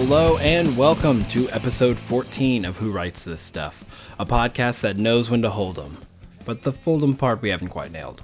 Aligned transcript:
Hello 0.00 0.38
and 0.38 0.76
welcome 0.76 1.24
to 1.24 1.50
episode 1.50 1.98
14 1.98 2.64
of 2.64 2.76
Who 2.76 2.92
Writes 2.92 3.24
This 3.24 3.42
Stuff, 3.42 4.14
a 4.16 4.24
podcast 4.24 4.80
that 4.82 4.96
knows 4.96 5.28
when 5.28 5.42
to 5.42 5.50
hold 5.50 5.76
'em, 5.76 5.98
but 6.44 6.62
the 6.62 6.72
fold 6.72 7.02
'em 7.02 7.16
part 7.16 7.42
we 7.42 7.48
haven't 7.48 7.70
quite 7.70 7.90
nailed. 7.90 8.22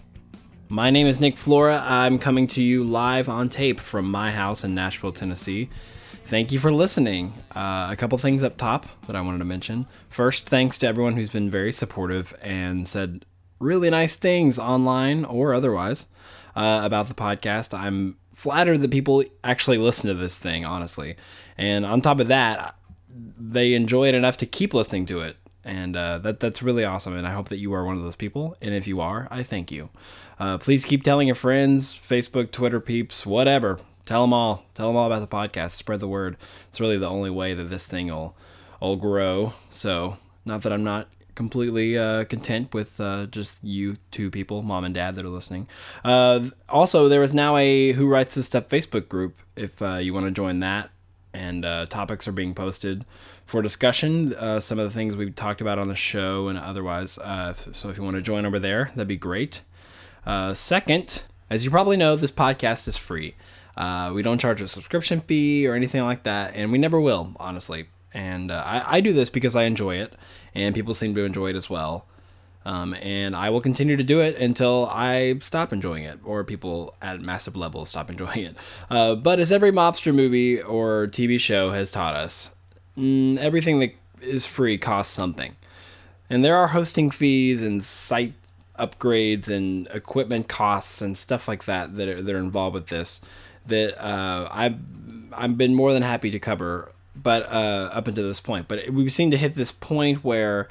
My 0.69 0.91
name 0.91 1.09
is 1.09 1.19
Nick 1.19 1.37
Flora. 1.37 1.83
I'm 1.85 2.21
coming 2.21 2.47
to 2.47 2.63
you 2.63 2.85
live 2.85 3.29
on 3.29 3.49
tape 3.49 3.81
from 3.81 4.09
my 4.09 4.31
house 4.31 4.63
in 4.63 4.73
Nashville, 4.73 5.11
Tennessee. 5.11 5.69
Thank 6.25 6.53
you 6.53 6.61
for 6.61 6.71
listening. 6.71 7.33
Uh, 7.57 7.89
a 7.91 7.97
couple 7.97 8.19
things 8.19 8.45
up 8.45 8.57
top 8.57 8.87
that 9.09 9.17
I 9.17 9.21
wanted 9.21 9.39
to 9.39 9.45
mention. 9.45 9.87
First, 10.09 10.49
thanks 10.49 10.79
to 10.79 10.87
everyone 10.87 11.17
who's 11.17 11.29
been 11.29 11.51
very 11.51 11.73
supportive 11.73 12.33
and 12.41 12.87
said 12.87 13.27
really 13.59 13.91
nice 13.91 14.15
things 14.15 14.61
online 14.61 15.25
or 15.25 15.53
otherwise 15.53 16.07
uh, 16.55 16.83
about 16.85 17.09
the 17.09 17.15
podcast. 17.15 17.77
I'm 17.77 18.17
flattered 18.33 18.79
that 18.79 18.91
people 18.91 19.25
actually 19.43 19.79
listen 19.79 20.09
to 20.09 20.15
this 20.15 20.39
thing, 20.39 20.65
honestly. 20.65 21.17
And 21.57 21.85
on 21.85 22.01
top 22.01 22.21
of 22.21 22.29
that, 22.29 22.77
they 23.09 23.75
enjoy 23.75 24.09
it 24.09 24.15
enough 24.15 24.37
to 24.39 24.47
keep 24.47 24.75
listening 24.75 25.07
to 25.07 25.21
it. 25.21 25.37
And 25.65 25.97
uh, 25.97 26.19
that 26.19 26.41
that's 26.41 26.63
really 26.63 26.85
awesome. 26.85 27.17
And 27.17 27.27
I 27.27 27.33
hope 27.33 27.49
that 27.49 27.57
you 27.57 27.73
are 27.73 27.85
one 27.85 27.97
of 27.97 28.03
those 28.03 28.17
people. 28.17 28.57
And 28.61 28.75
if 28.75 28.87
you 28.87 29.01
are, 29.01 29.29
I 29.31 29.43
thank 29.43 29.73
you. 29.73 29.89
Uh, 30.39 30.59
please 30.59 30.85
keep 30.85 31.03
telling 31.03 31.29
your 31.29 31.35
friends, 31.35 31.95
Facebook, 31.95 32.51
Twitter 32.51 32.81
peeps, 32.81 33.25
whatever. 33.25 33.79
Tell 34.05 34.23
them 34.23 34.35
all. 34.35 34.65
Tell 34.75 34.89
them 34.89 34.97
all 34.97 35.07
about 35.11 35.21
the 35.21 35.37
podcast. 35.37 35.71
Spread 35.71 36.01
the 36.01 36.09
word. 36.09 36.37
It's 36.69 36.81
really 36.81 36.99
the 36.99 37.09
only 37.09 37.31
way 37.31 37.55
that 37.55 37.65
this 37.65 37.87
thing 37.87 38.09
will, 38.09 38.37
will 38.81 38.97
grow. 38.97 39.55
So, 39.71 40.19
not 40.45 40.63
that 40.63 40.73
I'm 40.73 40.85
not 40.85 41.09
completely 41.35 41.99
uh, 41.99 42.25
content 42.25 42.75
with 42.75 43.01
uh, 43.01 43.27
just 43.27 43.57
you 43.63 43.97
two 44.11 44.31
people, 44.31 44.63
mom 44.63 44.85
and 44.85 44.95
dad, 44.95 45.15
that 45.15 45.25
are 45.25 45.31
listening. 45.31 45.69
Uh, 46.05 46.51
also, 46.69 47.09
there 47.09 47.23
is 47.23 47.33
now 47.33 47.57
a 47.57 47.93
Who 47.93 48.07
Writes 48.07 48.35
This 48.35 48.47
Stuff 48.47 48.69
Facebook 48.69 49.09
group 49.09 49.39
if 49.57 49.81
uh, 49.81 49.97
you 49.97 50.13
want 50.13 50.27
to 50.27 50.33
join 50.33 50.61
that. 50.61 50.91
And 51.35 51.65
uh, 51.65 51.87
topics 51.87 52.27
are 52.29 52.33
being 52.33 52.55
posted 52.55 53.05
for 53.45 53.61
discussion. 53.61 54.35
Uh, 54.35 54.61
some 54.61 54.79
of 54.79 54.85
the 54.85 54.95
things 54.95 55.17
we've 55.17 55.35
talked 55.35 55.61
about 55.61 55.79
on 55.79 55.89
the 55.89 55.97
show 55.97 56.49
and 56.49 56.59
otherwise. 56.59 57.13
so 57.13 57.91
if 57.91 57.99
you 57.99 58.05
want 58.05 58.17
to 58.17 58.23
join 58.23 58.47
over 58.47 58.59
there, 58.59 58.91
that'd 58.95 59.09
be 59.09 59.17
great. 59.17 59.63
second, 60.55 61.25
as 61.51 61.65
you 61.65 61.71
probably 61.71 61.97
know, 61.97 62.17
this 62.17 62.31
podcast 62.31 62.89
is 62.89 62.97
free. 62.97 63.35
we 64.13 64.23
don't 64.23 64.39
charge 64.39 64.63
a 64.63 64.69
subscription 64.69 65.21
fee 65.21 65.67
or 65.67 65.75
anything 65.75 66.03
like 66.03 66.23
that, 66.23 66.55
and 66.55 66.71
we 66.73 66.79
never 66.79 67.01
will, 67.01 67.33
honestly. 67.37 67.89
And 68.13 68.53
I, 68.53 68.83
I 68.87 69.01
do 69.01 69.13
this 69.13 69.29
because 69.29 69.57
I 69.57 69.65
enjoy 69.65 69.97
it, 69.97 70.15
and 70.55 70.75
people 70.75 70.95
seem 70.95 71.17
to 71.17 71.25
enjoy 71.25 71.51
it 71.51 71.57
as 71.57 71.69
well. 71.69 72.07
Um, 72.67 72.95
and 72.95 73.37
I 73.37 73.51
will 73.51 73.61
continue 73.61 73.97
to 73.97 74.03
do 74.03 74.21
it 74.21 74.37
until 74.37 74.89
I 74.91 75.39
stop 75.43 75.73
enjoying 75.73 76.05
it, 76.05 76.19
or 76.25 76.45
people 76.45 76.95
at 77.03 77.21
massive 77.21 77.57
levels 77.57 77.91
stop 77.91 78.11
enjoying 78.11 78.45
it. 78.45 78.57
Uh, 78.91 79.15
but 79.15 79.39
as 79.39 79.53
every 79.53 79.71
mobster 79.71 80.15
movie 80.15 80.63
or 80.63 81.07
TV 81.09 81.39
show 81.39 81.71
has 81.71 81.91
taught 81.91 82.15
us, 82.15 82.51
mm, 82.97 83.37
everything 83.39 83.81
that 83.81 83.95
is 84.23 84.47
free 84.47 84.79
costs 84.79 85.13
something. 85.13 85.57
And 86.31 86.45
there 86.45 86.57
are 86.57 86.69
hosting 86.69 87.11
fees 87.11 87.63
and 87.63 87.85
site 87.85 88.33
upgrades 88.79 89.49
and 89.49 89.87
equipment 89.89 90.49
costs 90.49 91.01
and 91.03 91.17
stuff 91.17 91.47
like 91.47 91.65
that 91.65 91.95
that 91.97 92.09
are, 92.09 92.23
that 92.23 92.35
are 92.35 92.39
involved 92.39 92.75
with 92.75 92.89
this 92.89 93.21
that 93.67 94.03
uh, 94.05 94.49
I've 94.51 94.79
I've 95.33 95.57
been 95.57 95.75
more 95.75 95.93
than 95.93 96.03
happy 96.03 96.31
to 96.31 96.39
cover 96.39 96.93
but 97.17 97.45
uh, 97.45 97.91
up 97.93 98.09
until 98.09 98.27
this 98.27 98.41
point. 98.41 98.69
But 98.69 98.91
we 98.91 99.09
seem 99.09 99.31
to 99.31 99.37
hit 99.37 99.55
this 99.55 99.73
point 99.73 100.25
where 100.25 100.69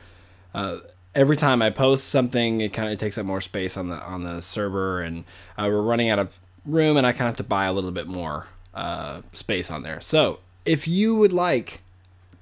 uh, 0.54 0.80
every 1.16 1.38
time 1.38 1.62
I 1.62 1.70
post 1.70 2.08
something, 2.08 2.62
it 2.62 2.74
kind 2.74 2.92
of 2.92 3.00
takes 3.00 3.18
up 3.18 3.26
more 3.26 3.42
space 3.42 3.78
on 3.78 3.90
the 3.90 4.02
on 4.04 4.24
the 4.24 4.42
server, 4.42 5.02
and 5.02 5.26
uh, 5.58 5.68
we're 5.70 5.82
running 5.82 6.10
out 6.10 6.20
of 6.20 6.40
room, 6.66 6.98
and 6.98 7.06
I 7.06 7.12
kind 7.12 7.22
of 7.22 7.28
have 7.28 7.38
to 7.38 7.44
buy 7.44 7.66
a 7.66 7.74
little 7.74 7.92
bit 7.92 8.08
more 8.08 8.48
uh, 8.74 9.22
space 9.34 9.70
on 9.70 9.84
there. 9.84 10.02
So 10.02 10.40
if 10.66 10.88
you 10.88 11.16
would 11.16 11.34
like 11.34 11.82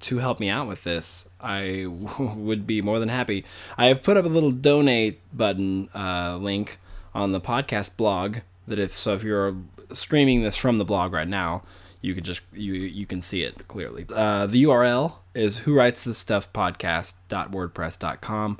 to 0.00 0.18
help 0.18 0.40
me 0.40 0.48
out 0.48 0.66
with 0.66 0.84
this, 0.84 1.28
I 1.40 1.86
would 2.18 2.66
be 2.66 2.82
more 2.82 2.98
than 2.98 3.08
happy. 3.08 3.44
I 3.76 3.86
have 3.86 4.02
put 4.02 4.16
up 4.16 4.24
a 4.24 4.28
little 4.28 4.50
donate 4.50 5.20
button 5.36 5.88
uh, 5.94 6.38
link 6.40 6.78
on 7.14 7.32
the 7.32 7.40
podcast 7.40 7.96
blog. 7.96 8.38
That 8.68 8.78
if 8.78 8.92
so, 8.92 9.14
if 9.14 9.24
you're 9.24 9.56
streaming 9.92 10.42
this 10.42 10.56
from 10.56 10.78
the 10.78 10.84
blog 10.84 11.12
right 11.12 11.28
now, 11.28 11.62
you 12.02 12.14
can 12.14 12.24
just 12.24 12.42
you 12.52 12.74
you 12.74 13.06
can 13.06 13.22
see 13.22 13.42
it 13.42 13.66
clearly. 13.68 14.04
Uh, 14.14 14.46
the 14.46 14.64
URL 14.64 15.14
is 15.34 15.58
who 15.58 15.74
writes 15.74 16.04
this 16.04 16.18
stuff 16.18 16.52
podcast.wordpress.com. 16.52 18.58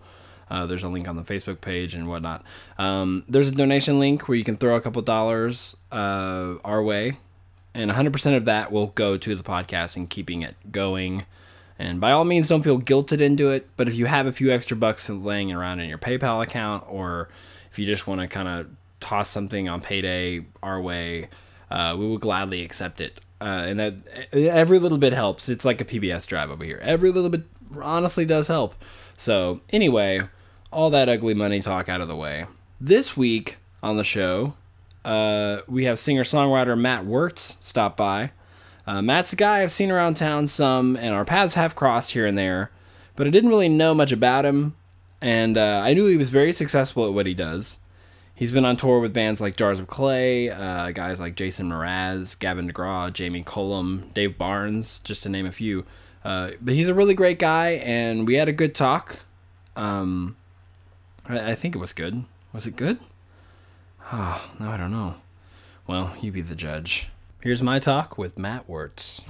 Uh, 0.49 0.67
there's 0.67 0.85
a 0.85 0.89
link 0.89 1.09
on 1.09 1.17
the 1.17 1.23
Facebook 1.23 1.61
page 1.61 1.95
and 1.95 2.09
whatnot. 2.09 2.45
Um, 2.79 3.25
there's 3.29 3.49
a 3.49 3.53
donation 3.53 3.99
link 3.99 4.29
where 4.29 4.37
you 4.37 4.45
can 4.45 4.57
throw 4.57 4.77
a 4.77 4.81
couple 4.81 5.03
dollars 5.03 5.77
uh, 5.91 6.55
our 6.65 6.81
way, 6.83 7.19
and 7.75 7.91
100% 7.91 8.37
of 8.37 8.45
that 8.45 8.71
will 8.71 8.89
go 8.89 9.17
to 9.17 9.35
the 9.35 9.43
podcast 9.43 9.97
and 9.97 10.11
keeping 10.11 10.43
it 10.43 10.55
going. 10.71 11.25
And 11.79 11.99
by 12.01 12.13
all 12.13 12.27
means, 12.27 12.49
don't 12.49 12.63
feel 12.63 12.79
guilted 12.79 13.23
into 13.23 13.49
it. 13.51 13.67
But 13.77 13.89
if 13.89 13.95
you 13.95 14.05
have 14.07 14.27
a 14.27 14.33
few 14.33 14.53
extra 14.53 14.77
bucks 14.77 15.09
laying 15.09 15.53
around 15.53 15.81
in 15.81 15.89
your 15.89 15.97
PayPal 15.99 16.43
account, 16.43 16.85
or 16.87 17.31
if 17.71 17.79
you 17.79 17.87
just 17.87 18.07
want 18.07 18.21
to 18.21 18.29
kind 18.29 18.47
of 18.47 18.67
toss 19.01 19.31
something 19.31 19.71
on 19.71 19.81
payday 19.81 20.45
our 20.63 20.79
way, 20.81 21.31
uh, 21.71 21.97
we 21.99 22.07
will 22.07 22.19
gladly 22.19 22.63
accept 22.63 23.01
it 23.01 23.23
uh, 23.43 23.65
and 23.67 23.81
that 23.81 23.95
every 24.33 24.79
little 24.79 24.99
bit 24.99 25.13
helps. 25.13 25.49
It's 25.49 25.65
like 25.65 25.81
a 25.81 25.85
PBS 25.85 26.27
drive 26.29 26.51
over 26.51 26.65
here. 26.65 26.79
Every 26.81 27.11
little 27.11 27.29
bit 27.29 27.43
honestly 27.81 28.25
does 28.25 28.47
help. 28.47 28.77
So 29.17 29.61
anyway, 29.71 30.23
all 30.71 30.91
that 30.91 31.09
ugly 31.09 31.35
money 31.35 31.61
talk 31.61 31.89
out 31.89 32.01
of 32.01 32.07
the 32.07 32.15
way. 32.15 32.47
This 32.81 33.17
week 33.17 33.57
on 33.83 33.97
the 33.97 34.05
show, 34.05 34.55
uh, 35.05 35.59
we 35.67 35.85
have 35.85 35.99
singer 35.99 36.23
songwriter 36.23 36.79
Matt 36.79 37.05
Wertz 37.05 37.57
stop 37.61 37.97
by. 37.97 38.31
Uh, 38.87 39.03
Matt's 39.03 39.33
a 39.33 39.37
guy 39.37 39.63
I've 39.63 39.73
seen 39.73 39.91
around 39.91 40.15
town 40.15 40.47
some, 40.47 40.97
and 40.97 41.13
our 41.13 41.25
paths 41.25 41.55
have 41.55 41.75
crossed 41.75 42.13
here 42.13 42.27
and 42.27 42.39
there, 42.39 42.71
but 43.17 43.27
I 43.27 43.31
didn't 43.31 43.51
really 43.51 43.69
know 43.69 43.93
much 43.93 44.13
about 44.13 44.45
him, 44.45 44.75
and 45.21 45.57
uh, 45.59 45.83
I 45.85 45.95
knew 45.95 46.07
he 46.07 46.17
was 46.17 46.31
very 46.31 46.53
successful 46.53 47.07
at 47.07 47.13
what 47.13 47.27
he 47.27 47.35
does. 47.35 47.79
He's 48.43 48.51
been 48.51 48.65
on 48.65 48.77
tour 48.77 48.99
with 48.99 49.13
bands 49.13 49.41
like 49.41 49.57
Jars 49.57 49.79
of 49.79 49.87
Clay, 49.87 50.51
uh, 50.51 50.91
guys 50.91 51.21
like 51.21 51.37
Jason 51.37 51.69
Mraz, 51.69 52.37
Gavin 52.37 52.69
DeGraw, 52.69 53.13
Jamie 53.13 53.45
Cullum, 53.45 54.11
Dave 54.15 54.37
Barnes, 54.37 54.99
just 55.05 55.23
to 55.23 55.29
name 55.29 55.47
a 55.47 55.53
few. 55.53 55.87
Uh, 56.25 56.51
but 56.61 56.75
he's 56.75 56.89
a 56.89 56.95
really 56.95 57.15
great 57.15 57.39
guy, 57.39 57.75
and 57.85 58.27
we 58.27 58.35
had 58.35 58.49
a 58.49 58.53
good 58.53 58.75
talk. 58.75 59.21
Um, 59.77 60.35
I, 61.25 61.53
I 61.53 61.55
think 61.55 61.77
it 61.77 61.79
was 61.79 61.93
good. 61.93 62.25
Was 62.53 62.67
it 62.67 62.75
good? 62.75 62.99
Oh, 64.13 64.51
no, 64.59 64.71
I 64.71 64.77
don't 64.77 64.91
know. 64.91 65.15
Well, 65.87 66.13
you 66.21 66.33
be 66.33 66.43
the 66.43 66.57
judge. 66.57 67.11
Here's 67.43 67.63
my 67.63 67.79
talk 67.79 68.19
with 68.19 68.41
Matt 68.41 68.69
Wertz. 68.69 69.23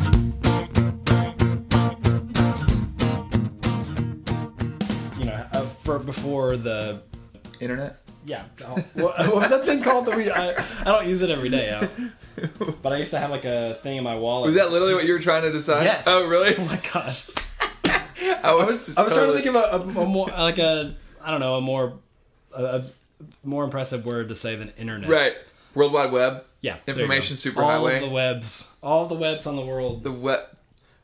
You 5.18 5.24
know, 5.26 5.46
uh, 5.52 5.66
for 5.82 5.98
before 5.98 6.56
the 6.56 7.02
internet 7.60 8.01
yeah. 8.24 8.44
what, 8.94 9.18
what, 9.18 9.34
was 9.34 9.50
that 9.50 9.64
thing 9.64 9.82
called 9.82 10.06
that 10.06 10.16
we? 10.16 10.30
I, 10.30 10.54
I 10.80 10.84
don't 10.84 11.06
use 11.06 11.22
it 11.22 11.30
every 11.30 11.48
day, 11.48 11.66
yeah. 11.66 12.08
but 12.82 12.92
I 12.92 12.96
used 12.96 13.10
to 13.10 13.18
have 13.18 13.30
like 13.30 13.44
a 13.44 13.74
thing 13.74 13.96
in 13.96 14.04
my 14.04 14.16
wallet. 14.16 14.46
Was 14.46 14.54
that 14.56 14.70
literally 14.70 14.94
what 14.94 15.04
you 15.04 15.12
were 15.12 15.18
trying 15.18 15.42
to 15.42 15.52
decide? 15.52 15.84
Yes. 15.84 16.04
Oh, 16.06 16.28
really? 16.28 16.56
Oh 16.58 16.64
my 16.64 16.80
gosh. 16.92 17.28
I 18.44 18.54
was, 18.54 18.96
I 18.96 19.02
was, 19.02 19.10
totally... 19.10 19.14
trying 19.14 19.26
to 19.26 19.32
think 19.32 19.46
of 19.46 19.96
a, 19.96 20.00
a, 20.00 20.02
a, 20.02 20.06
more 20.06 20.26
like 20.28 20.58
a 20.58 20.94
I 21.22 21.30
don't 21.30 21.40
know 21.40 21.56
a 21.56 21.60
more 21.60 21.98
a, 22.56 22.64
a, 22.64 22.84
more 23.44 23.64
impressive 23.64 24.04
word 24.04 24.28
to 24.28 24.34
say 24.34 24.56
than 24.56 24.70
internet. 24.70 25.08
Right. 25.08 25.34
World 25.74 25.92
Wide 25.92 26.12
Web. 26.12 26.44
Yeah. 26.60 26.76
Information 26.86 27.36
superhighway. 27.36 28.00
All 28.00 28.08
the 28.08 28.12
webs. 28.12 28.72
All 28.82 29.06
the 29.06 29.14
webs 29.14 29.46
on 29.46 29.56
the 29.56 29.64
world. 29.64 30.04
The 30.04 30.12
web. 30.12 30.40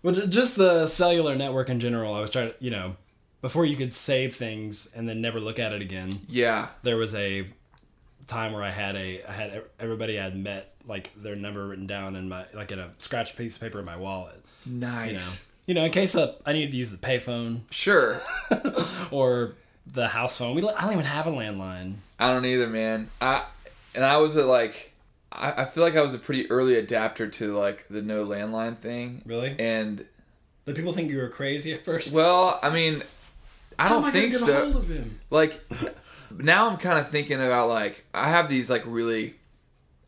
Well, 0.02 0.14
just 0.14 0.56
the 0.56 0.88
cellular 0.88 1.34
network 1.34 1.68
in 1.68 1.80
general. 1.80 2.14
I 2.14 2.20
was 2.20 2.30
trying 2.30 2.50
to, 2.50 2.54
you 2.60 2.70
know, 2.70 2.96
before 3.40 3.64
you 3.64 3.76
could 3.76 3.94
save 3.94 4.36
things 4.36 4.90
and 4.94 5.08
then 5.08 5.20
never 5.20 5.40
look 5.40 5.58
at 5.58 5.72
it 5.72 5.82
again. 5.82 6.10
Yeah. 6.28 6.68
There 6.82 6.96
was 6.96 7.14
a 7.14 7.46
time 8.26 8.52
where 8.52 8.62
I 8.62 8.70
had 8.70 8.96
a 8.96 9.22
I 9.26 9.32
had 9.32 9.62
everybody 9.80 10.18
I 10.18 10.24
had 10.24 10.36
met 10.36 10.74
like 10.86 11.12
their 11.16 11.36
number 11.36 11.66
written 11.66 11.86
down 11.86 12.16
in 12.16 12.28
my 12.28 12.44
like 12.54 12.72
in 12.72 12.78
a 12.78 12.90
scratch 12.98 13.36
piece 13.36 13.56
of 13.56 13.62
paper 13.62 13.78
in 13.78 13.84
my 13.84 13.96
wallet. 13.96 14.42
Nice. 14.66 15.48
You 15.66 15.74
know, 15.74 15.80
you 15.80 15.82
know 15.82 15.84
in 15.86 15.92
case 15.92 16.14
of, 16.14 16.36
I 16.44 16.52
needed 16.52 16.72
to 16.72 16.76
use 16.76 16.90
the 16.90 16.98
payphone. 16.98 17.60
Sure. 17.70 18.20
or 19.10 19.54
the 19.86 20.08
house 20.08 20.38
phone. 20.38 20.54
We 20.54 20.68
I 20.68 20.82
don't 20.82 20.92
even 20.92 21.04
have 21.04 21.26
a 21.26 21.30
landline. 21.30 21.94
I 22.18 22.32
don't 22.32 22.44
either, 22.44 22.66
man. 22.66 23.10
I 23.20 23.44
and 23.94 24.04
I 24.04 24.18
was 24.18 24.36
a, 24.36 24.44
like 24.44 24.92
I, 25.32 25.62
I 25.62 25.64
feel 25.64 25.82
like 25.82 25.96
I 25.96 26.02
was 26.02 26.14
a 26.14 26.18
pretty 26.18 26.50
early 26.50 26.76
adapter 26.76 27.28
to 27.28 27.56
like 27.56 27.88
the 27.88 28.02
no 28.02 28.24
landline 28.24 28.78
thing. 28.78 29.22
Really? 29.24 29.54
And 29.58 30.04
did 30.66 30.76
people 30.76 30.92
think 30.92 31.10
you 31.10 31.18
were 31.18 31.28
crazy 31.28 31.72
at 31.72 31.84
first? 31.84 32.12
Well, 32.12 32.58
I 32.62 32.70
mean, 32.70 33.02
I 33.78 33.88
don't 33.88 34.10
think 34.10 34.32
so. 34.32 34.82
Like 35.30 35.60
now, 36.36 36.68
I'm 36.68 36.78
kind 36.78 36.98
of 36.98 37.08
thinking 37.08 37.40
about 37.40 37.68
like 37.68 38.04
I 38.12 38.28
have 38.28 38.48
these 38.48 38.68
like 38.70 38.82
really, 38.86 39.34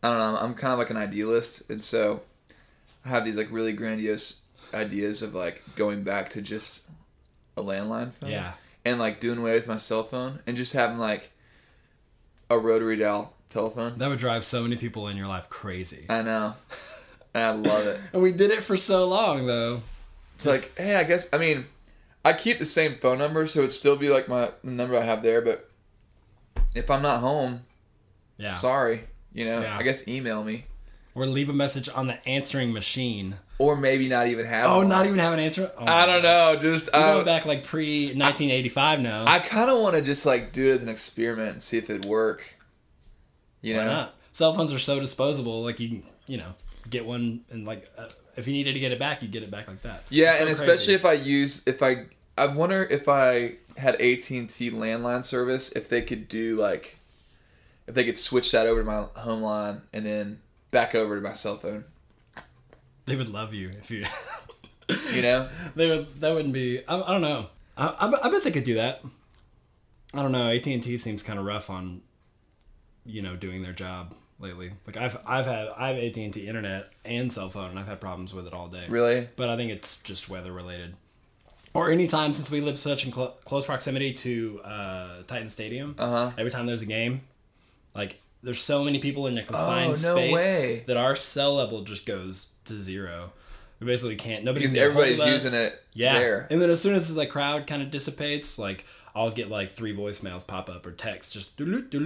I 0.02 0.08
don't 0.08 0.18
know. 0.18 0.40
I'm 0.40 0.54
kind 0.54 0.72
of 0.72 0.78
like 0.78 0.90
an 0.90 0.96
idealist, 0.96 1.70
and 1.70 1.82
so 1.82 2.22
I 3.04 3.10
have 3.10 3.24
these 3.24 3.36
like 3.36 3.50
really 3.50 3.72
grandiose 3.72 4.42
ideas 4.74 5.22
of 5.22 5.34
like 5.34 5.62
going 5.76 6.02
back 6.02 6.30
to 6.30 6.42
just 6.42 6.84
a 7.56 7.62
landline 7.62 8.12
phone. 8.12 8.30
Yeah. 8.30 8.52
And 8.84 8.98
like 8.98 9.20
doing 9.20 9.38
away 9.38 9.52
with 9.52 9.66
my 9.66 9.76
cell 9.76 10.02
phone 10.02 10.40
and 10.46 10.56
just 10.56 10.72
having 10.72 10.98
like 10.98 11.30
a 12.48 12.58
rotary 12.58 12.96
dial 12.96 13.34
telephone. 13.50 13.98
That 13.98 14.08
would 14.08 14.18
drive 14.18 14.44
so 14.44 14.62
many 14.62 14.76
people 14.76 15.08
in 15.08 15.16
your 15.16 15.26
life 15.26 15.48
crazy. 15.50 16.06
I 16.08 16.22
know. 16.22 16.54
and 17.34 17.44
I 17.44 17.50
love 17.50 17.86
it. 17.86 18.00
and 18.12 18.22
we 18.22 18.32
did 18.32 18.50
it 18.50 18.62
for 18.62 18.76
so 18.76 19.06
long 19.06 19.46
though. 19.46 19.82
It's 20.36 20.46
like, 20.46 20.76
hey, 20.78 20.96
I 20.96 21.04
guess 21.04 21.28
I 21.32 21.38
mean, 21.38 21.66
I 22.24 22.32
keep 22.34 22.58
the 22.58 22.66
same 22.66 22.96
phone 22.96 23.18
number, 23.18 23.46
so 23.46 23.60
it'd 23.60 23.72
still 23.72 23.96
be 23.96 24.08
like 24.08 24.28
my 24.28 24.50
the 24.62 24.70
number 24.70 24.96
I 24.98 25.02
have 25.02 25.22
there. 25.22 25.40
But 25.40 25.70
if 26.74 26.90
I'm 26.90 27.02
not 27.02 27.20
home, 27.20 27.62
Yeah. 28.36 28.52
sorry, 28.52 29.04
you 29.32 29.44
know, 29.44 29.60
Yeah. 29.62 29.76
I 29.78 29.82
guess 29.82 30.06
email 30.06 30.44
me 30.44 30.66
Or 31.14 31.26
leave 31.26 31.48
a 31.48 31.52
message 31.54 31.88
on 31.88 32.06
the 32.06 32.26
answering 32.28 32.72
machine. 32.72 33.36
or 33.58 33.76
maybe 33.76 34.08
not 34.08 34.26
even 34.26 34.46
have. 34.46 34.66
Oh, 34.66 34.78
one. 34.78 34.88
not 34.88 35.04
even 35.06 35.18
have 35.18 35.32
an 35.34 35.40
answer. 35.40 35.70
Oh, 35.76 35.84
I 35.86 36.06
don't 36.06 36.22
know. 36.22 36.56
Just 36.56 36.88
We're 36.94 37.00
I, 37.00 37.12
going 37.14 37.24
back 37.26 37.44
like 37.46 37.64
pre 37.64 38.06
1985 38.14 39.00
now. 39.00 39.24
I 39.26 39.38
kind 39.38 39.68
of 39.70 39.78
want 39.80 39.96
to 39.96 40.02
just 40.02 40.24
like 40.26 40.52
do 40.52 40.70
it 40.70 40.74
as 40.74 40.82
an 40.82 40.88
experiment 40.88 41.50
and 41.52 41.62
see 41.62 41.76
if 41.78 41.90
it'd 41.90 42.04
work. 42.06 42.56
You 43.62 43.76
Why 43.76 43.84
know, 43.84 43.90
not? 43.90 44.14
Cell 44.32 44.54
phones 44.54 44.72
are 44.72 44.78
so 44.78 45.00
disposable. 45.00 45.62
Like 45.62 45.80
you 45.80 45.88
can, 45.88 46.02
you 46.26 46.38
know, 46.38 46.54
get 46.88 47.04
one 47.04 47.40
and 47.50 47.66
like 47.66 47.90
uh, 47.98 48.08
if 48.36 48.46
you 48.46 48.52
needed 48.52 48.74
to 48.74 48.80
get 48.80 48.92
it 48.92 48.98
back, 48.98 49.22
you 49.22 49.28
get 49.28 49.42
it 49.42 49.50
back 49.50 49.68
like 49.68 49.82
that. 49.82 50.04
Yeah, 50.08 50.34
so 50.34 50.42
and 50.42 50.50
especially 50.50 50.94
if 50.94 51.04
I 51.04 51.12
use 51.12 51.66
if 51.66 51.82
I 51.82 52.06
I 52.36 52.46
wonder 52.46 52.82
if 52.84 53.08
I 53.08 53.54
had 53.76 54.00
AT 54.00 54.30
and 54.30 54.48
T 54.48 54.70
landline 54.70 55.24
service 55.24 55.72
if 55.72 55.88
they 55.88 56.02
could 56.02 56.28
do 56.28 56.56
like 56.56 56.98
if 57.86 57.94
they 57.94 58.04
could 58.04 58.18
switch 58.18 58.52
that 58.52 58.66
over 58.66 58.80
to 58.80 58.86
my 58.86 59.20
home 59.20 59.42
line 59.42 59.82
and 59.92 60.06
then 60.06 60.40
back 60.70 60.94
over 60.94 61.16
to 61.16 61.20
my 61.20 61.32
cell 61.32 61.56
phone. 61.56 61.84
they 63.06 63.16
would 63.16 63.28
love 63.28 63.52
you 63.54 63.70
if 63.80 63.90
you. 63.90 64.04
You 65.12 65.22
know, 65.22 65.48
they 65.76 65.88
would. 65.88 66.20
That 66.20 66.34
wouldn't 66.34 66.54
be. 66.54 66.82
I, 66.86 67.00
I 67.00 67.12
don't 67.12 67.20
know. 67.20 67.46
I, 67.76 67.86
I, 67.86 68.26
I 68.26 68.30
bet 68.30 68.44
they 68.44 68.50
could 68.50 68.64
do 68.64 68.74
that. 68.74 69.02
I 70.12 70.22
don't 70.22 70.32
know. 70.32 70.50
AT 70.50 70.66
and 70.66 70.82
T 70.82 70.98
seems 70.98 71.22
kind 71.22 71.38
of 71.38 71.44
rough 71.44 71.70
on, 71.70 72.02
you 73.06 73.22
know, 73.22 73.36
doing 73.36 73.62
their 73.62 73.72
job 73.72 74.14
lately. 74.40 74.72
Like 74.86 74.96
I've 74.96 75.16
I've 75.26 75.46
had 75.46 75.68
I 75.76 75.88
have 75.88 75.96
AT 75.96 76.16
and 76.16 76.32
T 76.34 76.46
internet 76.48 76.90
and 77.04 77.32
cell 77.32 77.48
phone, 77.50 77.70
and 77.70 77.78
I've 77.78 77.86
had 77.86 78.00
problems 78.00 78.32
with 78.34 78.46
it 78.46 78.52
all 78.52 78.66
day. 78.66 78.84
really. 78.88 79.28
But 79.36 79.48
I 79.48 79.56
think 79.56 79.70
it's 79.70 80.00
just 80.02 80.28
weather 80.28 80.52
related. 80.52 80.94
Or 81.72 81.90
any 81.90 82.08
time 82.08 82.34
since 82.34 82.50
we 82.50 82.60
live 82.60 82.78
such 82.78 83.04
in 83.06 83.12
clo- 83.12 83.34
close 83.44 83.64
proximity 83.64 84.12
to 84.14 84.60
uh, 84.64 85.08
Titan 85.28 85.48
Stadium, 85.48 85.94
Uh-huh. 85.98 86.32
every 86.36 86.50
time 86.50 86.66
there's 86.66 86.82
a 86.82 86.86
game, 86.86 87.20
like 87.94 88.18
there's 88.42 88.60
so 88.60 88.82
many 88.82 88.98
people 88.98 89.28
in 89.28 89.38
a 89.38 89.42
confined 89.44 89.90
Oh, 89.90 89.90
no 89.90 90.16
space 90.16 90.34
way. 90.34 90.84
that 90.88 90.96
our 90.96 91.14
cell 91.14 91.54
level 91.54 91.82
just 91.82 92.06
goes 92.06 92.48
to 92.64 92.76
zero. 92.78 93.32
We 93.78 93.86
basically 93.86 94.16
can't. 94.16 94.42
Nobody 94.44 94.64
Because 94.66 94.74
can 94.74 94.82
get 94.84 94.90
a 94.90 94.92
hold 94.94 95.04
everybody's 95.06 95.44
using 95.44 95.60
it 95.60 95.80
Yeah, 95.94 96.18
there. 96.18 96.46
and 96.50 96.60
then 96.60 96.70
as 96.70 96.80
soon 96.80 96.94
as 96.96 97.14
the 97.14 97.24
crowd 97.26 97.66
kind 97.68 97.82
of 97.82 97.90
dissipates, 97.92 98.58
like 98.58 98.84
I'll 99.14 99.30
get 99.30 99.48
like 99.48 99.70
three 99.70 99.94
voicemails 99.96 100.44
pop 100.46 100.68
up 100.68 100.84
or 100.86 100.90
text 100.92 101.32
just. 101.34 101.52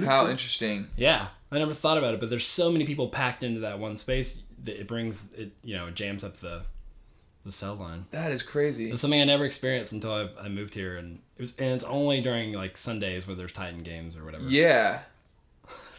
How 0.04 0.28
interesting. 0.28 0.88
Yeah, 0.96 1.28
I 1.54 1.58
never 1.60 1.74
thought 1.74 1.98
about 1.98 2.14
it, 2.14 2.20
but 2.20 2.30
there's 2.30 2.46
so 2.46 2.70
many 2.70 2.84
people 2.84 3.08
packed 3.08 3.42
into 3.42 3.60
that 3.60 3.78
one 3.78 3.96
space 3.96 4.42
that 4.64 4.78
it 4.80 4.86
brings 4.88 5.24
it. 5.36 5.52
You 5.62 5.76
know, 5.76 5.86
it 5.86 5.94
jams 5.94 6.24
up 6.24 6.38
the 6.38 6.62
the 7.44 7.52
cell 7.52 7.74
line. 7.74 8.06
That 8.10 8.32
is 8.32 8.42
crazy. 8.42 8.90
It's 8.90 9.00
something 9.02 9.20
I 9.20 9.24
never 9.24 9.44
experienced 9.44 9.92
until 9.92 10.12
I, 10.12 10.28
I 10.44 10.48
moved 10.48 10.74
here, 10.74 10.96
and 10.96 11.20
it 11.36 11.42
was 11.42 11.56
and 11.56 11.74
it's 11.74 11.84
only 11.84 12.20
during 12.20 12.52
like 12.52 12.76
Sundays 12.76 13.26
where 13.26 13.36
there's 13.36 13.52
Titan 13.52 13.82
games 13.82 14.16
or 14.16 14.24
whatever. 14.24 14.44
Yeah, 14.44 15.00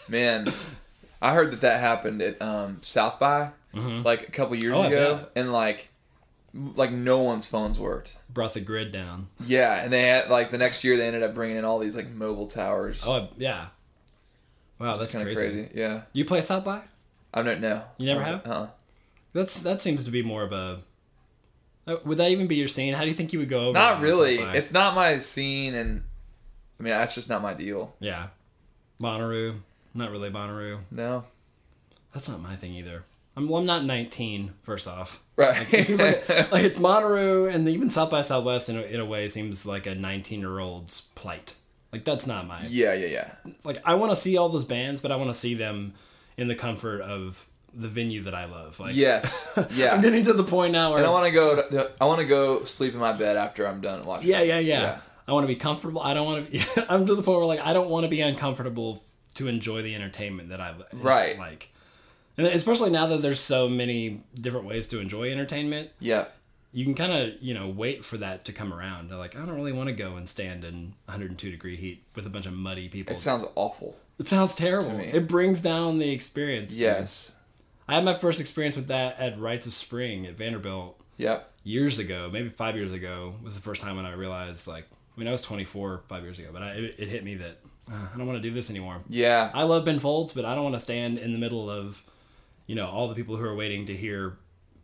man. 0.09 0.51
I 1.21 1.33
heard 1.33 1.51
that 1.51 1.61
that 1.61 1.79
happened 1.79 2.21
at 2.21 2.41
um, 2.41 2.79
South 2.81 3.19
by 3.19 3.51
like 3.73 4.27
a 4.27 4.31
couple 4.31 4.55
years 4.55 4.73
Oh, 4.73 4.83
ago, 4.83 5.27
and 5.35 5.51
like 5.51 5.89
like 6.53 6.91
no 6.91 7.19
one's 7.19 7.45
phones 7.45 7.77
worked. 7.79 8.17
Brought 8.29 8.53
the 8.53 8.61
grid 8.61 8.91
down. 8.91 9.27
Yeah, 9.45 9.83
and 9.83 9.91
they 9.91 10.03
had 10.03 10.29
like 10.29 10.51
the 10.51 10.57
next 10.57 10.83
year 10.83 10.97
they 10.97 11.07
ended 11.07 11.23
up 11.23 11.33
bringing 11.35 11.57
in 11.57 11.65
all 11.65 11.79
these 11.79 11.95
like 11.95 12.09
mobile 12.09 12.47
towers. 12.47 13.03
Oh 13.05 13.29
yeah. 13.37 13.67
Wow, 14.79 14.97
that's 14.97 15.13
kind 15.13 15.27
of 15.27 15.35
crazy. 15.35 15.63
crazy. 15.63 15.69
Yeah, 15.79 16.01
You 16.13 16.25
play 16.25 16.41
South 16.41 16.65
by? 16.65 16.81
I 17.33 17.41
don't 17.43 17.61
know. 17.61 17.83
You 17.97 18.05
never 18.07 18.23
have? 18.23 18.45
Uh, 18.45 18.67
That's 19.33 19.59
that 19.61 19.81
seems 19.81 20.03
to 20.05 20.11
be 20.11 20.21
more 20.21 20.43
of 20.43 20.51
a. 20.53 20.79
uh, 21.87 21.97
Would 22.05 22.17
that 22.17 22.31
even 22.31 22.47
be 22.47 22.55
your 22.55 22.67
scene? 22.67 22.93
How 22.93 23.01
do 23.03 23.07
you 23.09 23.13
think 23.15 23.33
you 23.33 23.39
would 23.39 23.49
go 23.49 23.67
over? 23.67 23.73
not 23.77 24.01
really. 24.01 24.37
It's 24.39 24.71
not 24.73 24.95
my 24.95 25.19
scene, 25.19 25.73
and 25.75 26.03
I 26.79 26.83
mean 26.83 26.91
that's 26.91 27.15
just 27.15 27.29
not 27.29 27.41
my 27.41 27.53
deal. 27.53 27.93
yeah, 27.99 28.27
Bonnaroo. 29.01 29.59
Not 29.93 30.11
really 30.11 30.29
Bonnaroo. 30.29 30.79
No, 30.91 31.23
That's 32.13 32.27
not 32.27 32.41
my 32.41 32.55
thing 32.57 32.73
either. 32.73 33.03
I'm 33.37 33.47
well, 33.49 33.59
I'm 33.59 33.65
not 33.65 33.83
19. 33.83 34.53
First 34.63 34.87
off, 34.87 35.21
right? 35.35 35.67
it 35.73 35.87
seems 35.87 35.99
like, 35.99 36.29
like 36.51 36.63
it's 36.63 36.79
Monterey 36.79 37.49
and 37.53 37.67
even 37.67 37.91
South 37.91 38.09
by 38.09 38.21
Southwest 38.21 38.69
in 38.69 38.77
a, 38.77 38.81
in 38.81 38.99
a 39.01 39.05
way 39.05 39.27
seems 39.27 39.65
like 39.65 39.85
a 39.85 39.95
19 39.95 40.39
year 40.39 40.59
old's 40.59 41.01
plight. 41.15 41.55
Like 41.95 42.03
that's 42.03 42.27
not 42.27 42.45
my 42.45 42.61
yeah, 42.67 42.91
yeah, 42.93 43.07
yeah. 43.07 43.31
like. 43.63 43.77
I 43.85 43.95
want 43.95 44.11
to 44.11 44.17
see 44.17 44.35
all 44.37 44.49
those 44.49 44.65
bands, 44.65 44.99
but 45.01 45.11
I 45.13 45.15
want 45.15 45.29
to 45.29 45.33
see 45.33 45.53
them 45.53 45.93
in 46.37 46.49
the 46.49 46.55
comfort 46.55 46.99
of 46.99 47.47
the 47.73 47.87
venue 47.87 48.23
that 48.23 48.35
I 48.35 48.45
love. 48.45 48.77
Like 48.81 48.95
Yes, 48.95 49.57
yeah. 49.71 49.93
I'm 49.93 50.01
getting 50.01 50.25
to 50.25 50.33
the 50.33 50.43
point 50.43 50.73
now 50.73 50.89
where 50.89 50.97
and 50.99 51.07
I 51.07 51.09
want 51.09 51.25
to 51.25 51.31
go. 51.31 51.55
To, 51.55 51.91
I 52.01 52.05
want 52.05 52.19
to 52.19 52.25
go 52.25 52.65
sleep 52.65 52.93
in 52.93 52.99
my 52.99 53.13
bed 53.13 53.37
after 53.37 53.65
I'm 53.65 53.79
done 53.79 54.05
watching. 54.05 54.29
yeah, 54.29 54.41
yeah, 54.41 54.59
yeah, 54.59 54.81
Yeah. 54.81 54.99
I 55.27 55.31
want 55.31 55.45
to 55.45 55.47
be 55.47 55.55
comfortable. 55.55 56.01
I 56.01 56.13
don't 56.13 56.25
want 56.25 56.51
to. 56.51 56.85
I'm 56.91 57.05
to 57.05 57.15
the 57.15 57.23
point 57.23 57.37
where 57.37 57.47
like 57.47 57.61
I 57.61 57.71
don't 57.71 57.89
want 57.89 58.03
to 58.03 58.09
be 58.09 58.19
uncomfortable 58.19 59.03
to 59.35 59.47
enjoy 59.47 59.81
the 59.81 59.95
entertainment 59.95 60.49
that 60.49 60.59
I 60.59 60.73
Right. 60.93 61.37
like. 61.39 61.69
And 62.37 62.45
especially 62.47 62.89
now 62.89 63.05
that 63.07 63.21
there's 63.21 63.39
so 63.39 63.69
many 63.69 64.21
different 64.33 64.65
ways 64.65 64.87
to 64.89 64.99
enjoy 64.99 65.31
entertainment, 65.31 65.91
Yeah. 66.01 66.25
You 66.75 66.83
can 66.83 66.93
kind 66.93 67.13
of 67.13 67.41
you 67.41 67.53
know 67.53 67.69
wait 67.69 68.03
for 68.03 68.17
that 68.17 68.45
to 68.45 68.51
come 68.53 68.73
around. 68.73 69.09
They're 69.09 69.17
like, 69.17 69.35
I 69.35 69.39
don't 69.39 69.55
really 69.55 69.71
want 69.71 69.87
to 69.87 69.93
go 69.95 70.17
and 70.17 70.27
stand 70.27 70.63
in 70.65 70.93
102 71.05 71.49
degree 71.49 71.75
heat 71.77 72.03
with 72.15 72.25
a 72.27 72.29
bunch 72.29 72.45
of 72.45 72.53
muddy 72.53 72.89
people. 72.89 73.13
It 73.15 73.19
sounds 73.19 73.45
awful. 73.55 73.97
it 74.19 74.27
sounds 74.27 74.53
terrible. 74.53 74.99
It 74.99 75.27
brings 75.27 75.61
down 75.61 75.99
the 75.99 76.11
experience. 76.11 76.75
Yes. 76.75 77.35
I 77.87 77.95
had 77.95 78.03
my 78.03 78.15
first 78.15 78.39
experience 78.39 78.75
with 78.75 78.87
that 78.87 79.19
at 79.19 79.39
Rites 79.39 79.67
of 79.67 79.73
Spring 79.73 80.25
at 80.25 80.35
Vanderbilt 80.35 80.99
Yep. 81.17 81.49
years 81.63 81.97
ago, 81.97 82.29
maybe 82.33 82.49
five 82.49 82.75
years 82.75 82.91
ago, 82.91 83.35
was 83.41 83.55
the 83.55 83.61
first 83.61 83.81
time 83.81 83.95
when 83.95 84.05
I 84.05 84.13
realized 84.13 84.67
like. 84.67 84.85
I 85.15 85.19
mean, 85.19 85.29
I 85.29 85.31
was 85.31 85.41
24 85.43 86.01
five 86.09 86.23
years 86.23 86.39
ago, 86.39 86.49
but 86.51 86.61
I, 86.61 86.71
it, 86.71 86.95
it 86.97 87.07
hit 87.07 87.23
me 87.23 87.35
that 87.35 87.57
uh, 87.89 88.07
I 88.13 88.17
don't 88.17 88.27
want 88.27 88.35
to 88.41 88.41
do 88.49 88.53
this 88.53 88.69
anymore. 88.69 88.97
Yeah. 89.07 89.49
I 89.53 89.63
love 89.63 89.85
Ben 89.85 89.99
Folds, 89.99 90.33
but 90.33 90.43
I 90.43 90.55
don't 90.55 90.65
want 90.65 90.75
to 90.75 90.81
stand 90.81 91.19
in 91.19 91.31
the 91.31 91.39
middle 91.39 91.69
of, 91.69 92.03
you 92.67 92.75
know, 92.75 92.85
all 92.85 93.07
the 93.07 93.15
people 93.15 93.37
who 93.37 93.45
are 93.45 93.55
waiting 93.55 93.85
to 93.85 93.95
hear 93.95 94.35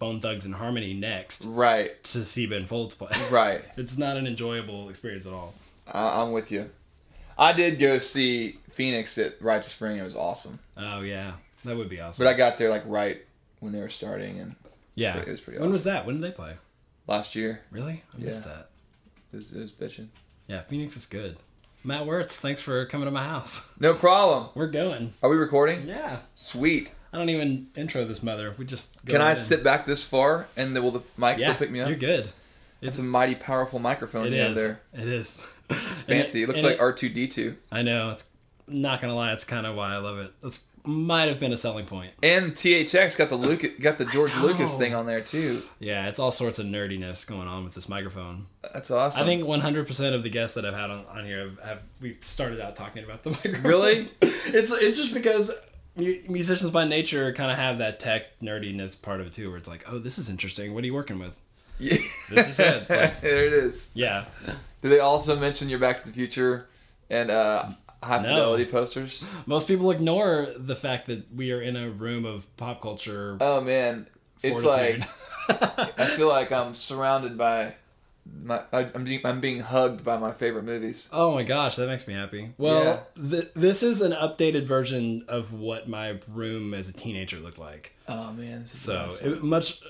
Bone 0.01 0.19
Thugs-n-Harmony 0.19 0.95
next 0.95 1.45
Right. 1.45 2.03
to 2.05 2.25
see 2.25 2.47
Ben 2.47 2.65
Folds 2.65 2.95
play. 2.95 3.11
Right. 3.31 3.63
It's 3.77 3.99
not 3.99 4.17
an 4.17 4.25
enjoyable 4.25 4.89
experience 4.89 5.27
at 5.27 5.31
all. 5.33 5.53
I, 5.87 6.23
I'm 6.23 6.31
with 6.31 6.51
you. 6.51 6.71
I 7.37 7.53
did 7.53 7.77
go 7.77 7.99
see 7.99 8.57
Phoenix 8.71 9.15
at 9.19 9.39
Rites 9.39 9.67
of 9.67 9.73
Spring. 9.73 9.97
It 9.97 10.03
was 10.03 10.15
awesome, 10.15 10.57
Oh 10.75 11.01
yeah, 11.01 11.33
that 11.65 11.77
would 11.77 11.87
be 11.87 12.01
awesome. 12.01 12.25
but 12.25 12.29
I 12.29 12.33
got 12.35 12.57
there 12.57 12.71
like 12.71 12.81
right 12.87 13.21
when 13.59 13.73
they 13.73 13.79
were 13.79 13.89
starting, 13.89 14.39
and 14.39 14.55
yeah, 14.95 15.17
it 15.17 15.27
was 15.27 15.39
pretty 15.39 15.59
When 15.59 15.67
awesome. 15.67 15.73
was 15.73 15.83
that? 15.83 16.05
When 16.07 16.19
did 16.19 16.23
they 16.31 16.35
play? 16.35 16.55
last 17.07 17.35
year 17.35 17.61
Really? 17.69 18.01
I 18.15 18.17
missed 18.23 18.41
Yeah. 18.45 18.53
that. 18.53 18.69
it 19.33 19.35
was, 19.35 19.53
it 19.53 19.59
was 19.61 19.71
bitching. 19.71 20.07
Yeah, 20.47 20.61
Phoenix 20.63 20.97
is 20.97 21.05
good. 21.05 21.37
Matt 21.83 22.07
Wertz, 22.07 22.39
thanks 22.39 22.59
for 22.61 22.83
coming 22.87 23.05
to 23.05 23.11
my 23.11 23.23
house. 23.23 23.71
No 23.79 23.93
problem. 23.93 24.49
We're 24.55 24.65
going. 24.67 25.13
Are 25.21 25.29
we 25.29 25.35
recording? 25.37 25.87
Yeah. 25.87 26.17
Sweet. 26.33 26.91
I 27.13 27.17
don't 27.17 27.29
even 27.29 27.67
intro 27.75 28.05
this 28.05 28.23
mother. 28.23 28.55
We 28.57 28.65
just 28.65 29.03
go 29.05 29.13
Can 29.13 29.21
I 29.21 29.31
in. 29.31 29.35
sit 29.35 29.63
back 29.63 29.85
this 29.85 30.03
far, 30.03 30.47
and 30.57 30.75
then 30.75 30.81
will 30.83 30.91
the 30.91 31.01
mic 31.17 31.39
Yeah, 31.39 31.47
still 31.47 31.55
pick 31.55 31.71
me 31.71 31.81
up? 31.81 31.89
you're 31.89 31.97
good. 31.97 32.29
It's 32.81 32.97
a 32.99 33.03
mighty 33.03 33.35
powerful 33.35 33.79
microphone 33.79 34.27
it 34.27 34.33
you 34.33 34.41
have 34.41 34.55
there. 34.55 34.81
It 34.93 35.07
is. 35.07 35.47
It's 35.69 36.01
Fancy. 36.01 36.43
It 36.43 36.47
looks 36.47 36.63
like 36.63 36.79
R 36.79 36.91
two 36.93 37.09
D 37.09 37.27
two. 37.27 37.55
I 37.71 37.81
know. 37.83 38.09
It's 38.11 38.25
not 38.67 39.01
gonna 39.01 39.13
lie. 39.15 39.33
It's 39.33 39.43
kind 39.43 39.65
of 39.67 39.75
why 39.75 39.93
I 39.93 39.97
love 39.97 40.17
it. 40.19 40.31
That's 40.41 40.65
might 40.83 41.25
have 41.29 41.39
been 41.39 41.53
a 41.53 41.57
selling 41.57 41.85
point. 41.85 42.11
And 42.23 42.53
THX 42.53 43.15
got 43.15 43.29
the 43.29 43.35
Luke 43.35 43.79
got 43.81 43.99
the 43.99 44.05
George. 44.05 44.35
Lucas 44.37 44.75
thing 44.77 44.95
on 44.95 45.05
there 45.05 45.21
too. 45.21 45.61
Yeah, 45.79 46.07
it's 46.09 46.17
all 46.17 46.31
sorts 46.31 46.57
of 46.57 46.65
nerdiness 46.65 47.23
going 47.27 47.47
on 47.47 47.65
with 47.65 47.75
this 47.75 47.87
microphone. 47.87 48.47
That's 48.73 48.89
awesome. 48.89 49.21
I 49.21 49.25
think 49.27 49.43
100% 49.43 50.13
of 50.15 50.23
the 50.23 50.29
guests 50.31 50.55
that 50.55 50.65
I've 50.65 50.73
had 50.73 50.89
on, 50.89 51.05
on 51.05 51.25
here 51.25 51.41
have, 51.49 51.59
have 51.63 51.83
we 52.01 52.17
started 52.21 52.59
out 52.59 52.75
talking 52.75 53.03
about 53.03 53.21
the 53.21 53.29
microphone. 53.43 53.61
Really? 53.61 54.09
it's 54.21 54.71
it's 54.71 54.97
just 54.97 55.13
because 55.13 55.51
musicians 55.95 56.71
by 56.71 56.85
nature 56.85 57.31
kind 57.33 57.51
of 57.51 57.57
have 57.57 57.77
that 57.79 57.99
tech 57.99 58.39
nerdiness 58.39 58.99
part 58.99 59.19
of 59.21 59.27
it 59.27 59.33
too, 59.33 59.49
where 59.49 59.57
it's 59.57 59.67
like, 59.67 59.83
oh, 59.91 59.99
this 59.99 60.17
is 60.17 60.29
interesting. 60.29 60.73
What 60.73 60.83
are 60.83 60.87
you 60.87 60.93
working 60.93 61.19
with? 61.19 61.39
Yeah. 61.79 61.97
This 62.29 62.49
is 62.49 62.59
it. 62.59 62.81
Like- 62.89 63.21
there 63.21 63.45
it 63.47 63.53
is. 63.53 63.91
Yeah, 63.95 64.25
Do 64.81 64.89
they 64.89 64.99
also 64.99 65.35
mention 65.39 65.69
your 65.69 65.79
Back 65.79 65.99
to 66.01 66.07
the 66.07 66.13
Future 66.13 66.67
and 67.09 67.29
uh, 67.31 67.65
High 68.03 68.17
No. 68.21 68.29
Fidelity 68.29 68.65
posters? 68.65 69.25
most 69.45 69.67
people 69.67 69.91
ignore 69.91 70.47
the 70.57 70.75
fact 70.75 71.07
that 71.07 71.33
we 71.35 71.51
are 71.51 71.61
in 71.61 71.75
a 71.75 71.89
room 71.89 72.25
of 72.25 72.45
pop 72.57 72.81
culture. 72.81 73.37
Oh 73.41 73.61
man, 73.61 74.07
it's 74.43 74.63
like 74.63 75.01
I 75.49 76.05
feel 76.15 76.27
like 76.29 76.51
I'm 76.51 76.73
surrounded 76.75 77.37
by 77.37 77.73
my. 78.43 78.61
I, 78.71 78.89
I'm 78.93 79.03
being, 79.03 79.21
I'm 79.25 79.39
being 79.41 79.59
hugged 79.59 80.03
by 80.03 80.17
my 80.17 80.31
favorite 80.31 80.63
movies. 80.63 81.09
Oh 81.11 81.33
my 81.33 81.43
gosh, 81.43 81.75
that 81.77 81.87
makes 81.87 82.07
me 82.07 82.13
happy. 82.13 82.53
Well, 82.57 83.05
Yeah. 83.17 83.29
th- 83.29 83.51
this 83.55 83.83
is 83.83 84.01
an 84.01 84.11
updated 84.13 84.63
version 84.65 85.25
of 85.27 85.53
what 85.53 85.87
my 85.89 86.19
room 86.27 86.73
as 86.73 86.89
a 86.89 86.93
teenager 86.93 87.37
looked 87.39 87.57
like. 87.59 87.95
Oh 88.07 88.31
man, 88.33 88.65
So 88.65 89.05
awesome. 89.07 89.33
it 89.33 89.43
much, 89.43 89.81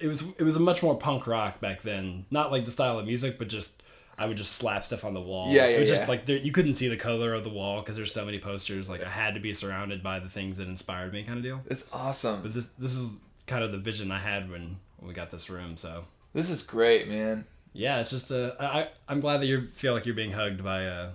it 0.00 0.08
was 0.08 0.22
it 0.38 0.42
was 0.44 0.56
a 0.56 0.60
much 0.60 0.82
more 0.82 0.96
punk 0.96 1.26
rock 1.26 1.60
back 1.60 1.82
then. 1.82 2.26
Not 2.30 2.50
like 2.52 2.64
the 2.64 2.70
style 2.70 2.98
of 2.98 3.06
music, 3.06 3.38
but 3.38 3.48
just 3.48 3.82
I 4.16 4.26
would 4.26 4.36
just 4.36 4.52
slap 4.52 4.84
stuff 4.84 5.04
on 5.04 5.12
the 5.14 5.20
wall. 5.20 5.50
Yeah, 5.50 5.62
yeah. 5.62 5.66
It 5.66 5.72
yeah, 5.74 5.80
was 5.80 5.88
just 5.88 6.08
like 6.08 6.26
there, 6.26 6.36
you 6.36 6.52
couldn't 6.52 6.76
see 6.76 6.86
the 6.88 6.96
color 6.96 7.34
of 7.34 7.42
the 7.42 7.50
wall 7.50 7.80
because 7.80 7.96
there's 7.96 8.12
so 8.12 8.24
many 8.24 8.38
posters. 8.38 8.88
Like 8.88 9.04
I 9.04 9.08
had 9.08 9.34
to 9.34 9.40
be 9.40 9.52
surrounded 9.52 10.02
by 10.02 10.20
the 10.20 10.28
things 10.28 10.56
that 10.58 10.68
inspired 10.68 11.12
me, 11.12 11.24
kind 11.24 11.38
of 11.38 11.42
deal. 11.42 11.60
it's 11.66 11.84
awesome. 11.92 12.40
But 12.42 12.54
this 12.54 12.66
this 12.78 12.92
is 12.94 13.16
kind 13.46 13.64
of 13.64 13.72
the 13.72 13.78
vision 13.78 14.12
I 14.12 14.18
had 14.20 14.50
when 14.50 14.76
we 15.02 15.12
got 15.12 15.30
this 15.30 15.50
room. 15.50 15.76
So 15.76 16.04
this 16.32 16.48
is 16.50 16.62
great, 16.62 17.08
man. 17.08 17.44
Yeah, 17.74 18.00
it's 18.00 18.10
just 18.10 18.30
uh, 18.30 18.52
I 18.58 18.88
I'm 19.08 19.20
glad 19.20 19.38
that 19.42 19.46
you 19.46 19.66
feel 19.72 19.92
like 19.92 20.06
you're 20.06 20.14
being 20.14 20.32
hugged 20.32 20.62
by 20.64 20.86
uh 20.86 21.10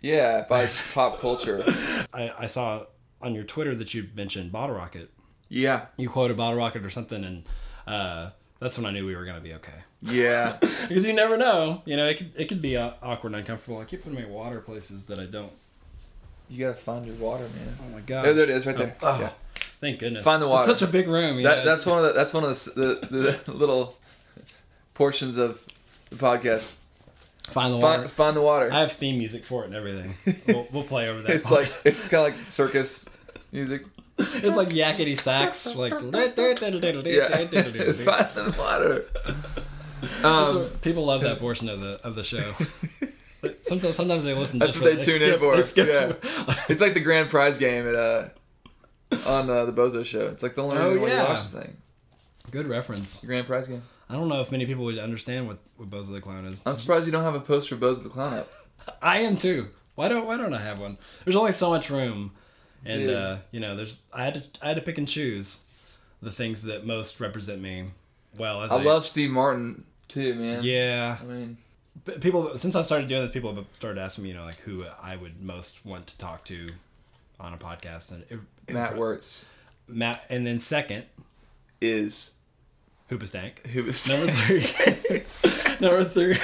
yeah 0.00 0.44
by 0.48 0.66
pop 0.94 1.18
culture. 1.18 1.64
I 2.12 2.32
I 2.38 2.46
saw 2.46 2.84
on 3.22 3.34
your 3.34 3.44
Twitter 3.44 3.74
that 3.74 3.94
you 3.94 4.08
mentioned 4.14 4.52
Bottle 4.52 4.76
Rocket. 4.76 5.10
Yeah, 5.48 5.86
you 5.96 6.08
quoted 6.08 6.36
Bottle 6.36 6.58
Rocket 6.58 6.84
or 6.84 6.90
something, 6.90 7.24
and 7.24 7.44
uh, 7.86 8.30
that's 8.58 8.76
when 8.76 8.86
I 8.86 8.90
knew 8.90 9.06
we 9.06 9.16
were 9.16 9.24
gonna 9.24 9.40
be 9.40 9.54
okay. 9.54 9.72
Yeah, 10.02 10.58
because 10.60 11.06
you 11.06 11.14
never 11.14 11.36
know. 11.36 11.82
You 11.86 11.96
know, 11.96 12.06
it 12.06 12.18
could 12.18 12.32
it 12.36 12.48
could 12.48 12.60
be 12.60 12.76
uh, 12.76 12.92
awkward 13.02 13.30
and 13.30 13.36
uncomfortable. 13.36 13.80
I 13.80 13.84
keep 13.84 14.02
putting 14.04 14.18
my 14.18 14.26
water 14.26 14.60
places 14.60 15.06
that 15.06 15.18
I 15.18 15.24
don't. 15.24 15.52
You 16.50 16.66
gotta 16.66 16.78
find 16.78 17.06
your 17.06 17.16
water, 17.16 17.44
man. 17.44 17.76
Oh 17.80 17.94
my 17.94 18.00
god! 18.00 18.26
There, 18.26 18.34
there 18.34 18.44
it 18.44 18.50
is, 18.50 18.66
right 18.66 18.76
there. 18.76 18.96
Oh, 19.02 19.18
yeah. 19.18 19.30
Thank 19.80 19.98
goodness. 19.98 20.24
Find 20.24 20.42
the 20.42 20.48
water. 20.48 20.70
It's 20.70 20.80
such 20.80 20.88
a 20.88 20.92
big 20.92 21.08
room. 21.08 21.42
That, 21.42 21.64
that's 21.64 21.86
one 21.86 21.98
of 21.98 22.04
the 22.04 22.12
that's 22.12 22.34
one 22.34 22.44
of 22.44 22.50
the, 22.50 23.06
the, 23.10 23.40
the 23.46 23.52
little 23.52 23.96
portions 24.94 25.38
of 25.38 25.66
the 26.12 26.24
podcast. 26.24 26.76
Find 27.48 27.72
the 27.72 27.78
water. 27.78 28.02
Find, 28.02 28.10
find, 28.10 28.36
the 28.36 28.42
water. 28.42 28.70
I 28.72 28.80
have 28.80 28.92
theme 28.92 29.18
music 29.18 29.44
for 29.44 29.62
it 29.64 29.66
and 29.66 29.74
everything. 29.74 30.14
We'll, 30.46 30.68
we'll 30.72 30.84
play 30.84 31.08
over 31.08 31.20
that. 31.22 31.30
it's 31.36 31.48
part. 31.48 31.62
like 31.62 31.72
it's 31.84 32.08
kind 32.08 32.26
of 32.26 32.38
like 32.38 32.48
circus 32.48 33.08
music. 33.50 33.82
It's 34.18 34.56
like 34.56 34.68
yakety 34.68 35.18
sax, 35.18 35.74
like 35.74 35.92
yeah. 35.94 35.98
find 36.04 36.12
the 38.34 38.54
water. 38.56 39.04
Um, 40.22 40.68
people 40.82 41.06
love 41.06 41.22
that 41.22 41.38
portion 41.38 41.68
of 41.68 41.80
the 41.80 41.98
of 42.04 42.14
the 42.14 42.22
show. 42.22 42.54
Sometimes, 43.62 43.96
sometimes 43.96 44.22
they 44.22 44.34
listen. 44.34 44.60
That's 44.60 44.76
what 44.76 44.84
they, 44.84 44.96
they 44.96 45.04
tune 45.04 45.14
skip, 45.16 45.34
in 45.34 45.40
for. 45.40 45.56
Yeah. 45.80 46.64
it's 46.68 46.80
like 46.80 46.94
the 46.94 47.00
grand 47.00 47.30
prize 47.30 47.58
game 47.58 47.88
at 47.88 47.94
uh, 47.96 48.28
on 49.26 49.50
uh, 49.50 49.64
the 49.64 49.72
Bozo 49.72 50.04
Show. 50.04 50.28
It's 50.28 50.42
like 50.42 50.54
the 50.54 50.62
only 50.62 50.76
oh, 50.76 50.94
yeah. 50.94 51.22
you 51.22 51.28
watch 51.28 51.42
this 51.42 51.50
thing. 51.50 51.76
Good 52.50 52.66
reference. 52.66 53.20
The 53.20 53.26
grand 53.26 53.46
prize 53.46 53.66
game. 53.66 53.82
I 54.12 54.16
don't 54.16 54.28
know 54.28 54.42
if 54.42 54.52
many 54.52 54.66
people 54.66 54.84
would 54.84 54.98
understand 54.98 55.48
what, 55.48 55.58
what 55.78 55.88
Bozo 55.88 56.12
the 56.12 56.20
Clown 56.20 56.44
is. 56.44 56.60
I'm 56.66 56.74
surprised 56.74 57.06
you 57.06 57.12
don't 57.12 57.24
have 57.24 57.34
a 57.34 57.40
poster 57.40 57.76
of 57.76 57.80
Bozo 57.80 58.02
the 58.02 58.10
Clown 58.10 58.34
up. 58.34 58.48
I 59.02 59.20
am 59.20 59.38
too. 59.38 59.70
Why 59.94 60.08
don't 60.08 60.26
Why 60.26 60.36
don't 60.36 60.52
I 60.52 60.60
have 60.60 60.78
one? 60.78 60.98
There's 61.24 61.36
only 61.36 61.52
so 61.52 61.70
much 61.70 61.88
room, 61.88 62.32
and 62.84 63.08
uh, 63.08 63.38
you 63.52 63.60
know, 63.60 63.74
there's 63.74 63.98
I 64.12 64.24
had 64.24 64.34
to 64.34 64.64
I 64.64 64.68
had 64.68 64.76
to 64.76 64.82
pick 64.82 64.98
and 64.98 65.08
choose 65.08 65.60
the 66.20 66.30
things 66.30 66.64
that 66.64 66.84
most 66.84 67.20
represent 67.20 67.62
me. 67.62 67.86
Well, 68.36 68.60
I, 68.60 68.66
I 68.66 68.82
love 68.82 69.06
Steve 69.06 69.30
Martin 69.30 69.84
too, 70.08 70.34
man. 70.34 70.60
Yeah. 70.62 71.16
I 71.18 71.24
mean, 71.24 71.56
people 72.20 72.56
since 72.58 72.76
I 72.76 72.82
started 72.82 73.08
doing 73.08 73.22
this, 73.22 73.32
people 73.32 73.54
have 73.54 73.66
started 73.72 73.98
asking 73.98 74.24
me, 74.24 74.30
you 74.30 74.36
know, 74.36 74.44
like 74.44 74.60
who 74.60 74.84
I 75.02 75.16
would 75.16 75.42
most 75.42 75.86
want 75.86 76.06
to 76.08 76.18
talk 76.18 76.44
to 76.46 76.70
on 77.40 77.54
a 77.54 77.58
podcast, 77.58 78.12
and 78.12 78.24
it, 78.28 78.38
it, 78.68 78.74
Matt 78.74 78.96
Wertz. 78.96 79.48
Matt, 79.88 80.24
and 80.28 80.46
then 80.46 80.60
second 80.60 81.04
is 81.80 82.36
Hoobastank. 83.10 83.64
Number 84.08 84.32
three. 84.32 85.80
number 85.80 86.04
three. 86.04 86.38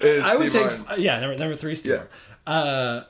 Is 0.00 0.24
I 0.24 0.36
would 0.36 0.50
Steve 0.50 0.68
take 0.68 0.78
Martin. 0.86 1.02
yeah 1.02 1.20
number 1.20 1.36
number 1.36 1.56
three. 1.56 1.76
Steve 1.76 1.92
yeah. 2.46 2.52
Uh, 2.52 3.04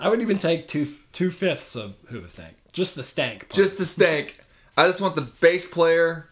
I 0.00 0.08
would 0.08 0.20
even 0.20 0.38
take 0.38 0.66
two 0.68 0.86
two 1.12 1.30
fifths 1.30 1.76
of 1.76 1.94
Hoobastank. 2.10 2.54
Just 2.72 2.94
the 2.94 3.02
stank. 3.04 3.40
Part. 3.40 3.52
Just 3.52 3.78
the 3.78 3.86
stank. 3.86 4.40
I 4.76 4.86
just 4.86 5.00
want 5.00 5.14
the 5.14 5.22
bass 5.22 5.66
player 5.66 6.28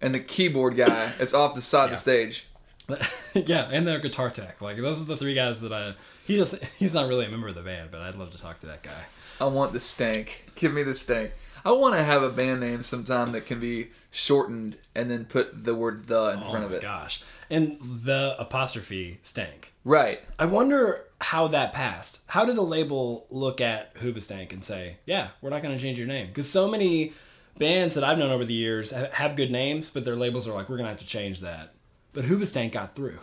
and 0.00 0.14
the 0.14 0.20
keyboard 0.20 0.76
guy. 0.76 1.12
It's 1.18 1.32
off 1.32 1.54
the 1.54 1.62
side 1.62 1.86
of 1.86 1.90
the 1.92 1.96
stage. 1.96 2.46
yeah, 3.34 3.68
and 3.72 3.86
their 3.86 3.98
guitar 3.98 4.30
tech. 4.30 4.60
Like 4.60 4.76
those 4.76 5.00
are 5.00 5.06
the 5.06 5.16
three 5.16 5.34
guys 5.34 5.62
that 5.62 5.72
I. 5.72 5.92
He 6.26 6.36
just 6.36 6.62
he's 6.78 6.94
not 6.94 7.08
really 7.08 7.26
a 7.26 7.30
member 7.30 7.48
of 7.48 7.54
the 7.54 7.62
band, 7.62 7.90
but 7.90 8.00
I'd 8.00 8.14
love 8.14 8.32
to 8.32 8.38
talk 8.38 8.60
to 8.60 8.66
that 8.66 8.82
guy. 8.82 9.04
I 9.40 9.46
want 9.46 9.72
the 9.72 9.80
stank. 9.80 10.46
Give 10.54 10.72
me 10.72 10.82
the 10.82 10.94
stank. 10.94 11.32
I 11.64 11.72
want 11.72 11.94
to 11.96 12.02
have 12.02 12.22
a 12.22 12.30
band 12.30 12.60
name 12.60 12.82
sometime 12.82 13.32
that 13.32 13.46
can 13.46 13.58
be 13.58 13.88
shortened 14.16 14.78
and 14.94 15.10
then 15.10 15.26
put 15.26 15.64
the 15.64 15.74
word 15.74 16.06
the 16.06 16.30
in 16.30 16.42
oh 16.42 16.50
front 16.50 16.64
of 16.64 16.72
it. 16.72 16.80
Gosh, 16.80 17.22
and 17.50 17.78
the 17.80 18.34
apostrophe 18.38 19.18
stank. 19.22 19.72
Right. 19.84 20.20
I 20.38 20.46
wonder 20.46 21.04
how 21.20 21.48
that 21.48 21.72
passed. 21.72 22.20
How 22.28 22.44
did 22.44 22.56
the 22.56 22.62
label 22.62 23.26
look 23.30 23.60
at 23.60 23.94
Hoobastank 23.96 24.52
and 24.52 24.64
say, 24.64 24.96
"Yeah, 25.04 25.28
we're 25.40 25.50
not 25.50 25.62
going 25.62 25.76
to 25.76 25.80
change 25.80 25.98
your 25.98 26.08
name"? 26.08 26.28
Because 26.28 26.50
so 26.50 26.68
many 26.68 27.12
bands 27.58 27.94
that 27.94 28.04
I've 28.04 28.18
known 28.18 28.30
over 28.30 28.44
the 28.44 28.54
years 28.54 28.90
have 28.90 29.36
good 29.36 29.50
names, 29.50 29.90
but 29.90 30.04
their 30.04 30.16
labels 30.16 30.48
are 30.48 30.52
like, 30.52 30.68
"We're 30.68 30.78
going 30.78 30.86
to 30.86 30.90
have 30.92 31.00
to 31.00 31.06
change 31.06 31.40
that." 31.40 31.74
But 32.12 32.24
Hoobastank 32.24 32.72
got 32.72 32.94
through. 32.94 33.18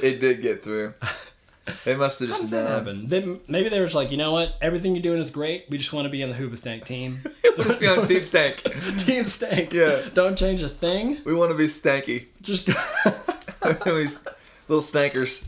it 0.00 0.20
did 0.20 0.40
get 0.40 0.62
through. 0.62 0.94
They 1.84 1.94
must 1.94 2.18
have 2.20 2.28
just 2.28 2.50
that 2.50 2.68
happened. 2.68 3.08
They, 3.08 3.38
maybe 3.46 3.68
they 3.68 3.78
were 3.78 3.86
just 3.86 3.94
like, 3.94 4.10
you 4.10 4.16
know 4.16 4.32
what? 4.32 4.56
Everything 4.60 4.94
you're 4.96 5.02
doing 5.02 5.20
is 5.20 5.30
great. 5.30 5.66
We 5.70 5.78
just 5.78 5.92
want 5.92 6.06
to 6.06 6.10
be 6.10 6.22
on 6.22 6.30
the 6.30 6.34
Hoobastank 6.34 6.84
team. 6.84 7.18
Let's 7.56 7.74
be 7.74 7.86
on 7.86 8.06
Team 8.06 8.24
Stank. 8.24 8.62
team 8.98 9.26
Stank. 9.26 9.72
Yeah. 9.72 10.00
Don't 10.12 10.36
change 10.36 10.62
a 10.62 10.68
thing. 10.68 11.18
We 11.24 11.34
want 11.34 11.52
to 11.52 11.56
be 11.56 11.66
stanky. 11.66 12.26
Just 12.40 12.66
go. 12.66 12.74
little 14.68 14.82
stankers. 14.82 15.46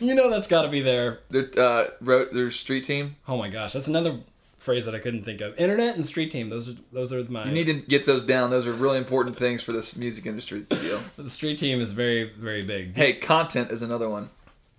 you 0.00 0.14
know 0.14 0.30
that's 0.30 0.46
got 0.46 0.62
to 0.62 0.68
be 0.68 0.80
their 0.80 1.20
their 1.30 1.48
uh, 1.58 1.86
wrote 2.00 2.32
their 2.32 2.50
street 2.50 2.84
team. 2.84 3.16
Oh 3.28 3.36
my 3.36 3.48
gosh, 3.48 3.72
that's 3.72 3.88
another 3.88 4.20
phrase 4.58 4.86
that 4.86 4.94
I 4.94 4.98
couldn't 4.98 5.24
think 5.24 5.40
of. 5.40 5.56
Internet 5.58 5.96
and 5.96 6.06
street 6.06 6.30
team. 6.30 6.48
Those 6.48 6.70
are 6.70 6.74
those 6.92 7.12
are 7.12 7.22
my. 7.24 7.44
You 7.44 7.52
need 7.52 7.66
to 7.66 7.74
get 7.74 8.06
those 8.06 8.22
down. 8.22 8.50
Those 8.50 8.66
are 8.66 8.72
really 8.72 8.98
important 8.98 9.36
things 9.36 9.62
for 9.62 9.72
this 9.72 9.96
music 9.96 10.26
industry 10.26 10.60
deal. 10.62 11.00
the 11.16 11.30
street 11.30 11.58
team 11.58 11.80
is 11.80 11.92
very 11.92 12.24
very 12.30 12.62
big. 12.62 12.96
Hey, 12.96 13.14
content 13.14 13.70
is 13.70 13.82
another 13.82 14.08
one. 14.08 14.30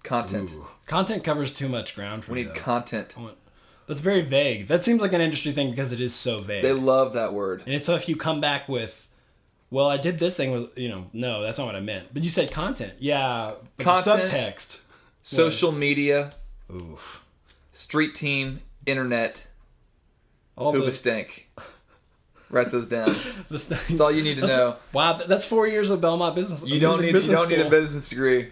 Content. 0.06 0.54
Ooh. 0.54 0.68
Content 0.86 1.24
covers 1.24 1.52
too 1.52 1.68
much 1.68 1.96
ground 1.96 2.24
for 2.24 2.32
we 2.32 2.36
me. 2.36 2.42
We 2.44 2.48
need 2.48 2.56
though. 2.56 2.62
content. 2.62 3.16
That's 3.88 4.02
very 4.02 4.22
vague. 4.22 4.68
That 4.68 4.86
seems 4.86 5.02
like 5.02 5.14
an 5.14 5.22
industry 5.22 5.52
thing 5.52 5.72
because 5.72 5.92
it 5.92 6.00
is 6.00 6.14
so 6.14 6.40
vague. 6.40 6.62
They 6.62 6.74
love 6.74 7.14
that 7.14 7.34
word. 7.34 7.64
And 7.68 7.82
so 7.82 7.96
if 7.96 8.08
you 8.08 8.16
come 8.16 8.40
back 8.40 8.70
with, 8.70 9.08
well, 9.70 9.88
I 9.88 9.98
did 9.98 10.20
this 10.20 10.38
thing 10.38 10.52
with, 10.52 10.78
you 10.78 10.90
know, 10.90 11.08
no, 11.12 11.42
that's 11.42 11.58
not 11.58 11.66
what 11.66 11.76
I 11.76 11.82
meant. 11.82 12.14
But 12.14 12.24
you 12.24 12.30
said 12.30 12.52
content. 12.52 12.94
Yeah. 13.00 13.56
Content. 13.80 14.30
Subtext. 14.30 14.82
Social 15.22 15.72
media. 15.72 16.32
Ooh. 16.72 16.98
Street 17.72 18.16
team. 18.16 18.62
Internet. 18.86 19.48
All 20.56 20.74
Hooba 20.74 20.86
those... 20.86 21.00
stink. 21.00 21.50
Write 22.52 22.72
those 22.72 22.88
down. 22.88 23.16
that's 23.50 24.00
all 24.00 24.12
you 24.12 24.22
need 24.24 24.36
to 24.36 24.42
that's, 24.42 24.54
know. 24.54 24.76
Wow, 24.94 25.14
that's 25.14 25.46
four 25.46 25.68
years 25.68 25.90
of 25.90 26.00
Belmont 26.00 26.36
business. 26.36 26.64
You 26.64 26.80
don't 26.80 27.02
need. 27.02 27.16
You 27.16 27.22
don't 27.32 27.50
need 27.50 27.60
a 27.60 27.70
business 27.70 28.10
degree. 28.10 28.52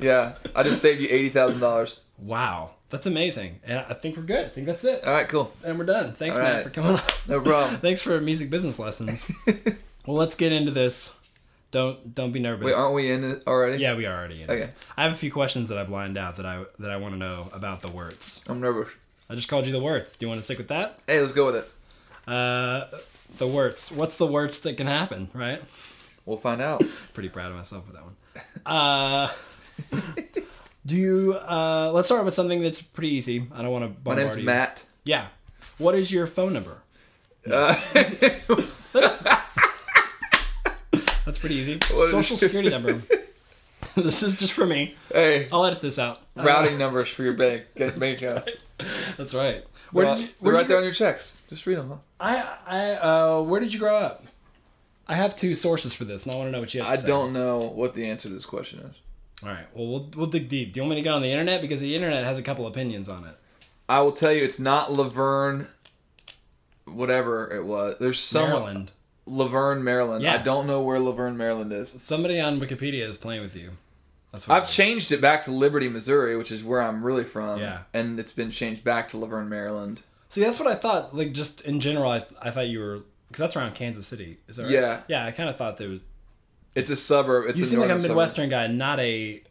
Yeah, 0.00 0.34
I 0.54 0.62
just 0.62 0.80
saved 0.80 1.00
you 1.00 1.08
eighty 1.10 1.28
thousand 1.28 1.60
dollars. 1.60 2.00
Wow, 2.18 2.70
that's 2.90 3.06
amazing, 3.06 3.60
and 3.64 3.78
I 3.80 3.94
think 3.94 4.16
we're 4.16 4.22
good. 4.22 4.46
I 4.46 4.48
think 4.48 4.66
that's 4.66 4.84
it. 4.84 5.04
All 5.06 5.12
right, 5.12 5.28
cool. 5.28 5.52
And 5.64 5.78
we're 5.78 5.84
done. 5.86 6.12
Thanks, 6.12 6.36
All 6.36 6.42
Matt, 6.42 6.54
right. 6.56 6.64
for 6.64 6.70
coming 6.70 6.92
on. 6.96 7.02
No 7.28 7.40
problem. 7.40 7.76
Thanks 7.80 8.02
for 8.02 8.20
music 8.20 8.50
business 8.50 8.78
lessons. 8.78 9.24
well, 10.06 10.16
let's 10.16 10.34
get 10.34 10.52
into 10.52 10.70
this. 10.70 11.14
Don't 11.70 12.14
don't 12.14 12.32
be 12.32 12.40
nervous. 12.40 12.64
Wait, 12.66 12.74
aren't 12.74 12.94
we 12.94 13.10
in 13.10 13.22
it 13.24 13.42
already? 13.46 13.78
Yeah, 13.82 13.94
we 13.94 14.04
are 14.06 14.18
already 14.18 14.42
in. 14.42 14.50
Okay. 14.50 14.62
It. 14.64 14.74
I 14.96 15.04
have 15.04 15.12
a 15.12 15.16
few 15.16 15.30
questions 15.30 15.68
that 15.68 15.78
I've 15.78 15.88
lined 15.90 16.18
out 16.18 16.36
that 16.38 16.46
I 16.46 16.64
that 16.78 16.90
I 16.90 16.96
want 16.96 17.14
to 17.14 17.18
know 17.18 17.48
about 17.52 17.80
the 17.80 17.90
words. 17.90 18.44
I'm 18.48 18.60
nervous. 18.60 18.90
I 19.28 19.36
just 19.36 19.48
called 19.48 19.66
you 19.66 19.72
the 19.72 19.80
words. 19.80 20.16
Do 20.16 20.26
you 20.26 20.28
want 20.28 20.40
to 20.40 20.44
stick 20.44 20.58
with 20.58 20.68
that? 20.68 20.98
Hey, 21.06 21.20
let's 21.20 21.32
go 21.32 21.46
with 21.46 21.56
it. 21.56 21.70
Uh, 22.26 22.86
the 23.38 23.46
words. 23.46 23.92
What's 23.92 24.16
the 24.16 24.26
worst 24.26 24.64
that 24.64 24.76
can 24.76 24.88
happen? 24.88 25.30
Right. 25.32 25.62
We'll 26.26 26.36
find 26.36 26.60
out. 26.60 26.82
Pretty 27.14 27.28
proud 27.28 27.50
of 27.52 27.56
myself 27.56 27.86
with 27.86 27.94
that 27.94 28.04
one. 28.04 28.16
Uh. 28.66 29.28
Do 30.86 30.96
you? 30.96 31.34
Uh, 31.34 31.90
let's 31.92 32.08
start 32.08 32.24
with 32.24 32.34
something 32.34 32.62
that's 32.62 32.80
pretty 32.80 33.10
easy. 33.10 33.46
I 33.54 33.62
don't 33.62 33.70
want 33.70 33.84
to. 33.84 34.08
My 34.08 34.16
name's 34.16 34.38
you. 34.38 34.44
Matt. 34.44 34.84
Yeah. 35.04 35.26
What 35.78 35.94
is 35.94 36.10
your 36.10 36.26
phone 36.26 36.52
number? 36.52 36.82
Uh, 37.50 37.74
that's 41.24 41.38
pretty 41.38 41.54
easy. 41.54 41.78
What 41.90 42.10
Social 42.10 42.36
security 42.36 42.70
number. 42.76 43.00
this 43.94 44.22
is 44.22 44.34
just 44.34 44.52
for 44.52 44.66
me. 44.66 44.94
Hey, 45.12 45.48
I'll 45.52 45.64
edit 45.64 45.80
this 45.80 45.98
out. 45.98 46.20
Routing 46.36 46.74
uh, 46.74 46.78
numbers 46.78 47.08
for 47.08 47.22
your 47.22 47.34
bank 47.34 47.64
bank 47.76 48.22
accounts. 48.22 48.48
That's 49.16 49.34
right. 49.34 49.64
Where 49.92 50.06
well, 50.06 50.16
did 50.16 50.26
you? 50.26 50.28
Where 50.40 50.54
right 50.54 50.66
there 50.66 50.78
on 50.78 50.84
your 50.84 50.92
checks. 50.92 51.42
Just 51.48 51.66
read 51.66 51.78
them. 51.78 51.88
Huh? 51.88 51.96
I 52.20 52.58
I 52.66 52.92
uh, 52.94 53.42
where 53.42 53.60
did 53.60 53.72
you 53.72 53.78
grow 53.78 53.96
up? 53.96 54.24
I 55.08 55.14
have 55.14 55.34
two 55.34 55.54
sources 55.54 55.92
for 55.94 56.04
this, 56.04 56.24
and 56.24 56.32
I 56.32 56.36
want 56.36 56.48
to 56.48 56.52
know 56.52 56.60
what 56.60 56.72
you 56.72 56.82
have. 56.82 56.90
I 56.90 56.96
say. 56.96 57.08
don't 57.08 57.32
know 57.32 57.60
what 57.60 57.94
the 57.94 58.06
answer 58.06 58.28
to 58.28 58.34
this 58.34 58.46
question 58.46 58.80
is. 58.80 59.00
All 59.42 59.48
right. 59.48 59.66
Well, 59.74 59.86
we'll 59.86 60.10
we'll 60.16 60.26
dig 60.26 60.48
deep. 60.48 60.72
Do 60.72 60.78
you 60.78 60.82
want 60.82 60.90
me 60.90 60.96
to 60.96 61.02
get 61.02 61.14
on 61.14 61.22
the 61.22 61.30
internet 61.30 61.60
because 61.60 61.80
the 61.80 61.94
internet 61.94 62.24
has 62.24 62.38
a 62.38 62.42
couple 62.42 62.66
opinions 62.66 63.08
on 63.08 63.24
it? 63.24 63.36
I 63.88 64.00
will 64.02 64.12
tell 64.12 64.32
you, 64.32 64.44
it's 64.44 64.60
not 64.60 64.92
Laverne, 64.92 65.68
whatever 66.84 67.52
it 67.52 67.64
was. 67.64 67.96
There's 67.98 68.20
some 68.20 68.48
Maryland. 68.48 68.90
Laverne, 69.26 69.82
Maryland. 69.82 70.22
Yeah. 70.22 70.34
I 70.34 70.38
don't 70.42 70.66
know 70.66 70.82
where 70.82 70.98
Laverne, 71.00 71.36
Maryland 71.36 71.72
is. 71.72 71.90
Somebody 71.90 72.40
on 72.40 72.60
Wikipedia 72.60 73.02
is 73.02 73.16
playing 73.16 73.42
with 73.42 73.56
you. 73.56 73.70
That's 74.32 74.46
what 74.46 74.56
I've 74.56 74.68
changed 74.68 75.10
it 75.12 75.20
back 75.20 75.42
to 75.44 75.50
Liberty, 75.50 75.88
Missouri, 75.88 76.36
which 76.36 76.52
is 76.52 76.62
where 76.62 76.80
I'm 76.80 77.02
really 77.02 77.24
from. 77.24 77.58
Yeah. 77.58 77.82
And 77.92 78.20
it's 78.20 78.32
been 78.32 78.50
changed 78.50 78.84
back 78.84 79.08
to 79.08 79.18
Laverne, 79.18 79.48
Maryland. 79.48 80.02
See, 80.28 80.40
that's 80.40 80.60
what 80.60 80.68
I 80.68 80.74
thought. 80.76 81.16
Like, 81.16 81.32
just 81.32 81.62
in 81.62 81.80
general, 81.80 82.10
I, 82.10 82.24
I 82.40 82.50
thought 82.50 82.68
you 82.68 82.78
were 82.78 83.00
because 83.28 83.40
that's 83.40 83.56
around 83.56 83.74
Kansas 83.74 84.06
City. 84.06 84.38
Is 84.48 84.56
that 84.56 84.64
right? 84.64 84.72
Yeah. 84.72 85.00
Yeah, 85.08 85.24
I 85.24 85.32
kind 85.32 85.48
of 85.48 85.56
thought 85.56 85.78
there 85.78 85.88
was 85.88 86.00
it's 86.74 86.90
a 86.90 86.96
suburb. 86.96 87.48
It's 87.48 87.60
you 87.60 87.66
seem 87.66 87.80
like 87.80 87.90
a 87.90 87.96
Midwestern 87.96 88.50
suburb. 88.50 88.50
guy, 88.50 88.66
not 88.68 89.00
a 89.00 89.42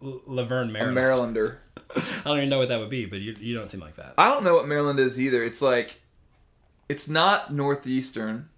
Laverne, 0.00 0.72
Maryland. 0.72 0.96
A 0.98 1.00
Marylander. 1.00 1.56
I 1.96 2.24
don't 2.24 2.38
even 2.38 2.48
know 2.48 2.58
what 2.58 2.68
that 2.68 2.80
would 2.80 2.90
be, 2.90 3.06
but 3.06 3.20
you, 3.20 3.34
you 3.38 3.54
don't 3.54 3.70
seem 3.70 3.80
like 3.80 3.96
that. 3.96 4.14
I 4.18 4.28
don't 4.28 4.44
know 4.44 4.54
what 4.54 4.66
Maryland 4.66 4.98
is 4.98 5.20
either. 5.20 5.42
It's 5.42 5.62
like, 5.62 6.00
it's 6.88 7.08
not 7.08 7.52
northeastern. 7.52 8.48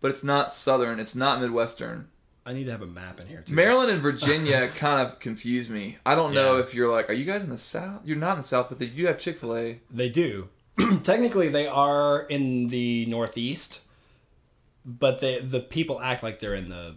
but 0.00 0.10
it's 0.10 0.22
not 0.24 0.52
southern. 0.52 1.00
It's 1.00 1.14
not 1.16 1.40
midwestern. 1.40 2.08
I 2.46 2.52
need 2.52 2.64
to 2.64 2.72
have 2.72 2.82
a 2.82 2.86
map 2.86 3.20
in 3.20 3.26
here 3.26 3.40
too. 3.40 3.54
Maryland 3.54 3.90
and 3.90 4.02
Virginia 4.10 4.68
kind 4.68 5.00
of 5.06 5.18
confuse 5.18 5.70
me. 5.70 5.96
I 6.04 6.14
don't 6.14 6.34
know 6.34 6.58
if 6.58 6.74
you're 6.74 6.92
like, 6.92 7.08
are 7.08 7.14
you 7.14 7.24
guys 7.24 7.42
in 7.42 7.48
the 7.48 7.56
south? 7.56 8.02
You're 8.04 8.18
not 8.18 8.32
in 8.32 8.36
the 8.38 8.42
south, 8.42 8.68
but 8.68 8.78
they 8.78 8.86
do 8.86 9.06
have 9.06 9.18
Chick 9.18 9.38
Fil 9.38 9.56
A. 9.56 9.80
They 9.90 10.10
do. 10.10 10.48
Technically, 11.04 11.48
they 11.48 11.66
are 11.66 12.22
in 12.24 12.68
the 12.68 13.06
northeast, 13.06 13.80
but 14.84 15.20
they 15.20 15.40
the 15.40 15.60
people 15.60 16.00
act 16.02 16.22
like 16.22 16.40
they're 16.40 16.54
in 16.54 16.68
the 16.68 16.96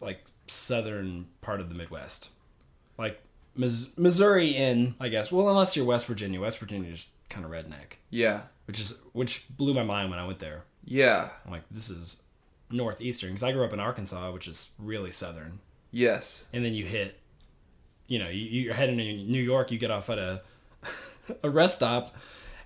like 0.00 0.24
southern 0.46 1.26
part 1.40 1.60
of 1.60 1.68
the 1.68 1.74
Midwest, 1.74 2.30
like 2.98 3.20
Mis- 3.54 3.88
Missouri 3.96 4.48
in 4.48 4.94
I 5.00 5.08
guess. 5.08 5.32
Well, 5.32 5.48
unless 5.48 5.76
you're 5.76 5.86
West 5.86 6.06
Virginia. 6.06 6.40
West 6.40 6.58
Virginia 6.58 6.92
is 6.92 7.08
kind 7.28 7.44
of 7.44 7.50
redneck. 7.50 7.98
Yeah. 8.10 8.42
Which 8.66 8.80
is 8.80 8.94
which 9.12 9.46
blew 9.50 9.74
my 9.74 9.84
mind 9.84 10.10
when 10.10 10.18
I 10.18 10.26
went 10.26 10.38
there. 10.38 10.64
Yeah. 10.84 11.30
I'm 11.44 11.50
like, 11.52 11.64
this 11.70 11.90
is 11.90 12.22
northeastern 12.70 13.30
because 13.30 13.42
I 13.42 13.52
grew 13.52 13.64
up 13.64 13.72
in 13.72 13.80
Arkansas, 13.80 14.30
which 14.32 14.48
is 14.48 14.70
really 14.78 15.10
southern. 15.10 15.60
Yes. 15.90 16.46
And 16.52 16.64
then 16.64 16.74
you 16.74 16.84
hit, 16.84 17.18
you 18.06 18.18
know, 18.18 18.28
you, 18.28 18.62
you're 18.62 18.74
heading 18.74 18.98
to 18.98 19.04
New 19.04 19.42
York. 19.42 19.70
You 19.70 19.78
get 19.78 19.90
off 19.90 20.10
at 20.10 20.18
a 20.18 20.42
a 21.42 21.50
rest 21.50 21.76
stop, 21.76 22.14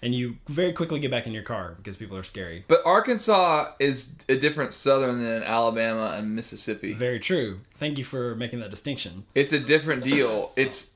and 0.02 0.14
you 0.14 0.36
very 0.46 0.72
quickly 0.72 0.98
get 0.98 1.10
back 1.10 1.26
in 1.26 1.32
your 1.32 1.42
car 1.42 1.74
because 1.76 1.96
people 1.96 2.16
are 2.16 2.24
scary. 2.24 2.64
But 2.68 2.84
Arkansas 2.84 3.72
is 3.78 4.16
a 4.28 4.36
different 4.36 4.72
southern 4.72 5.22
than 5.22 5.42
Alabama 5.42 6.14
and 6.16 6.34
Mississippi. 6.34 6.92
Very 6.92 7.20
true. 7.20 7.60
Thank 7.74 7.98
you 7.98 8.04
for 8.04 8.34
making 8.34 8.60
that 8.60 8.70
distinction. 8.70 9.24
It's 9.34 9.52
a 9.52 9.60
different 9.60 10.02
deal. 10.02 10.52
It's 10.56 10.94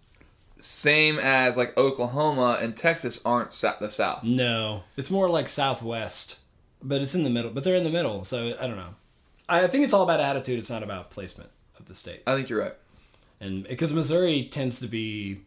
same 0.58 1.18
as 1.18 1.56
like 1.56 1.76
Oklahoma 1.76 2.58
and 2.60 2.76
Texas 2.76 3.20
aren't 3.24 3.50
the 3.50 3.90
South. 3.90 4.24
No, 4.24 4.84
it's 4.96 5.10
more 5.10 5.28
like 5.28 5.48
Southwest, 5.48 6.38
but 6.82 7.02
it's 7.02 7.14
in 7.14 7.24
the 7.24 7.30
middle. 7.30 7.50
But 7.50 7.64
they're 7.64 7.74
in 7.74 7.84
the 7.84 7.90
middle, 7.90 8.24
so 8.24 8.54
I 8.58 8.66
don't 8.66 8.76
know. 8.76 8.94
I 9.48 9.66
think 9.66 9.84
it's 9.84 9.92
all 9.92 10.04
about 10.04 10.20
attitude. 10.20 10.58
It's 10.58 10.70
not 10.70 10.82
about 10.82 11.10
placement 11.10 11.50
of 11.78 11.84
the 11.86 11.94
state. 11.94 12.22
I 12.26 12.34
think 12.34 12.48
you're 12.48 12.60
right. 12.60 12.74
And 13.40 13.64
because 13.64 13.92
Missouri 13.92 14.44
tends 14.50 14.80
to 14.80 14.86
be, 14.86 15.40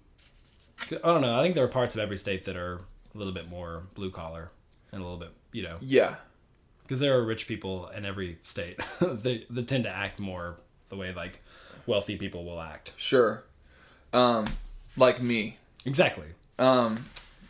I 0.91 0.97
don't 1.07 1.21
know. 1.21 1.39
I 1.39 1.41
think 1.41 1.55
there 1.55 1.63
are 1.63 1.69
parts 1.69 1.95
of 1.95 2.01
every 2.01 2.17
state 2.17 2.45
that 2.45 2.55
are 2.55 2.81
a 3.17 3.19
little 3.19 3.33
bit 3.33 3.49
more 3.49 3.83
blue 3.95 4.11
collar 4.11 4.51
and 4.91 5.01
a 5.01 5.03
little 5.03 5.17
bit, 5.19 5.31
you 5.51 5.63
know, 5.63 5.77
Yeah. 5.81 6.15
because 6.83 6.99
there 6.99 7.17
are 7.17 7.25
rich 7.25 7.47
people 7.47 7.87
in 7.89 8.05
every 8.05 8.37
state. 8.43 8.79
they 9.01 9.45
they 9.49 9.63
tend 9.63 9.85
to 9.85 9.89
act 9.89 10.19
more 10.19 10.57
the 10.89 10.95
way 10.95 11.13
like 11.13 11.41
wealthy 11.87 12.15
people 12.17 12.45
will 12.45 12.61
act. 12.61 12.93
Sure. 12.95 13.43
Um, 14.13 14.45
like 14.95 15.21
me. 15.21 15.57
Exactly. 15.85 16.27
Um, 16.59 17.05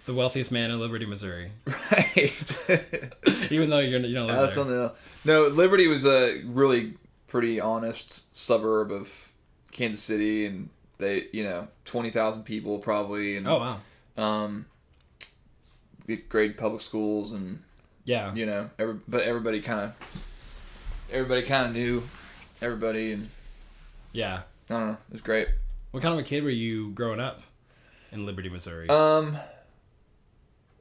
The 0.05 0.13
wealthiest 0.13 0.51
man 0.53 0.71
in 0.71 0.79
Liberty, 0.79 1.05
Missouri. 1.05 1.51
right. 1.65 2.33
Even 3.51 3.69
though 3.69 3.79
you're 3.79 3.99
you 3.99 4.19
live 4.21 4.27
That's 4.29 4.55
there. 4.55 4.63
something 4.63 4.77
else. 4.77 4.97
No, 5.25 5.47
Liberty 5.47 5.87
was 5.87 6.05
a 6.05 6.41
really 6.45 6.93
pretty 7.27 7.59
honest 7.59 8.35
suburb 8.35 8.91
of 8.91 9.31
Kansas 9.71 10.01
City, 10.01 10.45
and 10.45 10.69
they, 10.97 11.25
you 11.33 11.43
know, 11.43 11.67
twenty 11.85 12.09
thousand 12.09 12.43
people 12.43 12.79
probably, 12.79 13.35
and 13.37 13.47
Oh 13.47 13.57
wow. 14.17 14.23
um, 14.23 14.65
great 16.15 16.57
public 16.57 16.81
schools, 16.81 17.33
and 17.33 17.61
Yeah. 18.05 18.33
you 18.33 18.45
know, 18.45 18.69
every, 18.79 18.95
but 19.07 19.23
everybody 19.23 19.61
kind 19.61 19.81
of, 19.81 19.95
everybody 21.11 21.43
kind 21.43 21.67
of 21.67 21.73
knew 21.73 22.03
everybody, 22.61 23.11
and 23.13 23.29
Yeah. 24.13 24.43
I 24.69 24.73
don't 24.73 24.87
know, 24.87 24.97
it 25.09 25.13
was 25.13 25.21
great. 25.21 25.49
What 25.91 26.03
kind 26.03 26.13
of 26.13 26.19
a 26.19 26.23
kid 26.27 26.43
were 26.43 26.49
you 26.49 26.89
growing 26.91 27.19
up 27.19 27.41
in 28.11 28.25
Liberty, 28.25 28.49
Missouri? 28.49 28.89
Um, 28.89 29.37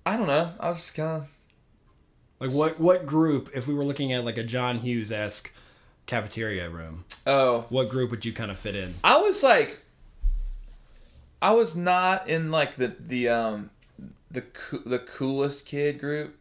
I 0.05 0.17
don't 0.17 0.27
know. 0.27 0.53
I 0.61 0.69
was 0.69 0.77
just 0.79 0.95
kind 0.95 1.23
of 1.23 1.29
like 2.39 2.53
what 2.53 2.79
what 2.79 3.07
group? 3.07 3.51
If 3.55 3.67
we 3.67 3.75
were 3.75 3.85
looking 3.85 4.13
at 4.13 4.25
like 4.25 4.37
a 4.37 4.43
John 4.45 4.79
Hughes 4.79 5.11
esque 5.11 5.53
cafeteria 6.07 6.69
room, 6.69 7.05
oh, 7.27 7.67
what 7.71 7.89
group 7.89 8.11
would 8.11 8.25
you 8.25 8.33
kind 8.33 8.51
of 8.51 8.59
fit 8.59 8.77
in? 8.77 8.95
I 9.03 9.17
was 9.19 9.43
like, 9.43 9.81
I 11.41 11.53
was 11.53 11.77
not 11.77 12.29
in 12.29 12.51
like 12.51 12.77
the 12.77 12.89
the 12.89 13.29
um 13.29 13.71
the 14.37 14.43
coo- 14.43 14.83
the 14.87 14.99
coolest 15.01 15.67
kid 15.67 15.99
group, 15.99 16.37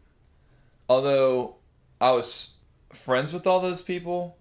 although 0.88 1.56
I 2.00 2.10
was 2.12 2.56
friends 2.92 3.32
with 3.32 3.46
all 3.46 3.60
those 3.60 3.82
people, 3.82 4.36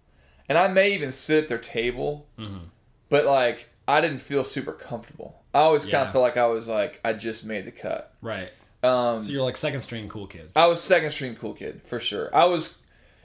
and 0.47 0.57
I 0.57 0.67
may 0.67 0.93
even 0.93 1.11
sit 1.11 1.43
at 1.43 1.49
their 1.49 1.57
table, 1.57 2.27
Mm-hmm. 2.37 2.65
but 3.09 3.25
like 3.25 3.69
I 3.87 4.01
didn't 4.01 4.19
feel 4.19 4.43
super 4.43 4.71
comfortable. 4.73 5.41
I 5.53 5.59
always 5.59 5.83
kind 5.85 6.05
of 6.05 6.11
felt 6.11 6.21
like 6.23 6.37
I 6.37 6.47
was 6.47 6.67
like 6.67 6.99
I 7.03 7.13
just 7.13 7.45
made 7.45 7.65
the 7.65 7.71
cut. 7.71 8.13
Right. 8.21 8.51
Um, 8.83 9.23
So 9.23 9.31
you're 9.31 9.41
like 9.41 9.57
second 9.57 9.81
string 9.81 10.07
cool 10.09 10.27
kid. 10.27 10.49
I 10.55 10.67
was 10.67 10.81
second 10.81 11.11
string 11.11 11.35
cool 11.35 11.53
kid 11.53 11.81
for 11.85 11.99
sure. 11.99 12.29
I 12.35 12.45
was, 12.45 12.83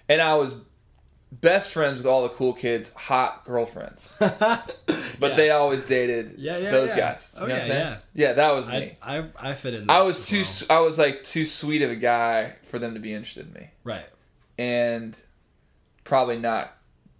and 0.09 0.23
I 0.23 0.35
was 0.35 0.55
best 1.33 1.71
friends 1.73 1.99
with 1.99 2.07
all 2.07 2.23
the 2.23 2.29
cool 2.31 2.53
kids, 2.53 2.93
hot 2.95 3.45
girlfriends. 3.45 4.17
But 5.21 5.33
Yeah. 5.33 5.37
they 5.37 5.51
always 5.51 5.85
dated 5.85 6.39
Yeah, 6.39 6.57
yeah, 6.57 6.71
those 6.71 6.91
yeah. 6.91 6.97
guys. 7.13 7.35
You 7.37 7.45
oh, 7.45 7.47
know 7.49 7.55
Okay, 7.55 7.55
what 7.55 7.63
I'm 7.63 7.69
saying? 7.69 7.99
yeah. 8.15 8.29
Yeah, 8.29 8.33
that 8.35 8.53
was 8.55 8.67
me. 8.69 8.97
I 9.03 9.25
I 9.39 9.55
fit 9.55 9.75
in. 9.75 9.91
I, 9.91 10.01
was 10.03 10.27
too. 10.27 10.45
well. 10.71 10.79
I 10.79 10.83
I 10.83 10.85
was 10.87 10.99
like 10.99 11.23
too 11.23 11.45
sweet 11.45 11.83
of 11.83 11.91
a 11.91 11.97
guy 11.97 12.55
for 12.63 12.79
them 12.79 12.95
to 12.95 13.01
be 13.01 13.13
interested 13.13 13.47
in 13.49 13.53
me, 13.53 13.69
right. 13.85 14.07
and 14.59 15.15
probably 16.05 16.39
not. 16.39 16.73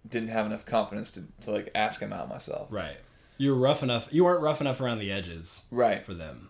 Didn't 0.09 0.29
have 0.29 0.47
enough 0.47 0.65
confidence 0.65 1.11
to, 1.11 1.21
to 1.43 1.51
like 1.51 1.69
ask 1.75 2.01
him 2.01 2.11
out 2.11 2.27
myself. 2.27 2.69
Right. 2.71 2.97
You 3.37 3.51
were 3.51 3.59
rough 3.61 3.83
enough. 3.83 4.07
You 4.11 4.23
weren't 4.23 4.41
rough 4.41 4.61
enough 4.61 4.81
around 4.81 4.97
the 4.97 5.11
edges 5.11 5.65
Right. 5.69 6.03
for 6.03 6.15
them. 6.15 6.49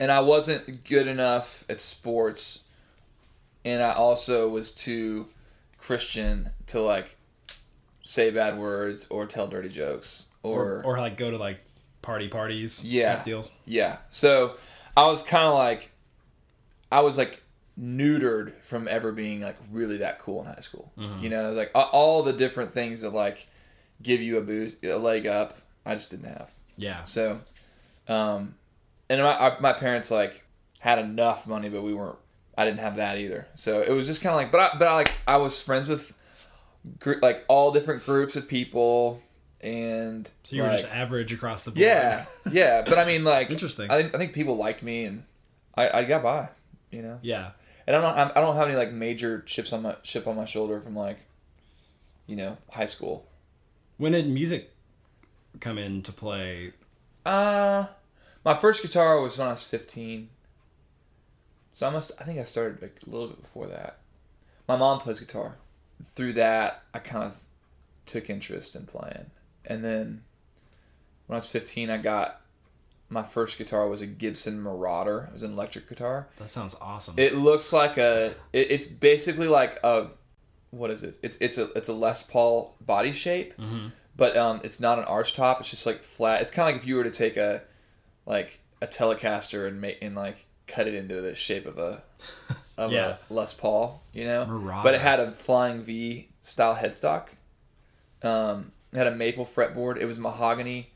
and 0.00 0.10
I 0.10 0.18
wasn't 0.20 0.82
good 0.84 1.06
enough 1.06 1.64
at 1.68 1.80
sports, 1.80 2.64
and 3.64 3.82
I 3.84 3.92
also 3.92 4.48
was 4.48 4.74
too 4.74 5.28
Christian 5.78 6.50
to 6.68 6.80
like 6.80 7.16
say 8.02 8.30
bad 8.30 8.58
words 8.58 9.06
or 9.10 9.26
tell 9.26 9.46
dirty 9.48 9.68
jokes 9.68 10.26
or, 10.42 10.78
Or 10.80 10.84
or 10.84 10.98
like 10.98 11.16
go 11.16 11.30
to 11.30 11.36
like 11.38 11.60
party 12.02 12.28
parties. 12.28 12.84
Yeah. 12.84 13.22
Deals. 13.22 13.50
yeah. 13.66 13.98
So 14.08 14.54
I 14.96 15.06
was 15.06 15.22
kind 15.22 15.46
of 15.46 15.54
like, 15.54 15.90
I 16.90 17.00
was 17.00 17.18
like 17.18 17.42
neutered 17.80 18.52
from 18.62 18.88
ever 18.88 19.12
being 19.12 19.40
like 19.40 19.56
really 19.70 19.98
that 19.98 20.18
cool 20.18 20.40
in 20.40 20.46
high 20.46 20.60
school. 20.60 20.92
You 21.20 21.28
know, 21.30 21.52
like 21.52 21.70
all 21.74 22.22
the 22.22 22.32
different 22.32 22.72
things 22.74 23.02
that 23.02 23.10
like 23.10 23.46
give 24.02 24.20
you 24.20 24.38
a 24.38 24.40
boost, 24.40 24.76
a 24.84 24.96
leg 24.96 25.26
up. 25.26 25.58
I 25.86 25.94
just 25.94 26.10
didn't 26.10 26.26
have. 26.28 26.52
Yeah. 26.76 27.04
So, 27.04 27.40
um, 28.08 28.54
and 29.08 29.22
my 29.22 29.56
my 29.60 29.72
parents 29.72 30.10
like 30.10 30.44
had 30.80 30.98
enough 30.98 31.46
money, 31.46 31.68
but 31.68 31.82
we 31.82 31.94
weren't. 31.94 32.18
I 32.58 32.64
didn't 32.64 32.80
have 32.80 32.96
that 32.96 33.16
either. 33.18 33.46
So 33.54 33.80
it 33.82 33.90
was 33.92 34.06
just 34.06 34.20
kind 34.20 34.32
of 34.32 34.36
like, 34.36 34.50
but 34.52 34.60
I, 34.60 34.78
but 34.78 34.88
I 34.88 34.94
like 34.94 35.12
I 35.26 35.36
was 35.38 35.62
friends 35.62 35.86
with, 35.88 36.12
gr- 36.98 37.20
like 37.22 37.44
all 37.48 37.70
different 37.72 38.04
groups 38.04 38.34
of 38.36 38.48
people, 38.48 39.22
and 39.60 40.28
So 40.42 40.56
you 40.56 40.62
were 40.62 40.68
just 40.70 40.92
average 40.92 41.32
across 41.32 41.62
the 41.62 41.70
board. 41.70 41.78
yeah, 41.80 42.26
yeah. 42.50 42.82
But 42.84 42.98
I 42.98 43.04
mean, 43.06 43.22
like, 43.24 43.50
Interesting. 43.52 43.90
I 43.90 44.02
think 44.02 44.14
I 44.14 44.18
think 44.18 44.32
people 44.32 44.56
liked 44.56 44.82
me, 44.82 45.04
and 45.04 45.22
I 45.76 46.00
I 46.00 46.04
got 46.04 46.22
by, 46.22 46.48
you 46.90 47.00
know. 47.02 47.18
Yeah. 47.22 47.50
And 47.86 47.96
I'm 47.96 48.02
not 48.02 48.18
I'm, 48.18 48.32
I 48.36 48.40
don't 48.42 48.56
have 48.56 48.66
any 48.68 48.76
like 48.76 48.92
major 48.92 49.40
chips 49.42 49.72
on 49.72 49.82
my 49.82 49.94
chip 50.02 50.26
on 50.26 50.36
my 50.36 50.44
shoulder 50.44 50.80
from 50.80 50.94
like, 50.96 51.18
you 52.26 52.36
know, 52.36 52.58
high 52.70 52.86
school. 52.86 53.26
When 53.96 54.12
did 54.12 54.28
music 54.28 54.72
come 55.60 55.78
into 55.78 56.12
play? 56.12 56.72
Uh 57.24 57.86
my 58.44 58.54
first 58.56 58.82
guitar 58.82 59.20
was 59.20 59.38
when 59.38 59.48
I 59.48 59.52
was 59.52 59.64
15. 59.64 60.28
So 61.72 61.86
I 61.86 61.90
must 61.90 62.12
I 62.20 62.24
think 62.24 62.38
I 62.38 62.44
started 62.44 62.82
like 62.82 62.98
a 63.06 63.10
little 63.10 63.28
bit 63.28 63.42
before 63.42 63.66
that. 63.66 63.98
My 64.66 64.76
mom 64.76 65.00
plays 65.00 65.20
guitar. 65.20 65.56
Through 66.14 66.34
that, 66.34 66.82
I 66.94 66.98
kind 67.00 67.24
of 67.24 67.38
took 68.06 68.30
interest 68.30 68.76
in 68.76 68.86
playing. 68.86 69.30
And 69.64 69.84
then 69.84 70.22
when 71.26 71.34
I 71.34 71.38
was 71.38 71.48
15, 71.50 71.90
I 71.90 71.96
got 71.98 72.40
my 73.10 73.22
first 73.22 73.56
guitar 73.58 73.88
was 73.88 74.00
a 74.02 74.06
Gibson 74.06 74.60
Marauder. 74.60 75.26
It 75.28 75.32
was 75.32 75.42
an 75.42 75.52
electric 75.52 75.88
guitar. 75.88 76.28
That 76.38 76.50
sounds 76.50 76.74
awesome. 76.80 77.14
It 77.18 77.34
looks 77.36 77.72
like 77.72 77.96
a 77.96 78.34
it, 78.52 78.70
it's 78.70 78.84
basically 78.86 79.48
like 79.48 79.78
a 79.82 80.08
what 80.70 80.90
is 80.90 81.02
it? 81.02 81.18
It's 81.22 81.36
it's 81.38 81.56
a 81.58 81.70
it's 81.72 81.88
a 81.88 81.94
Les 81.94 82.22
Paul 82.22 82.74
body 82.80 83.12
shape 83.12 83.56
Mhm. 83.56 83.92
but 84.16 84.36
um, 84.36 84.60
it's 84.64 84.80
not 84.80 84.98
an 84.98 85.04
arch 85.06 85.34
top. 85.34 85.60
It's 85.60 85.70
just 85.70 85.86
like 85.86 86.02
flat. 86.02 86.42
It's 86.42 86.50
kind 86.50 86.68
of 86.68 86.74
like 86.74 86.82
if 86.82 86.88
you 86.88 86.96
were 86.96 87.04
to 87.04 87.10
take 87.10 87.36
a 87.38 87.62
like 88.26 88.60
a 88.82 88.86
Telecaster 88.86 89.66
and 89.66 89.80
make 89.80 89.98
and 90.02 90.14
like 90.14 90.44
cut 90.68 90.86
it 90.86 90.94
into 90.94 91.20
the 91.20 91.34
shape 91.34 91.66
of 91.66 91.78
a 91.78 92.02
of 92.78 92.92
Yeah. 92.92 93.16
a 93.28 93.32
Les 93.34 93.52
Paul, 93.54 94.02
you 94.12 94.24
know. 94.24 94.46
Marauder. 94.46 94.80
But 94.84 94.94
it 94.94 95.00
had 95.00 95.18
a 95.20 95.32
flying 95.32 95.82
V 95.82 96.28
style 96.42 96.76
headstock. 96.76 97.28
Um, 98.22 98.72
it 98.92 98.98
had 98.98 99.06
a 99.06 99.14
maple 99.14 99.44
fretboard. 99.46 99.98
It 99.98 100.06
was 100.06 100.18
mahogany, 100.18 100.90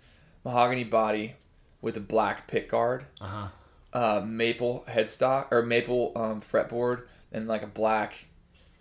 mahogany 0.44 0.84
body 0.84 1.34
with 1.80 1.96
a 1.96 2.00
black 2.00 2.50
pickguard. 2.50 3.02
Uh 3.20 3.26
huh. 3.26 3.48
Uh, 3.94 4.22
maple 4.24 4.84
headstock 4.88 5.48
or 5.50 5.62
maple 5.62 6.12
um, 6.16 6.40
fretboard 6.40 7.02
and 7.30 7.46
like 7.46 7.62
a 7.62 7.66
black 7.66 8.24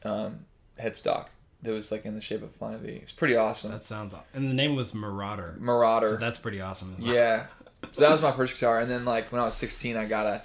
um, 0.05 0.45
headstock 0.79 1.25
that 1.63 1.71
was 1.73 1.91
like 1.91 2.05
in 2.05 2.15
the 2.15 2.21
shape 2.21 2.41
of 2.41 2.51
flying 2.55 2.79
V. 2.79 2.91
It's 3.03 3.11
pretty 3.11 3.35
awesome. 3.35 3.71
That 3.71 3.85
sounds. 3.85 4.13
aw- 4.13 4.23
And 4.33 4.49
the 4.49 4.53
name 4.53 4.75
was 4.75 4.93
Marauder. 4.93 5.55
Marauder. 5.59 6.07
So 6.11 6.15
that's 6.17 6.37
pretty 6.37 6.61
awesome. 6.61 6.95
well. 6.99 7.13
Yeah. 7.13 7.47
So 7.91 8.01
that 8.01 8.11
was 8.11 8.21
my 8.21 8.31
first 8.31 8.53
guitar, 8.53 8.79
and 8.79 8.89
then 8.89 9.03
like 9.05 9.31
when 9.31 9.41
I 9.41 9.45
was 9.45 9.55
16, 9.55 9.97
I 9.97 10.05
got 10.05 10.25
a 10.27 10.41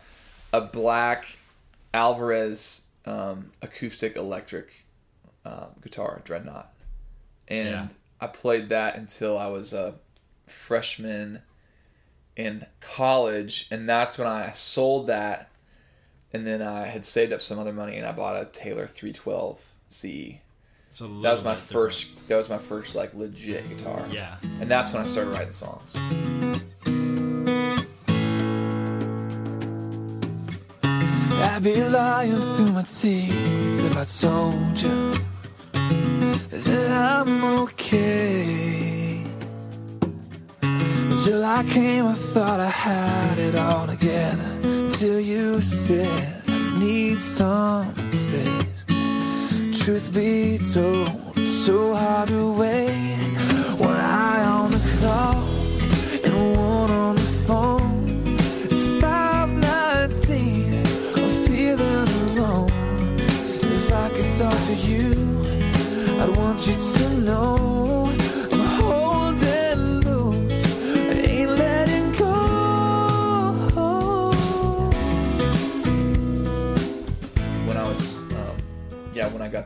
a 0.56 0.60
black 0.62 1.36
Alvarez 1.92 2.86
um, 3.04 3.52
acoustic 3.62 4.16
electric 4.16 4.84
um, 5.44 5.66
guitar, 5.82 6.20
Dreadnought, 6.24 6.72
and 7.48 7.68
yeah. 7.68 7.88
I 8.20 8.26
played 8.26 8.70
that 8.70 8.96
until 8.96 9.38
I 9.38 9.46
was 9.48 9.72
a 9.72 9.94
freshman 10.46 11.42
in 12.36 12.66
college, 12.80 13.68
and 13.70 13.88
that's 13.88 14.18
when 14.18 14.26
I 14.26 14.50
sold 14.50 15.06
that, 15.08 15.50
and 16.32 16.46
then 16.46 16.62
I 16.62 16.86
had 16.86 17.04
saved 17.04 17.32
up 17.32 17.42
some 17.42 17.58
other 17.58 17.72
money, 17.72 17.96
and 17.96 18.06
I 18.06 18.12
bought 18.12 18.40
a 18.40 18.46
Taylor 18.46 18.86
312 18.86 19.64
CE. 19.90 20.06
So 20.90 21.06
that 21.20 21.32
was 21.32 21.44
my 21.44 21.56
first. 21.56 22.08
Different. 22.08 22.28
That 22.28 22.36
was 22.36 22.48
my 22.48 22.58
first 22.58 22.94
like 22.94 23.12
legit 23.12 23.68
guitar. 23.68 24.02
Yeah. 24.10 24.36
And 24.60 24.70
that's 24.70 24.94
when 24.94 25.02
I 25.02 25.04
started 25.04 25.30
writing 25.30 25.52
songs. 25.52 25.92
I'd 31.56 31.62
be 31.62 31.82
lying 31.82 32.36
through 32.36 32.72
my 32.72 32.82
teeth 32.82 33.32
if 33.86 33.96
I 33.96 34.04
told 34.04 34.78
you 34.78 35.14
that 36.50 36.90
I'm 36.92 37.62
okay. 37.62 39.22
Until 40.60 41.42
I 41.46 41.64
came, 41.64 42.04
I 42.04 42.12
thought 42.12 42.60
I 42.60 42.68
had 42.68 43.38
it 43.38 43.54
all 43.54 43.86
together. 43.86 44.44
Until 44.64 45.18
you 45.18 45.62
said 45.62 46.42
I 46.46 46.78
need 46.78 47.22
some 47.22 47.94
space. 48.12 48.84
Truth 49.82 50.12
be 50.12 50.58
told, 50.74 51.38
so 51.38 51.94
hard 51.94 52.28
to 52.28 52.52
wait. 52.52 53.55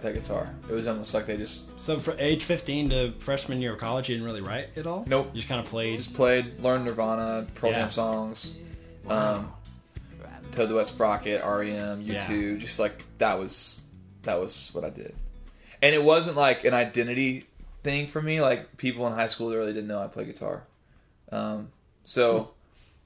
That 0.03 0.15
guitar, 0.15 0.49
it 0.69 0.73
was 0.73 0.87
almost 0.87 1.15
like 1.15 1.27
they 1.27 1.37
just. 1.37 1.79
So 1.81 1.99
from 1.99 2.17
age 2.19 2.45
15 2.45 2.91
to 2.91 3.13
freshman 3.19 3.61
year 3.61 3.73
of 3.75 3.79
college, 3.79 4.09
you 4.09 4.17
didn't 4.17 4.27
really 4.27 4.41
write 4.41 4.77
at 4.77 4.87
all. 4.87 5.05
Nope. 5.07 5.31
You 5.33 5.37
just 5.37 5.49
kind 5.49 5.61
of 5.61 5.67
played. 5.67 5.99
Just 5.99 6.15
played, 6.15 6.61
learned 6.61 6.85
Nirvana, 6.85 7.47
program 7.55 7.83
yeah. 7.83 7.89
songs, 7.89 8.57
wow. 9.05 9.35
um, 9.35 9.53
Toad 10.53 10.69
the 10.69 10.75
Wet 10.75 10.87
Sprocket, 10.87 11.43
REM, 11.43 12.05
U2. 12.05 12.53
Yeah. 12.53 12.59
Just 12.59 12.81
like 12.81 13.05
that 13.19 13.39
was 13.39 13.83
that 14.23 14.39
was 14.39 14.71
what 14.73 14.85
I 14.85 14.91
did, 14.91 15.15
and 15.83 15.95
it 15.95 16.03
wasn't 16.03 16.37
like 16.37 16.65
an 16.65 16.75
identity 16.75 17.45
thing 17.83 18.07
for 18.07 18.21
me. 18.23 18.41
Like 18.41 18.77
people 18.77 19.07
in 19.07 19.13
high 19.13 19.27
school 19.27 19.51
really 19.51 19.73
didn't 19.73 19.89
know 19.89 20.01
I 20.01 20.09
played 20.09 20.27
guitar, 20.27 20.65
um, 21.33 21.71
so 22.05 22.51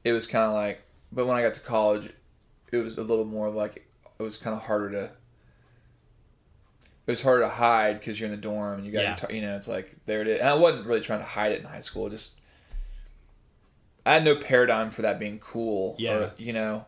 it 0.02 0.12
was 0.12 0.26
kind 0.26 0.44
of 0.44 0.52
like. 0.52 0.82
But 1.12 1.26
when 1.26 1.36
I 1.36 1.42
got 1.42 1.54
to 1.54 1.60
college, 1.60 2.10
it 2.72 2.78
was 2.78 2.98
a 2.98 3.02
little 3.02 3.24
more 3.24 3.48
like 3.50 3.86
it 4.18 4.22
was 4.22 4.36
kind 4.36 4.56
of 4.56 4.62
harder 4.62 4.90
to 4.90 5.10
it 7.06 7.10
was 7.10 7.22
harder 7.22 7.42
to 7.42 7.48
hide 7.48 8.00
because 8.00 8.18
you're 8.18 8.28
in 8.28 8.34
the 8.34 8.40
dorm 8.40 8.78
and 8.78 8.86
you 8.86 8.92
got 8.92 9.22
yeah. 9.22 9.34
you 9.34 9.42
know 9.42 9.56
it's 9.56 9.68
like 9.68 9.94
there 10.06 10.22
it 10.22 10.28
is. 10.28 10.40
And 10.40 10.48
I 10.48 10.54
wasn't 10.54 10.86
really 10.86 11.00
trying 11.00 11.18
to 11.18 11.24
hide 11.24 11.52
it 11.52 11.60
in 11.60 11.66
high 11.66 11.80
school. 11.80 12.08
Just 12.08 12.40
I 14.06 14.14
had 14.14 14.24
no 14.24 14.36
paradigm 14.36 14.90
for 14.90 15.02
that 15.02 15.18
being 15.18 15.38
cool. 15.38 15.96
Yeah, 15.98 16.14
or, 16.14 16.32
you 16.38 16.52
know. 16.52 16.86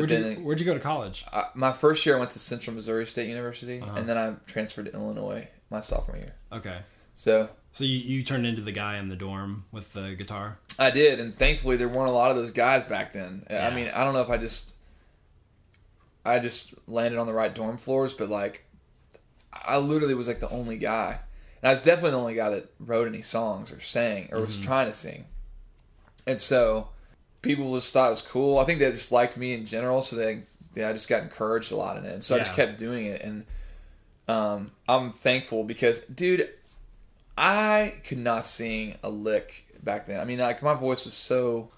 Where'd 0.00 0.38
you, 0.38 0.44
where'd 0.44 0.60
you 0.60 0.66
go 0.66 0.74
to 0.74 0.80
college? 0.80 1.24
I, 1.32 1.46
my 1.54 1.72
first 1.72 2.04
year 2.04 2.16
I 2.16 2.18
went 2.18 2.30
to 2.32 2.38
Central 2.38 2.74
Missouri 2.74 3.06
State 3.06 3.28
University, 3.28 3.80
uh-huh. 3.80 3.92
and 3.96 4.08
then 4.08 4.18
I 4.18 4.34
transferred 4.46 4.86
to 4.86 4.92
Illinois 4.92 5.48
my 5.70 5.80
sophomore 5.80 6.16
year. 6.16 6.34
Okay. 6.52 6.78
So. 7.14 7.50
So 7.72 7.84
you, 7.84 7.98
you 7.98 8.22
turned 8.22 8.46
into 8.46 8.62
the 8.62 8.72
guy 8.72 8.96
in 8.96 9.08
the 9.08 9.16
dorm 9.16 9.64
with 9.70 9.92
the 9.92 10.14
guitar. 10.14 10.58
I 10.78 10.90
did, 10.90 11.20
and 11.20 11.36
thankfully 11.38 11.76
there 11.76 11.88
weren't 11.88 12.10
a 12.10 12.12
lot 12.12 12.30
of 12.30 12.36
those 12.36 12.50
guys 12.50 12.84
back 12.84 13.12
then. 13.12 13.46
Yeah. 13.48 13.68
I 13.68 13.74
mean, 13.74 13.88
I 13.94 14.02
don't 14.02 14.14
know 14.14 14.22
if 14.22 14.30
I 14.30 14.38
just, 14.38 14.74
I 16.24 16.38
just 16.38 16.74
landed 16.88 17.18
on 17.18 17.26
the 17.26 17.32
right 17.32 17.54
dorm 17.54 17.78
floors, 17.78 18.14
but 18.14 18.28
like 18.28 18.64
I 19.52 19.78
literally 19.78 20.14
was 20.14 20.26
like 20.26 20.40
the 20.40 20.50
only 20.50 20.78
guy. 20.78 21.20
And 21.62 21.68
I 21.68 21.72
was 21.72 21.82
definitely 21.82 22.12
the 22.12 22.18
only 22.18 22.34
guy 22.34 22.50
that 22.50 22.72
wrote 22.78 23.06
any 23.06 23.22
songs 23.22 23.70
or 23.70 23.80
sang 23.80 24.30
or 24.32 24.40
was 24.40 24.54
mm-hmm. 24.54 24.62
trying 24.62 24.86
to 24.86 24.92
sing. 24.92 25.26
And 26.26 26.40
so 26.40 26.88
people 27.42 27.74
just 27.74 27.92
thought 27.92 28.08
it 28.08 28.10
was 28.10 28.22
cool. 28.22 28.58
I 28.58 28.64
think 28.64 28.78
they 28.78 28.90
just 28.90 29.12
liked 29.12 29.36
me 29.36 29.52
in 29.52 29.66
general, 29.66 30.02
so 30.02 30.16
they 30.16 30.42
yeah, 30.74 30.88
I 30.88 30.92
just 30.92 31.08
got 31.08 31.22
encouraged 31.22 31.72
a 31.72 31.76
lot 31.76 31.96
in 31.96 32.04
it. 32.04 32.12
And 32.12 32.22
so 32.22 32.34
yeah. 32.34 32.42
I 32.42 32.44
just 32.44 32.56
kept 32.56 32.78
doing 32.78 33.06
it 33.06 33.22
and 33.22 33.44
um, 34.28 34.70
I'm 34.88 35.12
thankful 35.12 35.64
because 35.64 36.02
dude, 36.02 36.48
I 37.36 37.94
could 38.04 38.18
not 38.18 38.46
sing 38.46 38.96
a 39.02 39.10
lick 39.10 39.66
back 39.82 40.06
then. 40.06 40.20
I 40.20 40.24
mean, 40.24 40.38
like 40.38 40.62
my 40.62 40.74
voice 40.74 41.04
was 41.04 41.14
so 41.14 41.70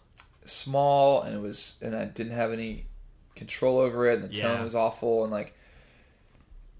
small 0.44 1.22
and 1.22 1.34
it 1.34 1.40
was 1.40 1.78
and 1.80 1.96
I 1.96 2.04
didn't 2.04 2.32
have 2.32 2.52
any 2.52 2.84
control 3.34 3.78
over 3.78 4.08
it 4.10 4.20
and 4.20 4.28
the 4.28 4.36
tone 4.36 4.62
was 4.62 4.74
awful 4.74 5.22
and 5.22 5.32
like 5.32 5.54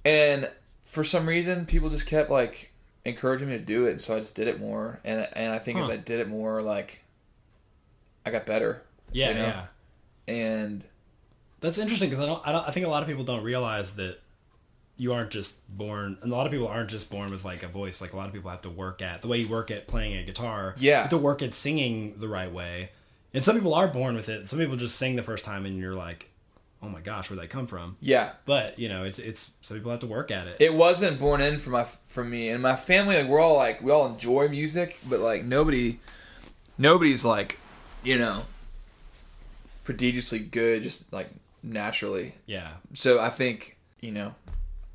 and 0.05 0.51
for 0.85 1.05
some 1.05 1.27
reason, 1.27 1.64
people 1.64 1.88
just 1.90 2.07
kept 2.07 2.31
like 2.31 2.71
encouraging 3.05 3.49
me 3.49 3.59
to 3.59 3.64
do 3.64 3.87
it, 3.87 3.90
and 3.92 4.01
so 4.01 4.16
I 4.16 4.21
just 4.21 4.35
did 4.35 4.49
it 4.49 4.61
more. 4.61 5.01
And 5.05 5.27
and 5.33 5.53
I 5.53 5.59
think 5.59 5.79
huh. 5.79 5.85
as 5.85 5.90
I 5.90 5.97
did 5.97 6.21
it 6.21 6.29
more, 6.29 6.61
like 6.61 7.01
I 8.24 8.30
got 8.30 8.46
better. 8.46 8.82
Yeah, 9.12 9.28
you 9.28 9.35
know? 9.35 9.42
yeah. 9.42 9.64
And 10.28 10.85
that's 11.61 11.78
interesting 11.78 12.11
because 12.11 12.22
I 12.22 12.26
don't, 12.26 12.46
I 12.46 12.52
don't. 12.52 12.66
I 12.66 12.70
think 12.70 12.87
a 12.87 12.88
lot 12.88 13.02
of 13.02 13.08
people 13.08 13.24
don't 13.24 13.42
realize 13.42 13.94
that 13.96 14.18
you 14.96 15.12
aren't 15.12 15.30
just 15.30 15.56
born. 15.76 16.18
And 16.22 16.32
a 16.32 16.35
lot 16.35 16.46
of 16.46 16.52
people 16.52 16.68
aren't 16.68 16.90
just 16.90 17.11
born 17.11 17.30
with 17.30 17.44
like 17.44 17.62
a 17.62 17.68
voice. 17.68 18.00
Like 18.00 18.12
a 18.12 18.16
lot 18.16 18.28
of 18.28 18.32
people 18.32 18.50
have 18.50 18.62
to 18.62 18.70
work 18.70 19.02
at 19.02 19.22
the 19.22 19.28
way 19.28 19.38
you 19.38 19.50
work 19.50 19.70
at 19.70 19.87
playing 19.87 20.16
a 20.16 20.22
guitar. 20.22 20.74
Yeah, 20.78 20.90
you 20.90 21.00
have 21.02 21.11
to 21.11 21.18
work 21.18 21.42
at 21.42 21.54
singing 21.54 22.14
the 22.18 22.28
right 22.28 22.52
way. 22.52 22.90
And 23.35 23.42
some 23.42 23.56
people 23.56 23.74
are 23.74 23.88
born 23.88 24.14
with 24.14 24.28
it. 24.28 24.48
Some 24.48 24.58
people 24.58 24.76
just 24.76 24.96
sing 24.96 25.16
the 25.16 25.22
first 25.22 25.44
time, 25.44 25.64
and 25.64 25.78
you're 25.78 25.94
like, 25.94 26.28
oh 26.82 26.88
my 26.88 27.00
gosh, 27.00 27.30
where 27.30 27.37
did 27.37 27.44
they 27.44 27.48
come 27.48 27.66
from? 27.66 27.96
Yeah. 28.00 28.32
But 28.44 28.78
you 28.78 28.88
know, 28.88 29.04
it's 29.04 29.18
it's 29.18 29.50
some 29.62 29.76
people 29.76 29.90
have 29.90 30.00
to 30.00 30.06
work 30.06 30.30
at 30.30 30.48
it. 30.48 30.56
It 30.61 30.74
wasn't 30.74 31.18
born 31.18 31.40
in 31.40 31.58
for 31.58 31.70
my 31.70 31.87
for 32.08 32.24
me 32.24 32.48
and 32.48 32.62
my 32.62 32.76
family. 32.76 33.16
Like 33.16 33.28
we're 33.28 33.40
all 33.40 33.56
like 33.56 33.82
we 33.82 33.92
all 33.92 34.06
enjoy 34.06 34.48
music, 34.48 34.98
but 35.08 35.20
like 35.20 35.44
nobody, 35.44 36.00
nobody's 36.76 37.24
like, 37.24 37.58
you 38.02 38.18
know, 38.18 38.44
prodigiously 39.84 40.38
good, 40.38 40.82
just 40.82 41.12
like 41.12 41.28
naturally. 41.62 42.34
Yeah. 42.46 42.72
So 42.94 43.20
I 43.20 43.30
think 43.30 43.76
you 44.00 44.12
know, 44.12 44.34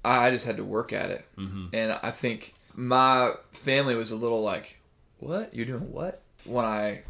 I 0.04 0.32
just 0.32 0.46
had 0.46 0.58
to 0.58 0.64
work 0.64 0.94
at 0.94 1.10
it, 1.10 1.26
mm-hmm. 1.38 1.68
and 1.74 2.00
I 2.04 2.12
think 2.12 2.54
my 2.76 3.34
family 3.52 3.96
was 3.96 4.12
a 4.12 4.16
little 4.16 4.42
like, 4.42 4.80
"What 5.20 5.54
you're 5.54 5.66
doing? 5.66 5.92
What?" 5.92 6.22
When 6.46 6.66
I 6.66 7.02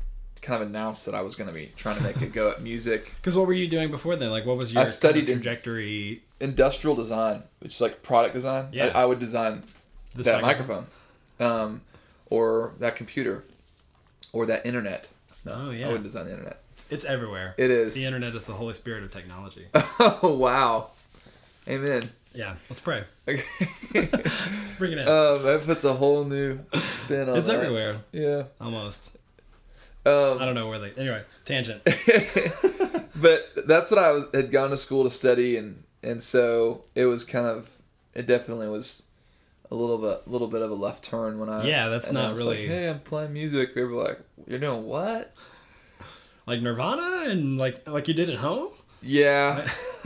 kind 0.42 0.62
of 0.62 0.70
announced 0.70 1.06
that 1.06 1.16
I 1.16 1.22
was 1.22 1.36
going 1.36 1.48
to 1.48 1.54
be 1.54 1.72
trying 1.76 1.98
to 1.98 2.04
make 2.04 2.22
a 2.22 2.28
go 2.28 2.50
at 2.50 2.62
music. 2.62 3.12
Because 3.28 3.36
what 3.36 3.48
were 3.48 3.54
you 3.54 3.68
doing 3.68 3.92
before 3.92 4.16
then? 4.16 4.32
Like, 4.32 4.46
what 4.46 4.58
was 4.58 4.72
your 4.72 4.84
I 4.84 4.86
studied 4.86 5.26
kind 5.26 5.30
of 5.30 5.44
trajectory? 5.44 6.22
industrial 6.40 6.96
design, 6.96 7.44
which 7.60 7.76
is 7.76 7.82
like 7.82 8.04
product 8.04 8.34
design. 8.34 8.68
Yeah. 8.72 8.88
I, 8.88 9.02
I 9.02 9.06
would 9.06 9.20
design 9.20 9.64
this 10.16 10.26
that 10.26 10.42
microphone, 10.42 10.88
microphone 11.40 11.62
um, 11.62 11.82
or 12.28 12.74
that 12.80 12.96
computer, 12.96 13.44
or 14.34 14.46
that 14.46 14.66
internet. 14.66 15.10
No, 15.48 15.68
oh 15.68 15.72
yeah, 15.72 15.90
I 15.90 15.92
would 15.92 16.04
design 16.04 16.26
the 16.26 16.32
internet. 16.32 16.62
It's 16.90 17.06
everywhere. 17.06 17.56
It 17.58 17.72
is. 17.72 17.94
The 17.94 18.06
internet 18.06 18.36
is 18.36 18.46
the 18.46 18.54
holy 18.54 18.74
spirit 18.74 19.04
of 19.04 19.12
technology. 19.12 19.68
oh 19.74 20.38
wow, 20.40 20.92
amen. 21.68 22.12
Yeah, 22.34 22.56
let's 22.70 22.82
pray. 22.82 23.04
Okay. 23.28 23.44
Bring 24.78 24.92
it 24.92 25.00
in. 25.00 25.08
Um, 25.08 25.44
that 25.44 25.64
puts 25.66 25.84
a 25.84 25.94
whole 25.94 26.24
new 26.24 26.60
spin 26.74 27.30
on. 27.30 27.38
It's 27.38 27.48
that. 27.48 27.56
everywhere. 27.56 28.02
Yeah, 28.12 28.44
almost. 28.62 29.18
Um, 30.06 30.38
I 30.40 30.46
don't 30.46 30.56
know 30.56 30.68
where 30.68 30.80
they. 30.80 30.92
Anyway, 30.92 31.24
tangent. 31.46 31.84
but 33.16 33.68
that's 33.68 33.92
what 33.92 34.00
I 34.00 34.12
was 34.12 34.26
had 34.34 34.52
gone 34.52 34.70
to 34.70 34.78
school 34.78 35.04
to 35.04 35.10
study, 35.10 35.58
and 35.58 35.84
and 36.04 36.22
so 36.22 36.84
it 36.96 37.06
was 37.06 37.24
kind 37.24 37.48
of 37.48 37.70
it 38.14 38.28
definitely 38.28 38.68
was 38.68 39.07
a 39.70 39.76
little 39.76 39.98
bit 39.98 40.24
a 40.26 40.30
little 40.30 40.48
bit 40.48 40.62
of 40.62 40.72
a 40.72 40.76
left 40.76 41.04
turn 41.04 41.40
when 41.40 41.50
I 41.50 41.66
yeah 41.66 41.90
that's 41.90 42.12
not 42.12 42.38
really 42.38 42.60
like, 42.60 42.68
hey 42.68 42.90
I'm 42.90 43.00
playing 43.00 43.34
music. 43.34 43.74
People 43.74 43.90
were 43.96 44.04
like 44.04 44.20
you're 44.48 44.60
doing 44.60 44.86
what? 44.86 45.34
Like 46.46 46.62
Nirvana 46.62 47.30
and 47.30 47.58
like 47.58 47.88
like 47.88 48.08
you 48.08 48.14
did 48.14 48.30
at 48.30 48.38
home. 48.38 48.70
Yeah, 49.02 49.68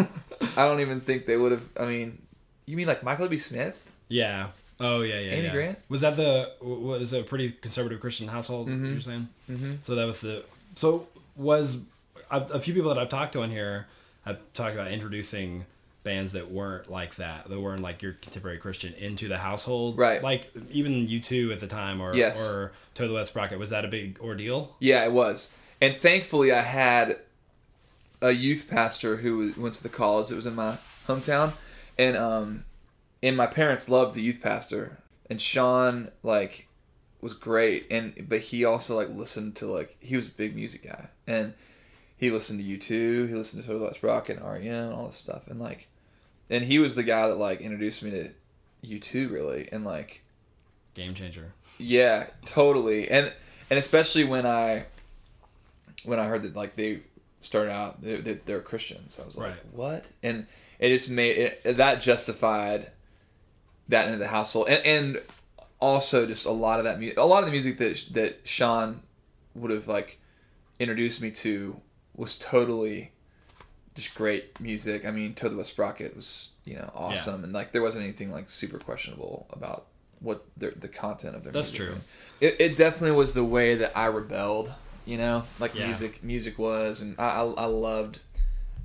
I 0.58 0.66
don't 0.66 0.82
even 0.82 1.02
think 1.02 1.26
they 1.26 1.38
would 1.38 1.52
have. 1.52 1.64
I 1.80 1.86
mean, 1.86 2.22
you 2.66 2.76
mean 2.76 2.88
like 2.88 3.04
Michael 3.04 3.26
W. 3.26 3.40
Smith? 3.40 3.82
Yeah, 4.10 4.48
Oh 4.82 5.02
yeah, 5.02 5.20
yeah. 5.20 5.32
Amy 5.34 5.44
yeah. 5.44 5.54
Grant 5.54 5.80
was 5.90 6.02
that 6.02 6.16
the 6.16 6.52
was 6.60 7.14
a 7.14 7.22
pretty 7.22 7.52
conservative 7.52 8.00
Christian 8.00 8.28
household. 8.28 8.68
Mm-hmm. 8.68 8.86
You're 8.86 9.02
saying. 9.02 9.30
Mm-hmm. 9.50 9.74
So 9.82 9.94
that 9.96 10.06
was 10.06 10.22
the 10.22 10.44
so 10.76 11.08
was 11.36 11.84
a, 12.32 12.42
a, 12.54 12.60
few 12.60 12.74
people 12.74 12.90
that 12.90 13.00
I've 13.00 13.10
talked 13.10 13.34
to 13.34 13.44
on 13.44 13.52
here 13.52 13.88
have 14.26 14.40
talked 14.56 14.74
about 14.74 14.92
introducing 14.92 15.66
bands 16.04 16.32
that 16.32 16.52
weren't 16.52 16.90
like 16.90 17.16
that 17.16 17.48
that 17.50 17.60
weren't 17.60 17.82
like 17.82 18.02
your 18.02 18.14
contemporary 18.14 18.58
Christian 18.58 18.94
into 18.94 19.28
the 19.28 19.38
household. 19.38 19.98
Right. 19.98 20.22
Like 20.22 20.52
even 20.72 21.08
U2 21.08 21.54
at 21.54 21.60
the 21.60 21.68
time 21.68 22.02
or 22.02 22.16
yes. 22.16 22.50
or 22.50 22.72
Toad 22.96 23.10
the 23.10 23.14
Wet 23.14 23.28
Sprocket 23.28 23.60
was 23.60 23.70
that 23.70 23.86
a 23.86 23.88
big 23.88 24.20
ordeal? 24.20 24.76
Yeah, 24.80 25.04
it 25.06 25.12
was. 25.12 25.54
And 25.80 25.96
thankfully, 25.96 26.52
I 26.52 26.62
had 26.62 27.20
a 28.22 28.32
youth 28.32 28.68
pastor 28.70 29.18
who 29.18 29.54
went 29.58 29.76
to 29.76 29.84
the 29.84 29.90
college. 29.90 30.32
It 30.32 30.36
was 30.36 30.46
in 30.46 30.56
my 30.56 30.78
hometown, 31.08 31.54
and 31.98 32.16
um, 32.16 32.66
and 33.24 33.36
my 33.36 33.48
parents 33.48 33.90
loved 33.90 34.16
the 34.16 34.22
youth 34.22 34.42
pastor, 34.42 35.00
and 35.30 35.42
Sean 35.42 36.10
like 36.22 36.68
was 37.20 37.34
great, 37.34 37.88
and 37.90 38.28
but 38.30 38.40
he 38.40 38.64
also 38.64 38.96
like 38.96 39.10
listened 39.10 39.56
to 39.58 39.66
like 39.66 39.98
he 40.00 40.16
was 40.16 40.28
a 40.28 40.32
big 40.32 40.56
music 40.56 40.84
guy, 40.84 41.08
and 41.26 41.54
he 42.22 42.30
listened 42.30 42.60
to 42.60 42.78
U2, 42.78 43.30
he 43.30 43.34
listened 43.34 43.64
to 43.64 43.68
Toad 43.68 43.80
the 43.80 43.86
Wet 43.86 43.96
Sprocket 43.96 44.38
and 44.38 44.46
REM, 44.46 44.94
all 44.94 45.08
this 45.08 45.16
stuff, 45.16 45.48
and 45.48 45.60
like, 45.60 45.88
and 46.52 46.66
he 46.66 46.78
was 46.78 46.94
the 46.94 47.04
guy 47.04 47.28
that 47.28 47.36
like 47.36 47.62
introduced 47.62 48.04
me 48.04 48.12
to 48.12 48.30
U2 48.86 49.32
really, 49.32 49.70
and 49.72 49.86
like, 49.86 50.22
game 50.94 51.16
changer. 51.16 51.54
Yeah, 51.80 52.28
totally, 52.46 53.10
and 53.10 53.32
and 53.70 53.80
especially 53.80 54.26
when 54.26 54.46
I 54.46 54.86
when 56.04 56.20
I 56.20 56.26
heard 56.26 56.44
that 56.44 56.56
like 56.56 56.76
they 56.76 57.00
started 57.40 57.72
out 57.72 58.02
they, 58.02 58.18
they, 58.18 58.34
they're 58.34 58.62
Christians, 58.62 59.20
I 59.20 59.26
was 59.26 59.38
like, 59.38 59.52
right. 59.52 59.66
what? 59.72 60.12
And 60.22 60.46
it 60.78 60.90
just 60.90 61.10
made 61.10 61.38
it, 61.38 61.78
that 61.78 62.02
justified 62.02 62.92
that 63.88 64.08
into 64.08 64.20
the 64.20 64.28
household, 64.28 64.68
and 64.68 64.86
and 64.86 65.22
also 65.80 66.26
just 66.26 66.46
a 66.46 66.52
lot 66.52 66.80
of 66.80 66.86
that 66.86 67.00
music, 67.00 67.18
a 67.18 67.24
lot 67.24 67.40
of 67.40 67.46
the 67.46 67.52
music 67.52 67.78
that 67.78 68.06
that 68.12 68.42
Sean 68.44 69.02
would 69.56 69.72
have 69.72 69.88
like 69.88 70.20
introduced 70.80 71.22
me 71.22 71.32
to 71.32 71.80
was 72.16 72.38
totally 72.38 73.12
just 73.96 74.16
great 74.16 74.60
music. 74.60 75.06
I 75.06 75.12
mean, 75.12 75.34
Toad 75.34 75.52
the 75.52 75.58
Wet 75.58 75.66
Sprocket 75.66 76.16
was 76.16 76.54
you 76.66 76.76
know 76.76 76.92
awesome, 76.96 77.42
yeah. 77.42 77.46
and 77.46 77.54
like 77.54 77.72
there 77.72 77.82
wasn't 77.82 78.04
anything 78.04 78.32
like 78.32 78.50
super 78.50 78.78
questionable 78.78 79.48
about 79.52 79.88
what 80.20 80.46
their, 80.58 80.72
the 80.72 80.88
content 80.88 81.36
of 81.36 81.44
their. 81.44 81.52
That's 81.52 81.72
music. 81.72 81.88
true. 81.88 82.02
It, 82.40 82.56
it 82.60 82.78
definitely 82.78 83.16
was 83.16 83.34
the 83.34 83.46
way 83.46 83.76
that 83.76 83.98
I 83.98 84.06
rebelled. 84.08 84.72
You 85.06 85.18
know, 85.18 85.44
like 85.60 85.76
yeah. 85.76 85.88
music 85.88 86.24
music 86.24 86.60
was, 86.60 87.02
and 87.02 87.16
I, 87.20 87.42
I 87.42 87.44
I 87.44 87.66
loved 87.66 88.20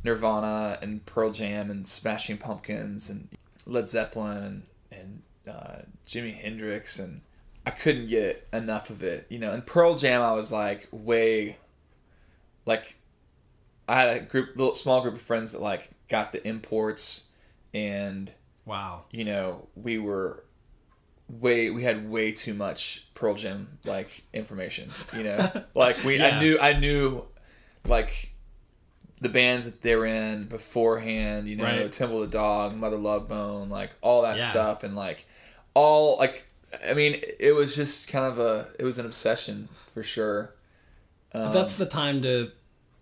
Nirvana 0.03 0.79
and 0.81 1.05
Pearl 1.05 1.31
Jam 1.31 1.71
and 1.71 1.87
Smashing 1.87 2.39
Pumpkins 2.39 3.11
and 3.11 3.29
Led 3.67 3.89
Zeppelin 3.89 4.43
and 4.43 4.63
and 4.91 5.23
uh, 5.47 5.83
Jimi 6.07 6.35
Hendrix 6.35 6.99
and 6.99 7.21
I 7.67 7.71
couldn't 7.71 8.07
get 8.07 8.47
enough 8.53 8.91
of 8.91 9.03
it, 9.03 9.27
you 9.29 9.41
know. 9.41 9.51
And 9.51 9.67
Pearl 9.67 9.97
Jam, 9.97 10.23
I 10.23 10.33
was 10.33 10.53
like 10.53 10.89
way, 10.93 11.57
like, 12.65 12.97
I 13.89 14.01
had 14.01 14.17
a 14.17 14.21
group, 14.21 14.57
little 14.57 14.75
small 14.75 15.01
group 15.01 15.15
of 15.15 15.23
friends 15.23 15.53
that 15.53 15.63
like 15.63 15.91
got 16.09 16.33
the 16.33 16.47
imports, 16.47 17.25
and 17.73 18.33
wow, 18.65 19.05
you 19.11 19.25
know, 19.25 19.69
we 19.75 19.99
were 19.99 20.45
way 21.29 21.71
we 21.71 21.83
had 21.83 22.09
way 22.09 22.31
too 22.33 22.55
much 22.55 23.09
Pearl 23.15 23.35
Jam 23.35 23.79
like 23.85 24.25
information, 24.33 24.91
you 25.17 25.25
know, 25.25 25.65
like 25.75 26.03
we 26.05 26.19
yeah. 26.19 26.37
I 26.37 26.41
knew 26.41 26.59
I 26.59 26.79
knew 26.79 27.25
like 27.87 28.33
the 29.21 29.29
bands 29.29 29.67
that 29.67 29.83
they 29.83 29.97
were 29.97 30.07
in 30.07 30.45
beforehand, 30.45 31.49
you 31.49 31.57
know, 31.57 31.65
right. 31.65 31.91
Temple 31.91 32.23
of 32.23 32.31
the 32.31 32.37
Dog, 32.37 32.77
Mother 32.77 32.99
Love 32.99 33.29
Bone, 33.29 33.69
like 33.69 33.91
all 34.03 34.23
that 34.23 34.39
yeah. 34.39 34.51
stuff, 34.51 34.85
and 34.85 34.95
like 34.95 35.27
all 35.75 36.19
like 36.19 36.47
I 36.89 36.95
mean, 36.95 37.21
it 37.41 37.55
was 37.55 37.75
just 37.75 38.09
kind 38.09 38.25
of 38.25 38.39
a 38.39 38.69
it 38.79 38.85
was 38.85 38.99
an 38.99 39.07
obsession 39.07 39.69
for 39.95 40.03
sure. 40.03 40.55
Um, 41.33 41.53
that's 41.53 41.77
the 41.77 41.87
time 41.87 42.23
to 42.23 42.53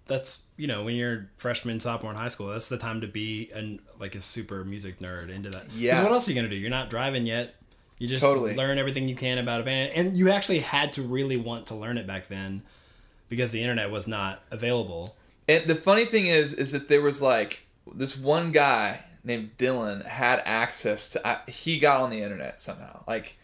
that's 0.06 0.42
you 0.56 0.66
know 0.66 0.84
when 0.84 0.94
you're 0.94 1.28
freshman 1.36 1.80
sophomore 1.80 2.12
in 2.12 2.16
high 2.16 2.28
school 2.28 2.48
that's 2.48 2.68
the 2.68 2.78
time 2.78 3.00
to 3.00 3.06
be 3.06 3.50
an 3.54 3.80
like 3.98 4.14
a 4.14 4.20
super 4.20 4.64
music 4.64 4.98
nerd 5.00 5.28
into 5.28 5.50
that 5.50 5.64
yeah 5.74 6.02
what 6.02 6.12
else 6.12 6.26
are 6.26 6.30
you 6.30 6.36
gonna 6.36 6.48
do 6.48 6.56
you're 6.56 6.70
not 6.70 6.90
driving 6.90 7.26
yet 7.26 7.54
you 7.98 8.08
just 8.08 8.22
totally. 8.22 8.54
learn 8.54 8.78
everything 8.78 9.08
you 9.08 9.14
can 9.14 9.38
about 9.38 9.60
a 9.60 9.64
band 9.64 9.92
and 9.94 10.16
you 10.16 10.30
actually 10.30 10.58
had 10.58 10.92
to 10.92 11.02
really 11.02 11.36
want 11.36 11.66
to 11.66 11.74
learn 11.74 11.96
it 11.96 12.06
back 12.06 12.28
then 12.28 12.62
because 13.28 13.52
the 13.52 13.60
internet 13.60 13.90
was 13.90 14.06
not 14.06 14.42
available 14.50 15.16
and 15.48 15.66
the 15.66 15.74
funny 15.74 16.04
thing 16.04 16.26
is 16.26 16.54
is 16.54 16.72
that 16.72 16.88
there 16.88 17.02
was 17.02 17.20
like 17.22 17.66
this 17.94 18.16
one 18.16 18.52
guy 18.52 19.00
named 19.24 19.56
Dylan 19.58 20.04
had 20.04 20.42
access 20.44 21.10
to. 21.10 21.26
I, 21.26 21.38
he 21.50 21.78
got 21.78 22.02
on 22.02 22.10
the 22.10 22.22
internet 22.22 22.60
somehow. 22.60 23.02
Like, 23.08 23.36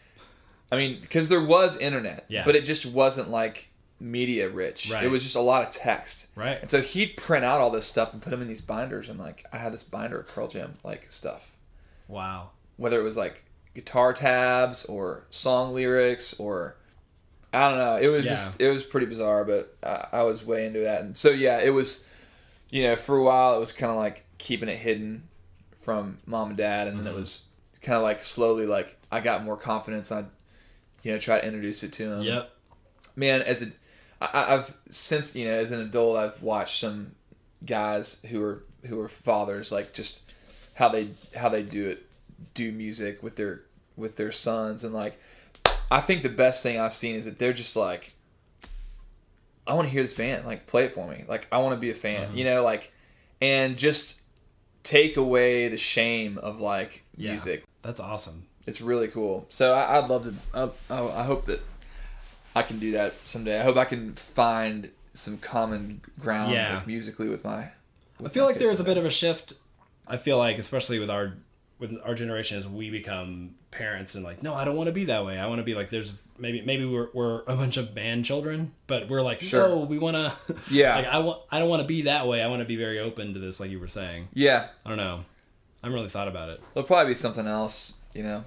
I 0.71 0.77
mean, 0.77 1.01
because 1.01 1.27
there 1.27 1.43
was 1.43 1.77
internet, 1.77 2.25
yeah. 2.29 2.45
but 2.45 2.55
it 2.55 2.63
just 2.63 2.85
wasn't 2.85 3.29
like 3.29 3.69
media 4.01 4.49
rich. 4.49 4.91
Right. 4.91 5.03
It 5.03 5.09
was 5.09 5.23
just 5.23 5.35
a 5.35 5.41
lot 5.41 5.63
of 5.63 5.69
text. 5.69 6.27
Right. 6.35 6.59
And 6.59 6.69
so 6.69 6.81
he'd 6.81 7.15
print 7.17 7.45
out 7.45 7.61
all 7.61 7.69
this 7.69 7.85
stuff 7.85 8.13
and 8.13 8.21
put 8.21 8.31
them 8.31 8.41
in 8.41 8.47
these 8.47 8.61
binders, 8.61 9.09
and 9.09 9.19
like 9.19 9.45
I 9.53 9.57
had 9.57 9.71
this 9.71 9.83
binder 9.83 10.19
of 10.19 10.27
Pearl 10.27 10.47
Jam 10.47 10.77
like 10.83 11.09
stuff. 11.09 11.55
Wow. 12.07 12.49
Whether 12.77 12.99
it 12.99 13.03
was 13.03 13.17
like 13.17 13.45
guitar 13.73 14.13
tabs 14.13 14.85
or 14.85 15.25
song 15.29 15.73
lyrics 15.73 16.33
or 16.39 16.75
I 17.53 17.69
don't 17.69 17.77
know. 17.77 17.95
It 17.97 18.07
was 18.07 18.25
yeah. 18.25 18.31
just 18.31 18.59
it 18.59 18.71
was 18.71 18.83
pretty 18.83 19.05
bizarre, 19.05 19.45
but 19.45 19.77
I, 19.83 20.19
I 20.19 20.23
was 20.23 20.45
way 20.45 20.65
into 20.65 20.81
that, 20.81 21.01
and 21.01 21.15
so 21.15 21.29
yeah, 21.29 21.59
it 21.59 21.73
was. 21.73 22.07
You 22.73 22.83
know, 22.83 22.95
for 22.95 23.17
a 23.17 23.21
while 23.21 23.57
it 23.57 23.59
was 23.59 23.73
kind 23.73 23.91
of 23.91 23.97
like 23.97 24.23
keeping 24.37 24.69
it 24.69 24.77
hidden 24.77 25.27
from 25.81 26.19
mom 26.25 26.49
and 26.49 26.57
dad, 26.57 26.87
and 26.87 26.95
mm-hmm. 26.95 27.03
then 27.03 27.07
it 27.07 27.09
mm-hmm. 27.15 27.19
was 27.19 27.47
kind 27.81 27.97
of 27.97 28.03
like 28.03 28.23
slowly 28.23 28.65
like 28.65 28.97
I 29.11 29.19
got 29.19 29.43
more 29.43 29.57
confidence. 29.57 30.09
I, 30.09 30.23
you 31.03 31.11
know, 31.11 31.19
try 31.19 31.39
to 31.39 31.45
introduce 31.45 31.83
it 31.83 31.91
to 31.93 32.07
them. 32.07 32.21
Yep. 32.21 32.49
Man, 33.15 33.41
as 33.41 33.61
a, 33.61 33.71
I, 34.21 34.55
I've 34.55 34.77
since 34.89 35.35
you 35.35 35.45
know 35.45 35.53
as 35.53 35.71
an 35.71 35.81
adult 35.81 36.17
I've 36.17 36.41
watched 36.41 36.79
some 36.79 37.15
guys 37.65 38.21
who 38.29 38.41
are 38.43 38.63
who 38.85 38.99
are 38.99 39.09
fathers 39.09 39.71
like 39.71 39.93
just 39.93 40.33
how 40.75 40.89
they 40.89 41.09
how 41.35 41.49
they 41.49 41.63
do 41.63 41.89
it 41.89 42.05
do 42.53 42.71
music 42.71 43.21
with 43.21 43.35
their 43.35 43.61
with 43.97 44.15
their 44.15 44.31
sons 44.31 44.83
and 44.83 44.93
like 44.93 45.19
I 45.89 45.99
think 45.99 46.23
the 46.23 46.29
best 46.29 46.63
thing 46.63 46.79
I've 46.79 46.93
seen 46.93 47.15
is 47.15 47.25
that 47.25 47.37
they're 47.37 47.53
just 47.53 47.75
like 47.75 48.13
I 49.67 49.73
want 49.73 49.87
to 49.87 49.91
hear 49.91 50.01
this 50.01 50.13
band 50.13 50.45
like 50.45 50.67
play 50.67 50.85
it 50.85 50.93
for 50.93 51.07
me 51.07 51.25
like 51.27 51.47
I 51.51 51.57
want 51.57 51.75
to 51.75 51.79
be 51.79 51.89
a 51.89 51.95
fan 51.95 52.29
mm-hmm. 52.29 52.37
you 52.37 52.45
know 52.45 52.63
like 52.63 52.91
and 53.41 53.77
just 53.77 54.21
take 54.83 55.17
away 55.17 55.67
the 55.67 55.77
shame 55.77 56.37
of 56.37 56.59
like 56.59 57.03
yeah, 57.15 57.31
music. 57.31 57.63
That's 57.81 57.99
awesome. 57.99 58.47
It's 58.65 58.81
really 58.81 59.07
cool. 59.07 59.45
So 59.49 59.73
I, 59.73 59.99
would 59.99 60.09
love 60.09 60.23
to. 60.23 60.71
I, 60.93 61.19
I 61.19 61.23
hope 61.23 61.45
that 61.45 61.61
I 62.55 62.63
can 62.63 62.79
do 62.79 62.91
that 62.91 63.13
someday. 63.25 63.59
I 63.59 63.63
hope 63.63 63.77
I 63.77 63.85
can 63.85 64.13
find 64.13 64.91
some 65.13 65.37
common 65.37 66.01
ground 66.19 66.53
yeah. 66.53 66.77
like, 66.77 66.87
musically 66.87 67.29
with 67.29 67.43
my. 67.43 67.69
With 68.19 68.31
I 68.31 68.33
feel 68.33 68.45
like 68.45 68.57
there's 68.57 68.79
a 68.79 68.83
bit 68.83 68.97
of 68.97 69.05
a 69.05 69.09
shift. 69.09 69.53
I 70.07 70.17
feel 70.17 70.37
like, 70.37 70.57
especially 70.57 70.99
with 70.99 71.09
our 71.09 71.33
with 71.79 71.97
our 72.03 72.13
generation, 72.13 72.57
as 72.57 72.67
we 72.67 72.89
become 72.89 73.55
parents 73.71 74.13
and 74.15 74.23
like, 74.23 74.43
no, 74.43 74.53
I 74.53 74.65
don't 74.65 74.75
want 74.75 74.87
to 74.87 74.93
be 74.93 75.05
that 75.05 75.25
way. 75.25 75.39
I 75.39 75.47
want 75.47 75.59
to 75.59 75.63
be 75.63 75.73
like, 75.73 75.89
there's 75.89 76.13
maybe 76.37 76.61
maybe 76.61 76.85
we're, 76.85 77.07
we're 77.13 77.41
a 77.47 77.55
bunch 77.55 77.77
of 77.77 77.95
band 77.95 78.25
children, 78.25 78.73
but 78.87 79.09
we're 79.09 79.21
like, 79.21 79.41
sure. 79.41 79.67
no, 79.67 79.79
we 79.79 79.97
want 79.97 80.15
to. 80.15 80.33
Yeah. 80.69 80.95
like 80.95 81.07
I 81.07 81.19
want, 81.19 81.41
I 81.51 81.59
don't 81.59 81.69
want 81.69 81.81
to 81.81 81.87
be 81.87 82.03
that 82.03 82.27
way. 82.27 82.41
I 82.41 82.47
want 82.47 82.61
to 82.61 82.67
be 82.67 82.75
very 82.75 82.99
open 82.99 83.33
to 83.33 83.39
this, 83.39 83.59
like 83.59 83.71
you 83.71 83.79
were 83.79 83.87
saying. 83.87 84.27
Yeah. 84.33 84.67
I 84.85 84.89
don't 84.89 84.97
know. 84.97 85.25
I 85.81 85.87
haven't 85.87 85.95
really 85.95 86.09
thought 86.09 86.27
about 86.27 86.49
it. 86.49 86.61
There'll 86.73 86.85
probably 86.85 87.11
be 87.11 87.15
something 87.15 87.47
else, 87.47 87.99
you 88.13 88.21
know. 88.21 88.43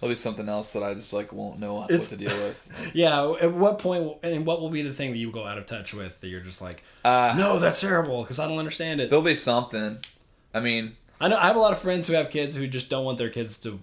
There'll 0.00 0.12
be 0.12 0.16
something 0.16 0.48
else 0.48 0.72
that 0.72 0.82
I 0.82 0.94
just 0.94 1.12
like 1.12 1.32
won't 1.32 1.60
know 1.60 1.84
it's, 1.88 2.10
what 2.10 2.18
to 2.18 2.24
deal 2.24 2.34
with. 2.34 2.90
yeah. 2.94 3.34
At 3.40 3.52
what 3.52 3.78
point 3.78 4.16
and 4.22 4.46
what 4.46 4.60
will 4.60 4.70
be 4.70 4.82
the 4.82 4.94
thing 4.94 5.10
that 5.10 5.18
you 5.18 5.30
go 5.30 5.44
out 5.44 5.58
of 5.58 5.66
touch 5.66 5.92
with 5.92 6.20
that 6.20 6.28
you're 6.28 6.40
just 6.40 6.62
like, 6.62 6.82
uh, 7.04 7.34
no, 7.36 7.58
that's 7.58 7.82
terrible 7.82 8.22
because 8.22 8.38
I 8.38 8.48
don't 8.48 8.58
understand 8.58 9.00
it. 9.00 9.10
There'll 9.10 9.22
be 9.22 9.34
something. 9.34 9.98
I 10.54 10.60
mean, 10.60 10.96
I 11.20 11.28
know 11.28 11.36
I 11.36 11.48
have 11.48 11.56
a 11.56 11.60
lot 11.60 11.72
of 11.72 11.78
friends 11.78 12.08
who 12.08 12.14
have 12.14 12.30
kids 12.30 12.56
who 12.56 12.66
just 12.66 12.88
don't 12.88 13.04
want 13.04 13.18
their 13.18 13.28
kids 13.28 13.58
to 13.60 13.78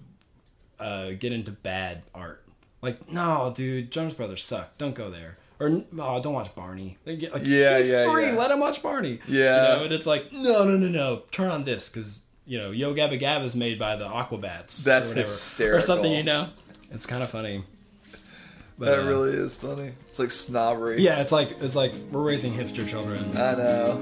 uh, 0.80 1.10
get 1.12 1.32
into 1.32 1.52
bad 1.52 2.02
art. 2.14 2.42
Like, 2.82 3.10
no, 3.10 3.52
dude, 3.54 3.90
Jonas 3.90 4.14
Brothers 4.14 4.44
suck. 4.44 4.76
Don't 4.76 4.94
go 4.94 5.10
there. 5.10 5.36
Or 5.60 5.84
oh, 5.98 6.22
don't 6.22 6.34
watch 6.34 6.54
Barney. 6.54 6.98
Get, 7.04 7.32
like, 7.32 7.44
yeah, 7.44 7.78
he's 7.78 7.90
yeah, 7.90 8.10
three. 8.10 8.26
Yeah. 8.26 8.34
Let 8.34 8.50
him 8.50 8.60
watch 8.60 8.82
Barney. 8.82 9.20
Yeah. 9.26 9.72
You 9.72 9.78
know, 9.78 9.84
and 9.84 9.92
it's 9.92 10.06
like, 10.06 10.32
no, 10.32 10.64
no, 10.64 10.76
no, 10.76 10.88
no. 10.88 11.22
Turn 11.32 11.50
on 11.50 11.64
this 11.64 11.88
because 11.88 12.20
you 12.48 12.58
know 12.58 12.72
Yo 12.72 12.92
Gabba 12.94 13.20
Gabba 13.20 13.44
is 13.44 13.54
made 13.54 13.78
by 13.78 13.94
the 13.96 14.06
Aquabats. 14.06 14.82
That's 14.82 15.12
or 15.12 15.16
hysterical. 15.16 15.78
Or 15.78 15.82
something, 15.82 16.10
you 16.10 16.22
know. 16.24 16.48
It's 16.90 17.04
kind 17.06 17.22
of 17.22 17.30
funny. 17.30 17.62
But, 18.78 18.86
that 18.86 19.00
uh, 19.00 19.08
really 19.08 19.32
is 19.32 19.54
funny. 19.54 19.92
It's 20.08 20.18
like 20.18 20.30
snobbery. 20.30 21.02
Yeah, 21.02 21.20
it's 21.20 21.32
like 21.32 21.50
it's 21.60 21.76
like 21.76 21.92
we're 22.10 22.22
raising 22.22 22.52
hipster 22.52 22.88
children. 22.88 23.36
I 23.36 23.54
know. 23.54 24.00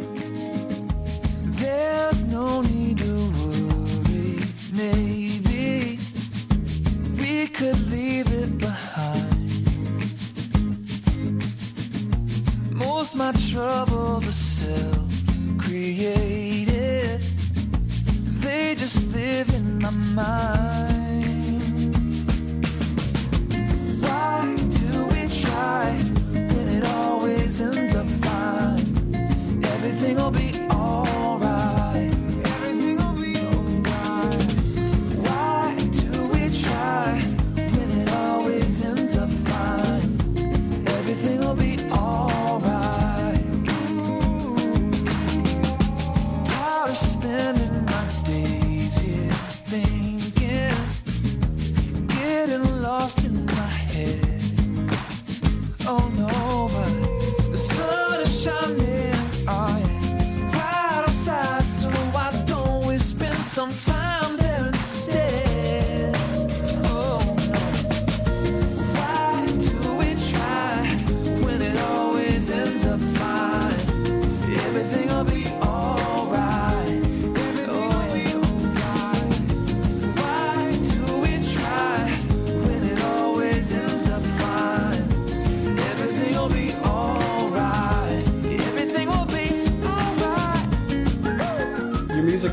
There's 1.58 2.22
no 2.24 2.60
need 2.60 2.98
to 2.98 3.04
worry. 3.04 4.38
Maybe 4.72 5.98
we 7.18 7.48
could 7.48 7.90
leave 7.90 8.30
it 8.30 8.58
behind. 8.58 9.24
Most 12.70 13.16
my 13.16 13.32
troubles 13.50 14.28
are 14.28 14.32
self-created. 14.32 16.65
They 18.56 18.74
just 18.74 19.12
live 19.12 19.50
in 19.54 19.78
my 19.82 19.90
mind. 19.90 21.60
Why 24.00 24.56
do 24.78 25.06
we 25.12 25.28
try 25.42 25.92
when 26.32 26.68
it 26.76 26.84
always 26.86 27.60
ends 27.60 27.94
up 27.94 28.05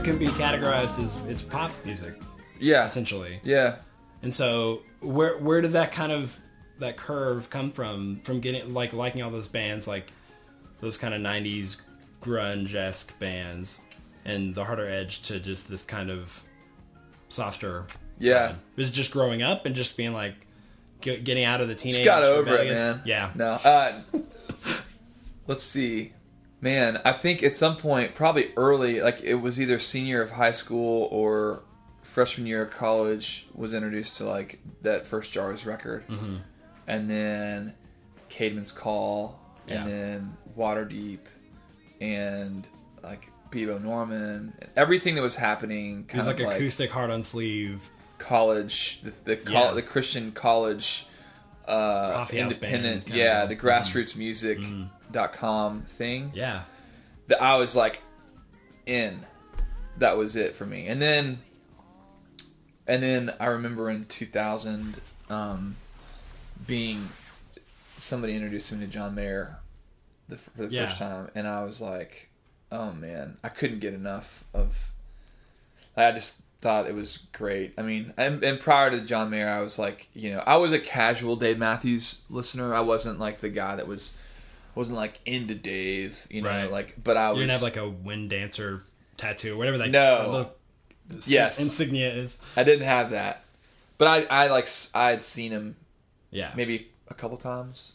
categorized 0.04 1.04
as 1.04 1.16
it's 1.30 1.42
pop 1.42 1.72
music. 1.86 2.13
Yeah, 2.60 2.86
essentially. 2.86 3.39
Yeah. 3.44 3.78
And 4.22 4.34
so 4.34 4.82
where 5.02 5.38
where 5.38 5.62
did 5.62 5.74
that 5.74 5.92
kind 5.92 6.12
of 6.12 6.38
that 6.80 6.98
curve 6.98 7.50
come 7.50 7.72
from? 7.72 8.22
From 8.24 8.39
getting 8.39 8.74
like 8.74 8.94
liking 8.94 9.22
all 9.22 9.32
those 9.32 9.48
bands, 9.48 9.88
like 9.88 10.12
those 10.82 10.98
kind 10.98 11.13
of 11.13 11.22
'90s 11.22 11.78
grunge 12.22 12.74
esque 12.76 13.18
bands, 13.20 13.80
and 14.26 14.54
the 14.54 14.66
harder 14.66 14.88
edge 14.88 15.24
to 15.24 15.39
just 15.39 15.70
this 15.70 15.86
kind 15.86 16.10
of 16.10 16.44
softer. 17.30 17.86
Yeah. 18.20 18.50
Side. 18.50 18.56
Was 18.76 18.89
just 18.92 19.12
growing 19.12 19.42
up 19.42 19.66
and 19.66 19.76
just 19.76 19.98
being 19.98 20.13
like 20.13 20.36
getting 21.02 21.44
out 21.44 21.62
of 21.62 21.68
the 21.68 21.76
teenage. 21.76 22.06
Just 22.06 22.06
got 22.06 22.24
over 22.24 22.52
rebellious? 22.52 22.80
it, 22.80 22.84
man. 22.84 23.02
Yeah. 23.06 23.32
No. 23.36 23.52
Uh, 23.52 24.02
let's 25.48 25.63
see 25.63 26.13
man, 26.63 27.02
I 27.04 27.12
think 27.12 27.43
at 27.43 27.58
some 27.58 27.76
point, 27.76 28.15
probably 28.15 28.52
early, 28.56 29.02
like 29.02 29.21
it 29.21 29.36
was 29.36 29.60
either 29.60 29.78
senior 29.80 30.21
of 30.21 30.32
high 30.32 30.54
school 30.54 31.10
or 31.12 31.62
freshman 32.02 32.47
year 32.47 32.63
of 32.63 32.71
college, 32.71 33.47
was 33.54 33.73
introduced 33.73 34.17
to 34.17 34.23
like 34.23 34.60
that 34.82 35.06
first 35.06 35.34
Jars 35.34 35.65
record, 35.65 36.08
mm-hmm. 36.08 36.38
and 36.88 37.10
then 37.10 37.73
Caedmon's 38.30 38.71
Call, 38.71 39.39
and 39.67 39.89
yeah. 39.89 39.95
then 39.95 40.38
Waterdeep, 40.58 41.19
and 41.99 42.65
like 43.04 43.30
Bebo 43.52 43.82
Norman, 43.82 44.54
and 44.60 44.69
everything 44.78 45.15
that 45.15 45.21
was 45.21 45.36
happening. 45.36 46.06
Kind 46.06 46.13
it 46.13 46.17
was 46.17 46.28
like, 46.28 46.39
like 46.39 46.56
acoustic 46.56 46.89
hard 46.89 47.12
on 47.12 47.26
sleeve 47.26 47.82
college, 48.19 49.02
the 49.04 49.36
the, 49.36 49.52
yeah. 49.52 49.71
the 49.71 49.84
Christian 49.84 50.32
college. 50.32 51.08
Uh, 51.65 52.28
independent, 52.34 53.08
yeah, 53.08 53.45
the 53.45 53.56
grassroots 53.56 54.10
mm-hmm. 54.10 54.19
music 54.19 54.60
mm-hmm 54.60 54.84
com 55.13 55.82
thing. 55.84 56.32
Yeah. 56.34 56.63
That 57.28 57.41
I 57.41 57.56
was 57.56 57.76
like 57.76 58.02
in. 58.86 59.21
That 59.97 60.17
was 60.17 60.36
it 60.36 60.56
for 60.56 60.65
me. 60.65 60.88
And 60.88 61.02
then 61.02 61.39
and 62.88 63.02
then 63.02 63.34
I 63.39 63.45
remember 63.45 63.89
in 63.89 64.06
2000 64.06 64.95
um, 65.30 65.76
being 66.67 67.08
somebody 67.97 68.36
introduced 68.36 68.71
me 68.71 68.80
to 68.80 68.88
John 68.88 69.15
Mayer 69.15 69.58
the, 70.28 70.38
for 70.38 70.63
the 70.63 70.73
yeah. 70.73 70.86
first 70.88 70.97
time 70.97 71.30
and 71.36 71.47
I 71.47 71.63
was 71.63 71.80
like, 71.80 72.30
"Oh 72.71 72.91
man, 72.91 73.38
I 73.43 73.49
couldn't 73.49 73.80
get 73.80 73.93
enough 73.93 74.43
of 74.54 74.91
I 75.95 76.12
just 76.12 76.43
thought 76.63 76.88
it 76.88 76.95
was 76.95 77.17
great. 77.34 77.73
I 77.78 77.82
mean, 77.82 78.13
and, 78.17 78.43
and, 78.43 78.60
prior 78.60 78.89
to 78.89 79.02
John 79.02 79.30
Mayer, 79.30 79.49
I 79.49 79.62
was 79.62 79.78
like, 79.78 80.08
you 80.13 80.32
know, 80.32 80.41
I 80.47 80.56
was 80.56 80.71
a 80.71 80.80
casual 80.80 81.36
Dave 81.36 81.60
Matthews 81.60 82.23
listener. 82.30 82.73
I 82.73 82.80
wasn't 82.80 83.19
like 83.19 83.41
the 83.41 83.49
guy 83.49 83.76
that 83.76 83.86
was 83.86 84.15
wasn't 84.75 84.97
like 84.97 85.19
into 85.25 85.55
Dave, 85.55 86.27
you 86.29 86.41
know, 86.41 86.49
right. 86.49 86.71
like 86.71 86.95
but 87.03 87.17
I 87.17 87.29
was. 87.29 87.38
You 87.38 87.43
didn't 87.43 87.53
have 87.53 87.62
like 87.62 87.77
a 87.77 87.89
wind 87.89 88.29
dancer 88.29 88.83
tattoo, 89.17 89.57
whatever 89.57 89.77
that. 89.79 89.89
No. 89.89 90.51
Yes. 91.25 91.59
Insignia 91.59 92.12
is. 92.12 92.41
I 92.55 92.63
didn't 92.63 92.86
have 92.86 93.12
that, 93.12 93.43
but 93.97 94.07
I 94.07 94.43
I 94.43 94.47
like 94.47 94.67
I 94.95 95.09
had 95.09 95.23
seen 95.23 95.51
him. 95.51 95.75
Yeah. 96.31 96.51
Maybe 96.55 96.89
a 97.07 97.13
couple 97.13 97.38
times. 97.38 97.93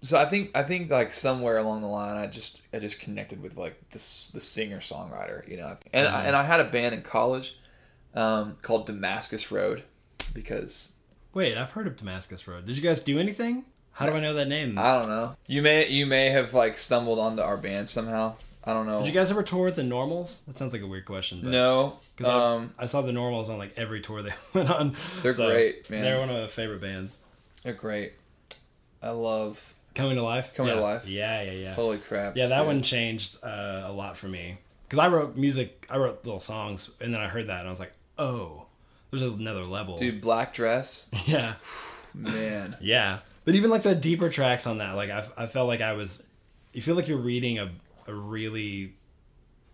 So 0.00 0.18
I 0.18 0.26
think 0.26 0.50
I 0.54 0.62
think 0.62 0.90
like 0.90 1.12
somewhere 1.12 1.56
along 1.56 1.80
the 1.82 1.88
line 1.88 2.16
I 2.16 2.26
just 2.28 2.60
I 2.72 2.78
just 2.78 3.00
connected 3.00 3.42
with 3.42 3.56
like 3.56 3.90
this 3.90 4.28
the 4.28 4.40
singer 4.40 4.78
songwriter 4.78 5.46
you 5.48 5.56
know 5.56 5.76
and 5.92 6.06
mm-hmm. 6.06 6.16
I, 6.16 6.24
and 6.24 6.36
I 6.36 6.44
had 6.44 6.60
a 6.60 6.64
band 6.64 6.94
in 6.94 7.02
college 7.02 7.58
um, 8.14 8.56
called 8.62 8.86
Damascus 8.86 9.50
Road 9.50 9.82
because 10.32 10.92
wait 11.34 11.56
I've 11.56 11.72
heard 11.72 11.88
of 11.88 11.96
Damascus 11.96 12.46
Road 12.46 12.66
did 12.66 12.76
you 12.76 12.82
guys 12.82 13.00
do 13.00 13.18
anything 13.18 13.64
how 13.98 14.06
do 14.06 14.12
I 14.12 14.20
know 14.20 14.32
that 14.34 14.46
name? 14.46 14.78
I 14.78 14.96
don't 14.96 15.08
know. 15.08 15.34
You 15.48 15.60
may 15.60 15.88
you 15.88 16.06
may 16.06 16.30
have 16.30 16.54
like 16.54 16.78
stumbled 16.78 17.18
onto 17.18 17.42
our 17.42 17.56
band 17.56 17.88
somehow. 17.88 18.36
I 18.62 18.72
don't 18.72 18.86
know. 18.86 19.00
Did 19.00 19.08
you 19.08 19.12
guys 19.12 19.32
ever 19.32 19.42
tour 19.42 19.64
with 19.64 19.74
the 19.74 19.82
Normals? 19.82 20.42
That 20.46 20.56
sounds 20.56 20.72
like 20.72 20.82
a 20.82 20.86
weird 20.86 21.04
question. 21.04 21.40
But, 21.42 21.50
no, 21.50 21.96
because 22.16 22.32
um, 22.32 22.72
I, 22.78 22.84
I, 22.84 22.86
saw 22.86 23.02
the 23.02 23.10
Normals 23.10 23.48
on 23.48 23.58
like 23.58 23.72
every 23.76 24.00
tour 24.00 24.22
they 24.22 24.34
went 24.54 24.70
on. 24.70 24.94
They're 25.22 25.32
so 25.32 25.50
great, 25.50 25.90
man. 25.90 26.02
They're 26.02 26.20
one 26.20 26.30
of 26.30 26.40
my 26.40 26.46
favorite 26.46 26.80
bands. 26.80 27.16
They're 27.64 27.72
great. 27.72 28.12
I 29.02 29.10
love 29.10 29.74
Coming 29.96 30.14
to 30.14 30.22
Life. 30.22 30.54
Coming 30.54 30.74
yeah. 30.74 30.78
to 30.78 30.84
Life. 30.84 31.08
Yeah, 31.08 31.42
yeah, 31.42 31.50
yeah. 31.50 31.74
Holy 31.74 31.98
crap! 31.98 32.36
Yeah, 32.36 32.46
that 32.46 32.66
one 32.66 32.82
changed 32.82 33.42
uh, 33.42 33.82
a 33.84 33.92
lot 33.92 34.16
for 34.16 34.28
me 34.28 34.58
because 34.84 35.00
I 35.00 35.08
wrote 35.08 35.36
music. 35.36 35.88
I 35.90 35.96
wrote 35.96 36.24
little 36.24 36.38
songs, 36.38 36.90
and 37.00 37.12
then 37.12 37.20
I 37.20 37.26
heard 37.26 37.48
that, 37.48 37.58
and 37.58 37.66
I 37.66 37.70
was 37.70 37.80
like, 37.80 37.94
oh, 38.16 38.66
there's 39.10 39.22
another 39.22 39.64
level. 39.64 39.98
Dude, 39.98 40.20
Black 40.20 40.52
Dress. 40.52 41.10
yeah. 41.26 41.54
Man. 42.14 42.76
Yeah. 42.80 43.18
But 43.48 43.54
even 43.54 43.70
like 43.70 43.82
the 43.82 43.94
deeper 43.94 44.28
tracks 44.28 44.66
on 44.66 44.76
that, 44.76 44.94
like 44.94 45.08
I, 45.08 45.26
I 45.38 45.46
felt 45.46 45.68
like 45.68 45.80
I 45.80 45.94
was, 45.94 46.22
you 46.74 46.82
feel 46.82 46.94
like 46.94 47.08
you're 47.08 47.16
reading 47.16 47.58
a, 47.58 47.70
a 48.06 48.12
really 48.12 48.92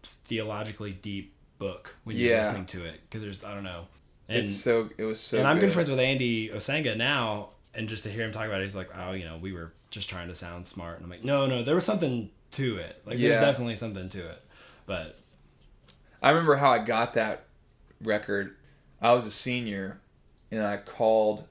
theologically 0.04 0.92
deep 0.92 1.34
book 1.58 1.96
when 2.04 2.16
you're 2.16 2.30
yeah. 2.30 2.36
listening 2.36 2.66
to 2.66 2.84
it 2.84 3.00
because 3.02 3.22
there's 3.22 3.42
I 3.42 3.52
don't 3.52 3.64
know. 3.64 3.86
And, 4.28 4.38
it's 4.38 4.54
so 4.54 4.90
it 4.96 5.02
was 5.02 5.18
so. 5.18 5.38
And 5.38 5.48
I'm 5.48 5.58
good 5.58 5.72
friends 5.72 5.90
with 5.90 5.98
Andy 5.98 6.50
Osenga 6.50 6.96
now, 6.96 7.48
and 7.74 7.88
just 7.88 8.04
to 8.04 8.10
hear 8.10 8.24
him 8.24 8.30
talk 8.30 8.46
about 8.46 8.60
it, 8.60 8.62
he's 8.62 8.76
like, 8.76 8.90
oh, 8.96 9.10
you 9.10 9.24
know, 9.24 9.38
we 9.38 9.52
were 9.52 9.72
just 9.90 10.08
trying 10.08 10.28
to 10.28 10.36
sound 10.36 10.68
smart, 10.68 10.98
and 10.98 11.04
I'm 11.06 11.10
like, 11.10 11.24
no, 11.24 11.46
no, 11.46 11.64
there 11.64 11.74
was 11.74 11.84
something 11.84 12.30
to 12.52 12.76
it. 12.76 13.02
Like 13.04 13.18
yeah. 13.18 13.30
there's 13.30 13.42
definitely 13.42 13.74
something 13.74 14.08
to 14.10 14.24
it, 14.24 14.40
but. 14.86 15.18
I 16.22 16.30
remember 16.30 16.54
how 16.54 16.70
I 16.70 16.78
got 16.78 17.14
that 17.14 17.46
record. 18.00 18.54
I 19.02 19.14
was 19.14 19.26
a 19.26 19.32
senior, 19.32 20.00
and 20.52 20.62
I 20.62 20.76
called 20.76 21.48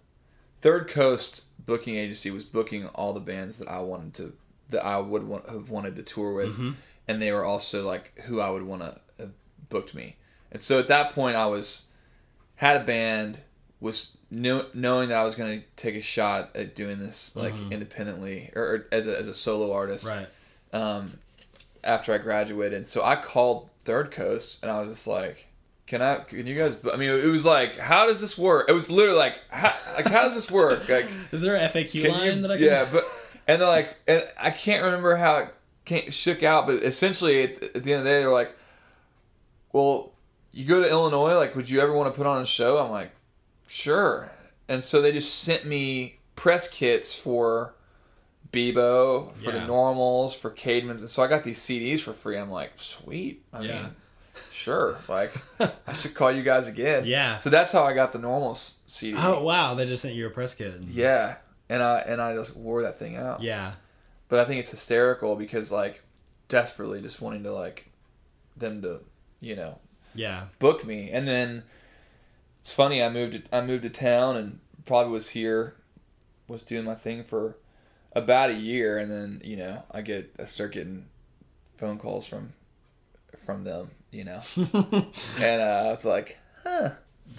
Third 0.64 0.88
Coast 0.88 1.44
booking 1.66 1.98
agency 1.98 2.32
was 2.32 2.46
booking 2.46 2.88
all 2.88 3.12
the 3.12 3.20
bands 3.20 3.60
that 3.60 3.68
I 3.68 3.82
wanted 3.82 4.14
to 4.14 4.34
that 4.70 4.86
I 4.86 4.98
would 4.98 5.28
want, 5.28 5.46
have 5.50 5.70
wanted 5.70 5.98
to 5.98 6.04
tour 6.04 6.34
with, 6.34 6.54
mm-hmm. 6.54 6.72
and 7.06 7.22
they 7.22 7.34
were 7.34 7.44
also 7.44 7.86
like 7.86 8.18
who 8.22 8.40
I 8.40 8.50
would 8.50 8.64
want 8.64 8.82
to 8.82 8.98
have 9.20 9.32
booked 9.68 9.94
me. 9.94 10.16
And 10.54 10.62
so 10.62 10.80
at 10.80 10.88
that 10.88 11.12
point, 11.12 11.36
I 11.36 11.48
was 11.48 11.90
had 12.56 12.78
a 12.78 12.84
band, 12.86 13.42
was 13.82 14.18
know, 14.32 14.68
knowing 14.74 15.10
that 15.10 15.18
I 15.18 15.26
was 15.26 15.36
going 15.36 15.60
to 15.60 15.66
take 15.76 15.96
a 15.96 16.02
shot 16.02 16.56
at 16.56 16.76
doing 16.76 16.98
this 16.98 17.36
like 17.36 17.54
mm-hmm. 17.54 17.74
independently 17.74 18.50
or, 18.56 18.62
or, 18.64 18.88
as 18.90 19.06
a 19.06 19.20
as 19.20 19.28
a 19.28 19.34
solo 19.34 19.74
artist. 19.74 20.08
Right. 20.08 20.28
Um, 20.72 21.12
after 21.84 22.14
I 22.14 22.20
graduated, 22.20 22.78
and 22.78 22.88
so 22.88 23.04
I 23.04 23.18
called 23.18 23.70
Third 23.84 24.12
Coast, 24.12 24.64
and 24.64 24.72
I 24.72 24.80
was 24.80 24.96
just 24.96 25.08
like 25.08 25.46
can 25.94 26.02
I? 26.02 26.16
Can 26.24 26.48
you 26.48 26.58
guys? 26.58 26.76
I 26.92 26.98
mean, 26.98 27.10
it 27.10 27.28
was 27.28 27.46
like, 27.46 27.78
how 27.78 28.08
does 28.08 28.20
this 28.20 28.36
work? 28.36 28.68
It 28.68 28.72
was 28.72 28.90
literally 28.90 29.20
like, 29.20 29.40
how, 29.50 29.76
like, 29.96 30.08
how 30.08 30.24
does 30.24 30.34
this 30.34 30.50
work? 30.50 30.90
Like, 30.90 31.06
is 31.32 31.42
there 31.42 31.56
an 31.56 31.70
FAQ 31.70 32.10
line 32.10 32.38
you, 32.38 32.42
that 32.42 32.52
I 32.52 32.58
can? 32.58 32.66
Yeah, 32.66 32.88
but 32.92 33.04
and 33.48 33.62
they're 33.62 33.70
like, 33.70 33.96
and 34.08 34.28
I 34.40 34.50
can't 34.50 34.84
remember 34.84 35.16
how 35.16 35.38
it 35.38 35.56
came, 35.86 36.10
shook 36.10 36.42
out, 36.42 36.66
but 36.66 36.84
essentially 36.84 37.44
at, 37.44 37.64
at 37.64 37.84
the 37.84 37.94
end 37.94 38.00
of 38.00 38.04
the 38.04 38.10
day, 38.10 38.20
they're 38.22 38.32
like, 38.32 38.56
well, 39.72 40.14
you 40.52 40.66
go 40.66 40.82
to 40.82 40.90
Illinois, 40.90 41.36
like, 41.36 41.56
would 41.56 41.70
you 41.70 41.80
ever 41.80 41.94
want 41.94 42.12
to 42.12 42.18
put 42.18 42.26
on 42.26 42.42
a 42.42 42.46
show? 42.46 42.80
I'm 42.80 42.92
like, 42.92 43.12
sure. 43.68 44.32
And 44.68 44.84
so 44.84 45.02
they 45.02 45.12
just 45.12 45.44
sent 45.44 45.66
me 45.66 46.20
press 46.36 46.70
kits 46.70 47.16
for 47.16 47.76
Bebo, 48.52 49.34
for 49.36 49.52
yeah. 49.52 49.60
the 49.60 49.68
Normals, 49.68 50.36
for 50.36 50.50
Caedmon's, 50.50 51.02
and 51.02 51.10
so 51.10 51.24
I 51.24 51.28
got 51.28 51.44
these 51.44 51.60
CDs 51.60 52.02
for 52.02 52.14
free. 52.14 52.38
I'm 52.38 52.52
like, 52.52 52.72
sweet. 52.76 53.44
I 53.54 53.62
yeah. 53.62 53.82
mean 53.84 53.96
sure. 54.64 54.98
Like, 55.08 55.32
I 55.60 55.94
should 55.94 56.14
call 56.14 56.32
you 56.32 56.44
guys 56.44 56.68
again. 56.68 57.04
Yeah. 57.14 57.38
So 57.40 57.50
that's 57.50 57.72
how 57.72 57.84
I 57.84 57.94
got 57.94 58.14
the 58.14 58.20
normal 58.20 58.56
CD. 58.56 59.18
Oh 59.20 59.44
wow! 59.44 59.76
They 59.76 59.86
just 59.86 60.02
sent 60.02 60.16
you 60.16 60.26
a 60.26 60.30
press 60.30 60.56
kit. 60.56 60.82
Yeah, 60.82 61.36
and 61.70 61.84
I 61.84 62.00
and 62.00 62.22
I 62.22 62.34
just 62.34 62.56
wore 62.56 62.82
that 62.84 62.98
thing 62.98 63.18
out. 63.18 63.42
Yeah. 63.42 63.74
But 64.30 64.40
I 64.40 64.46
think 64.46 64.60
it's 64.62 64.72
hysterical 64.72 65.36
because 65.36 65.72
like 65.72 66.04
desperately 66.48 67.02
just 67.02 67.22
wanting 67.22 67.44
to 67.44 67.52
like 67.52 67.90
them 68.56 68.82
to 68.82 69.00
you 69.40 69.56
know 69.56 69.80
yeah 70.14 70.46
book 70.60 70.86
me 70.86 71.10
and 71.10 71.28
then 71.28 71.64
it's 72.60 72.72
funny 72.72 73.02
I 73.02 73.10
moved 73.10 73.34
to, 73.34 73.56
I 73.56 73.62
moved 73.62 73.84
to 73.84 73.90
town 73.90 74.38
and 74.38 74.60
probably 74.86 75.12
was 75.12 75.30
here 75.30 75.76
was 76.48 76.64
doing 76.64 76.86
my 76.86 76.96
thing 76.96 77.24
for 77.24 77.58
about 78.14 78.52
a 78.52 78.54
year 78.54 78.98
and 79.00 79.10
then 79.10 79.42
you 79.44 79.58
know 79.58 79.84
I 79.92 80.02
get 80.02 80.34
I 80.40 80.46
start 80.46 80.74
getting 80.74 81.08
phone 81.78 81.98
calls 81.98 82.28
from 82.28 82.54
from 83.46 83.64
them 83.64 83.92
you 84.14 84.24
know. 84.24 84.42
and 84.56 85.62
uh, 85.62 85.84
I 85.86 85.90
was 85.90 86.06
like, 86.06 86.38
huh. 86.64 86.92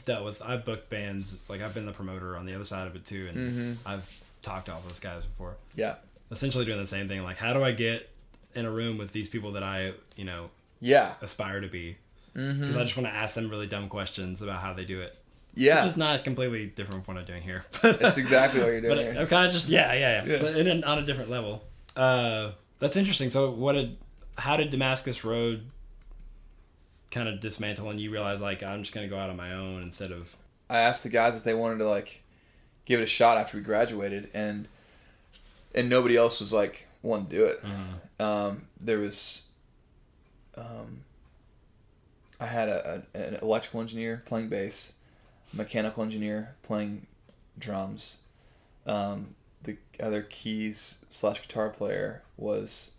Dealt 0.05 0.25
with. 0.25 0.43
I've 0.43 0.65
booked 0.65 0.91
bands. 0.91 1.41
Like 1.49 1.63
I've 1.63 1.75
been 1.75 1.87
the 1.87 1.93
promoter 1.93 2.37
on 2.37 2.47
the 2.47 2.55
other 2.55 2.65
side 2.65 2.87
of 2.87 2.97
it 2.97 3.07
too, 3.07 3.29
and 3.29 3.37
mm-hmm. 3.37 3.89
I've 3.89 4.23
talked 4.43 4.67
to 4.67 4.73
all 4.73 4.83
those 4.87 5.01
guys 5.01 5.25
before. 5.25 5.55
Yeah. 5.77 5.97
Essentially 6.31 6.65
doing 6.65 6.79
the 6.79 6.87
same 6.87 7.07
thing. 7.07 7.23
Like, 7.23 7.37
how 7.37 7.53
do 7.53 7.63
I 7.63 7.73
get 7.73 8.11
in 8.55 8.65
a 8.65 8.71
room 8.71 8.99
with 8.99 9.13
these 9.13 9.29
people 9.29 9.53
that 9.53 9.63
I, 9.63 9.93
you 10.17 10.25
know, 10.25 10.51
yeah, 10.81 11.15
aspire 11.21 11.61
to 11.61 11.69
be? 11.69 11.97
because 12.35 12.59
mm-hmm. 12.59 12.79
I 12.79 12.83
just 12.83 12.97
want 12.97 13.09
to 13.09 13.15
ask 13.15 13.37
them 13.37 13.49
really 13.49 13.69
dumb 13.69 13.89
questions 13.89 14.43
about 14.43 14.61
how 14.61 14.73
they 14.73 14.85
do 14.85 15.01
it. 15.01 15.17
Yeah, 15.55 15.77
which 15.77 15.93
is 15.93 15.97
not 15.97 16.25
completely 16.25 16.67
different 16.67 17.05
from 17.05 17.15
what 17.15 17.21
I'm 17.21 17.27
doing 17.27 17.43
here. 17.43 17.65
That's 17.83 18.19
exactly 18.19 18.61
what 18.61 18.67
you're 18.67 18.81
doing. 18.81 18.97
but 18.97 19.05
here. 19.05 19.15
I'm 19.17 19.27
kind 19.29 19.47
of 19.47 19.53
just 19.53 19.69
yeah, 19.69 19.93
yeah, 19.93 20.25
yeah, 20.25 20.33
yeah. 20.33 20.43
but 20.43 20.57
in, 20.57 20.83
on 20.83 20.99
a 20.99 21.03
different 21.03 21.31
level. 21.31 21.63
Uh, 21.97 22.51
that's 22.81 22.97
interesting. 22.97 23.31
So, 23.31 23.53
what 23.53 23.75
did 23.75 23.97
how 24.37 24.57
did 24.57 24.73
Damascus 24.73 25.25
Road 25.25 25.71
kind 27.15 27.29
of 27.29 27.41
dismantle, 27.41 27.89
and 27.89 28.01
you 28.01 28.11
realize 28.11 28.41
like 28.43 28.63
I'm 28.63 28.83
just 28.83 28.93
gonna 28.93 29.09
go 29.09 29.17
out 29.17 29.31
on 29.31 29.37
my 29.37 29.53
own 29.55 29.83
instead 29.83 30.11
of? 30.11 30.37
I 30.69 30.81
asked 30.81 31.05
the 31.05 31.09
guys 31.09 31.37
if 31.37 31.45
they 31.45 31.55
wanted 31.55 31.79
to 31.79 31.89
like 31.89 32.23
give 32.85 33.01
it 33.01 33.05
a 33.05 33.07
shot 33.07 33.39
after 33.39 33.57
we 33.57 33.63
graduated, 33.63 34.29
and 34.35 34.69
and 35.75 35.89
nobody 35.89 36.17
else 36.17 36.41
was 36.41 36.53
like 36.53 36.89
wanting 37.03 37.27
to 37.29 37.37
do 37.37 37.45
it. 37.45 37.63
Mm-hmm. 37.63 38.23
Um, 38.23 38.63
there 38.81 38.99
was, 38.99 39.49
um, 40.57 41.05
I 42.41 42.47
had 42.47 42.69
a, 42.69 43.03
a, 43.15 43.19
an 43.19 43.35
electrical 43.43 43.81
engineer 43.81 44.23
playing 44.25 44.49
bass, 44.49 44.95
mechanical 45.53 46.03
engineer 46.03 46.55
playing 46.63 47.07
drums. 47.59 48.19
Um, 48.87 49.35
the 49.63 49.77
other 50.01 50.23
keys 50.23 51.05
slash 51.09 51.43
guitar 51.43 51.71
player 51.71 52.23
was 52.37 52.93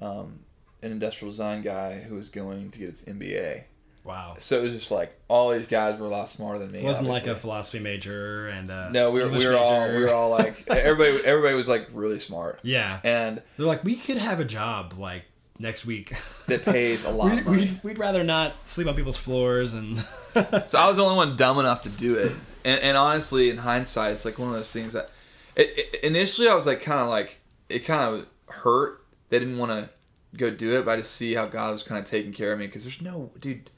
um, 0.00 0.40
an 0.82 0.92
industrial 0.92 1.30
design 1.30 1.62
guy 1.62 2.00
who 2.00 2.14
was 2.14 2.28
going 2.28 2.70
to 2.70 2.78
get 2.78 2.90
his 2.90 3.04
MBA. 3.04 3.64
Wow. 4.04 4.36
So 4.38 4.58
it 4.58 4.62
was 4.62 4.74
just 4.74 4.90
like 4.90 5.12
all 5.28 5.50
these 5.50 5.66
guys 5.66 5.98
were 5.98 6.06
a 6.06 6.10
lot 6.10 6.28
smarter 6.28 6.58
than 6.58 6.72
me. 6.72 6.78
It 6.78 6.84
wasn't 6.84 7.08
obviously. 7.08 7.28
like 7.28 7.36
a 7.36 7.40
philosophy 7.40 7.78
major 7.78 8.48
and 8.48 8.70
uh, 8.70 8.88
no, 8.90 9.10
we 9.10 9.20
were 9.20 9.26
we 9.26 9.32
were 9.32 9.52
major. 9.52 9.56
all 9.58 9.88
we 9.88 9.98
were 9.98 10.12
all 10.12 10.30
like 10.30 10.66
everybody 10.70 11.22
everybody 11.26 11.54
was 11.54 11.68
like 11.68 11.88
really 11.92 12.18
smart. 12.18 12.60
Yeah. 12.62 13.00
And 13.04 13.42
they're 13.56 13.66
like, 13.66 13.84
we 13.84 13.96
could 13.96 14.16
have 14.16 14.40
a 14.40 14.46
job 14.46 14.94
like 14.96 15.24
next 15.58 15.84
week 15.84 16.14
that 16.46 16.62
pays 16.62 17.04
a 17.04 17.10
lot. 17.12 17.44
we'd, 17.44 17.46
we'd, 17.46 17.84
we'd, 17.84 17.98
rather 17.98 18.24
not 18.24 18.54
sleep 18.66 18.86
on 18.86 18.94
people's 18.94 19.16
floors 19.16 19.74
and. 19.74 20.00
so 20.66 20.78
I 20.78 20.88
was 20.88 20.96
the 20.96 21.04
only 21.04 21.16
one 21.16 21.36
dumb 21.36 21.58
enough 21.58 21.82
to 21.82 21.88
do 21.88 22.14
it, 22.14 22.32
and, 22.64 22.80
and 22.80 22.96
honestly, 22.96 23.50
in 23.50 23.58
hindsight, 23.58 24.12
it's 24.12 24.24
like 24.24 24.38
one 24.38 24.48
of 24.48 24.54
those 24.54 24.72
things 24.72 24.92
that 24.92 25.10
it, 25.56 25.72
it, 25.76 26.04
initially 26.04 26.48
I 26.48 26.54
was 26.54 26.66
like 26.66 26.80
kind 26.80 27.00
of 27.00 27.08
like 27.08 27.40
it 27.68 27.80
kind 27.80 28.14
of 28.14 28.26
hurt. 28.46 29.04
They 29.28 29.38
didn't 29.38 29.58
want 29.58 29.72
to 29.72 29.90
go 30.36 30.50
do 30.50 30.78
it, 30.78 30.84
but 30.84 30.92
I 30.92 30.96
just 30.98 31.14
see 31.14 31.34
how 31.34 31.46
God 31.46 31.72
was 31.72 31.82
kind 31.82 31.98
of 31.98 32.04
taking 32.04 32.32
care 32.32 32.52
of 32.52 32.58
me 32.58 32.66
because 32.66 32.84
there's 32.84 33.00
no 33.00 33.30
dude 33.40 33.70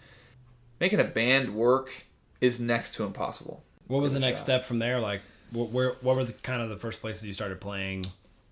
making 0.81 1.01
a 1.01 1.05
band 1.05 1.55
work 1.55 2.07
is 2.41 2.61
next 2.61 2.95
to 2.95 3.05
impossible. 3.05 3.63
What 3.87 4.03
was 4.03 4.15
the 4.15 4.21
next 4.21 4.41
step 4.41 4.63
from 4.63 4.79
there? 4.79 5.01
Like, 5.01 5.21
what, 5.51 5.71
where, 5.71 5.91
what 6.01 6.17
were 6.17 6.25
the 6.25 6.33
kind 6.33 6.63
of 6.63 6.69
the 6.69 6.77
first 6.77 7.01
places 7.01 7.27
you 7.27 7.33
started 7.33 7.61
playing? 7.61 8.07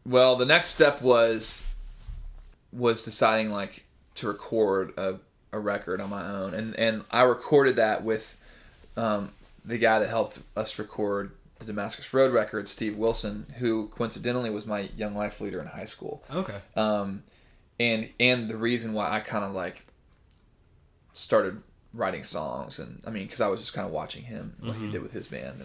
Well, 0.05 0.37
the 0.37 0.47
next 0.47 0.69
step 0.69 1.01
was 1.03 1.65
was 2.73 3.05
deciding 3.05 3.51
like 3.51 3.85
to 4.17 4.27
record 4.27 4.93
a, 4.99 5.17
a 5.53 5.59
record 5.59 6.01
on 6.01 6.11
my 6.11 6.27
own, 6.27 6.55
and 6.55 6.75
and 6.77 7.05
I 7.11 7.23
recorded 7.23 7.77
that 7.77 8.05
with 8.05 8.37
um, 8.97 9.33
the 9.65 9.79
guy 9.79 9.99
that 9.99 10.09
helped 10.09 10.41
us 10.57 10.79
record 10.79 11.33
the 11.59 11.67
Damascus 11.67 12.13
Road 12.15 12.33
record, 12.33 12.69
Steve 12.69 12.97
Wilson, 12.97 13.47
who 13.59 13.89
coincidentally 13.89 14.51
was 14.51 14.67
my 14.67 14.89
Young 14.97 15.15
Life 15.15 15.41
leader 15.41 15.61
in 15.61 15.67
high 15.67 15.85
school. 15.85 16.23
Okay. 16.33 16.57
Um, 16.77 17.23
and 17.81 18.11
and 18.19 18.49
the 18.49 18.57
reason 18.57 18.93
why 18.93 19.11
I 19.11 19.21
kind 19.21 19.45
of 19.45 19.53
like 19.53 19.85
started 21.13 21.63
writing 21.95 22.23
songs 22.23 22.79
and 22.79 23.03
I 23.07 23.11
mean 23.11 23.25
because 23.25 23.41
I 23.41 23.49
was 23.49 23.61
just 23.61 23.73
kind 23.73 23.87
of 23.87 23.93
watching 23.93 24.25
him 24.25 24.55
what 24.61 24.73
mm-hmm. 24.73 24.87
he 24.87 24.93
did 24.93 25.03
with 25.03 25.13
his 25.13 25.29
band. 25.29 25.63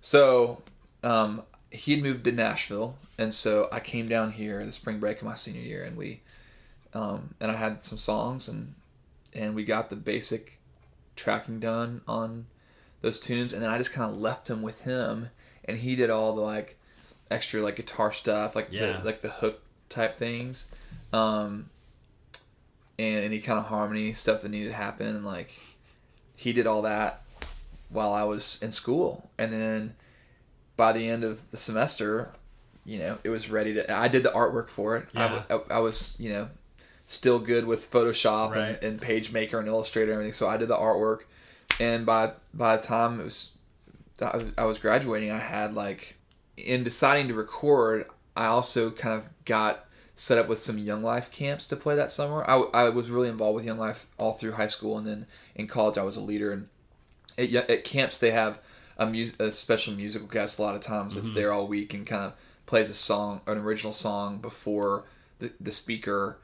So 0.00 0.62
um, 1.02 1.42
he 1.70 1.92
had 1.92 2.02
moved 2.02 2.24
to 2.24 2.32
Nashville, 2.32 2.96
and 3.18 3.32
so 3.32 3.68
I 3.70 3.80
came 3.80 4.08
down 4.08 4.32
here 4.32 4.64
the 4.64 4.72
spring 4.72 4.98
break 4.98 5.18
of 5.18 5.24
my 5.24 5.34
senior 5.34 5.60
year, 5.60 5.84
and 5.84 5.96
we 5.96 6.20
um, 6.94 7.34
and 7.40 7.50
I 7.50 7.56
had 7.56 7.84
some 7.84 7.98
songs 7.98 8.48
and 8.48 8.74
and 9.32 9.54
we 9.54 9.64
got 9.64 9.90
the 9.90 9.96
basic 9.96 10.58
tracking 11.16 11.60
done 11.60 12.00
on 12.08 12.46
those 13.00 13.20
tunes, 13.20 13.52
and 13.52 13.62
then 13.62 13.70
I 13.70 13.78
just 13.78 13.92
kind 13.92 14.10
of 14.10 14.18
left 14.18 14.50
him 14.50 14.62
with 14.62 14.82
him, 14.82 15.30
and 15.64 15.78
he 15.78 15.94
did 15.94 16.10
all 16.10 16.34
the 16.34 16.42
like 16.42 16.76
extra 17.30 17.62
like 17.62 17.76
guitar 17.76 18.12
stuff, 18.12 18.56
like 18.56 18.68
yeah. 18.70 18.98
the, 18.98 19.04
like 19.04 19.20
the 19.20 19.28
hook 19.28 19.62
type 19.88 20.14
things. 20.14 20.70
Um, 21.12 21.70
and 23.00 23.24
any 23.24 23.38
kind 23.38 23.58
of 23.58 23.66
harmony 23.66 24.12
stuff 24.12 24.42
that 24.42 24.50
needed 24.50 24.68
to 24.68 24.74
happen 24.74 25.24
like 25.24 25.58
he 26.36 26.52
did 26.52 26.66
all 26.66 26.82
that 26.82 27.22
while 27.88 28.12
I 28.12 28.24
was 28.24 28.62
in 28.62 28.72
school 28.72 29.30
and 29.38 29.52
then 29.52 29.94
by 30.76 30.92
the 30.92 31.08
end 31.08 31.24
of 31.24 31.50
the 31.50 31.56
semester 31.56 32.30
you 32.84 32.98
know 32.98 33.18
it 33.24 33.30
was 33.30 33.50
ready 33.50 33.74
to 33.74 33.90
I 33.90 34.08
did 34.08 34.22
the 34.22 34.30
artwork 34.30 34.68
for 34.68 34.96
it 34.96 35.08
yeah. 35.14 35.42
I, 35.48 35.54
I, 35.54 35.60
I 35.70 35.78
was 35.78 36.16
you 36.20 36.30
know 36.30 36.48
still 37.06 37.38
good 37.38 37.64
with 37.64 37.90
Photoshop 37.90 38.50
right. 38.50 38.82
and, 38.82 38.84
and 38.84 39.00
PageMaker 39.00 39.58
and 39.58 39.66
Illustrator 39.66 40.12
and 40.12 40.18
everything 40.18 40.32
so 40.32 40.48
I 40.48 40.58
did 40.58 40.68
the 40.68 40.76
artwork 40.76 41.20
and 41.78 42.04
by 42.04 42.32
by 42.52 42.76
the 42.76 42.82
time 42.82 43.20
it 43.20 43.24
was 43.24 43.56
I 44.58 44.64
was 44.64 44.78
graduating 44.78 45.30
I 45.30 45.38
had 45.38 45.74
like 45.74 46.16
in 46.58 46.84
deciding 46.84 47.28
to 47.28 47.34
record 47.34 48.06
I 48.36 48.46
also 48.46 48.90
kind 48.90 49.14
of 49.14 49.26
got 49.46 49.86
set 50.20 50.36
up 50.36 50.48
with 50.48 50.60
some 50.60 50.76
Young 50.76 51.02
Life 51.02 51.30
camps 51.30 51.66
to 51.66 51.74
play 51.74 51.96
that 51.96 52.10
summer. 52.10 52.44
I, 52.46 52.58
I 52.74 52.88
was 52.90 53.08
really 53.08 53.30
involved 53.30 53.56
with 53.56 53.64
Young 53.64 53.78
Life 53.78 54.06
all 54.18 54.34
through 54.34 54.52
high 54.52 54.66
school, 54.66 54.98
and 54.98 55.06
then 55.06 55.24
in 55.54 55.66
college 55.66 55.96
I 55.96 56.02
was 56.02 56.16
a 56.16 56.20
leader. 56.20 56.52
And 56.52 56.68
at, 57.38 57.70
at 57.70 57.84
camps 57.84 58.18
they 58.18 58.30
have 58.30 58.60
a, 58.98 59.06
mus- 59.06 59.40
a 59.40 59.50
special 59.50 59.94
musical 59.94 60.28
guest 60.28 60.58
a 60.58 60.62
lot 60.62 60.74
of 60.74 60.82
times 60.82 61.14
that's 61.14 61.28
mm-hmm. 61.28 61.36
there 61.36 61.52
all 61.54 61.66
week 61.66 61.94
and 61.94 62.06
kind 62.06 62.24
of 62.24 62.34
plays 62.66 62.90
a 62.90 62.94
song, 62.94 63.40
an 63.46 63.56
original 63.56 63.94
song 63.94 64.36
before 64.36 65.04
the, 65.38 65.52
the 65.58 65.72
speaker 65.72 66.36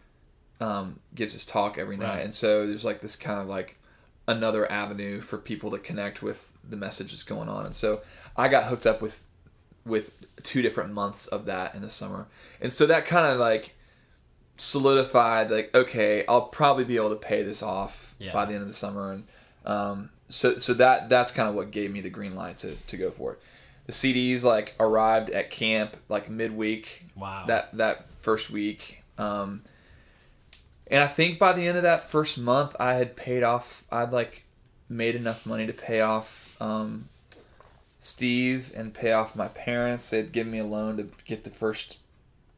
um, 0.58 1.00
gives 1.14 1.34
his 1.34 1.44
talk 1.44 1.76
every 1.76 1.98
night. 1.98 2.14
Right. 2.14 2.24
And 2.24 2.32
so 2.32 2.66
there's 2.66 2.82
like 2.82 3.02
this 3.02 3.14
kind 3.14 3.40
of 3.42 3.46
like 3.46 3.78
another 4.26 4.72
avenue 4.72 5.20
for 5.20 5.36
people 5.36 5.70
to 5.72 5.78
connect 5.78 6.22
with 6.22 6.50
the 6.66 6.78
messages 6.78 7.22
going 7.22 7.50
on. 7.50 7.66
And 7.66 7.74
so 7.74 8.00
I 8.38 8.48
got 8.48 8.64
hooked 8.64 8.86
up 8.86 9.02
with 9.02 9.22
with 9.86 10.24
two 10.42 10.62
different 10.62 10.92
months 10.92 11.26
of 11.26 11.46
that 11.46 11.74
in 11.74 11.82
the 11.82 11.90
summer. 11.90 12.26
And 12.60 12.72
so 12.72 12.86
that 12.86 13.06
kind 13.06 13.26
of 13.26 13.38
like 13.38 13.74
solidified 14.58 15.50
like 15.50 15.74
okay, 15.74 16.24
I'll 16.28 16.48
probably 16.48 16.84
be 16.84 16.96
able 16.96 17.10
to 17.10 17.16
pay 17.16 17.42
this 17.42 17.62
off 17.62 18.14
yeah. 18.18 18.32
by 18.32 18.46
the 18.46 18.52
end 18.52 18.62
of 18.62 18.68
the 18.68 18.74
summer 18.74 19.12
and 19.12 19.24
um, 19.66 20.10
so 20.28 20.58
so 20.58 20.74
that 20.74 21.08
that's 21.08 21.30
kind 21.30 21.48
of 21.48 21.54
what 21.54 21.70
gave 21.70 21.90
me 21.90 22.00
the 22.00 22.10
green 22.10 22.34
light 22.34 22.58
to, 22.58 22.74
to 22.74 22.96
go 22.96 23.10
for 23.10 23.32
it. 23.32 23.40
The 23.86 23.92
CDs 23.92 24.42
like 24.42 24.74
arrived 24.80 25.30
at 25.30 25.50
camp 25.50 25.96
like 26.08 26.30
midweek. 26.30 27.04
Wow. 27.16 27.44
That 27.46 27.76
that 27.76 28.10
first 28.20 28.50
week. 28.50 29.02
Um, 29.18 29.62
and 30.88 31.02
I 31.02 31.06
think 31.06 31.38
by 31.38 31.52
the 31.52 31.66
end 31.66 31.76
of 31.76 31.82
that 31.82 32.08
first 32.08 32.38
month 32.38 32.76
I 32.78 32.94
had 32.94 33.16
paid 33.16 33.42
off 33.42 33.84
I'd 33.90 34.12
like 34.12 34.44
made 34.88 35.16
enough 35.16 35.46
money 35.46 35.66
to 35.66 35.72
pay 35.72 36.00
off 36.00 36.54
um, 36.60 37.08
Steve 38.06 38.72
and 38.76 38.94
pay 38.94 39.12
off 39.12 39.34
my 39.34 39.48
parents. 39.48 40.08
They'd 40.10 40.32
give 40.32 40.46
me 40.46 40.58
a 40.58 40.64
loan 40.64 40.96
to 40.98 41.08
get 41.24 41.44
the 41.44 41.50
first, 41.50 41.98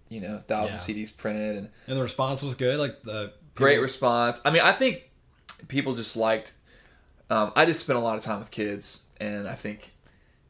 you 0.09 0.21
know, 0.21 0.43
thousand 0.47 0.77
yeah. 0.77 1.03
CDs 1.03 1.17
printed, 1.17 1.57
and 1.57 1.69
and 1.87 1.97
the 1.97 2.03
response 2.03 2.43
was 2.43 2.55
good. 2.55 2.79
Like 2.79 3.03
the 3.03 3.29
people... 3.29 3.39
great 3.55 3.81
response. 3.81 4.41
I 4.45 4.51
mean, 4.51 4.63
I 4.63 4.73
think 4.73 5.11
people 5.69 5.95
just 5.95 6.17
liked. 6.17 6.55
Um, 7.31 7.53
I 7.57 7.65
just 7.65 7.81
spent 7.81 7.99
a 7.99 8.03
lot 8.03 8.17
of 8.17 8.23
time 8.23 8.39
with 8.39 8.51
kids, 8.51 9.05
and 9.21 9.49
I 9.49 9.55
think 9.55 9.95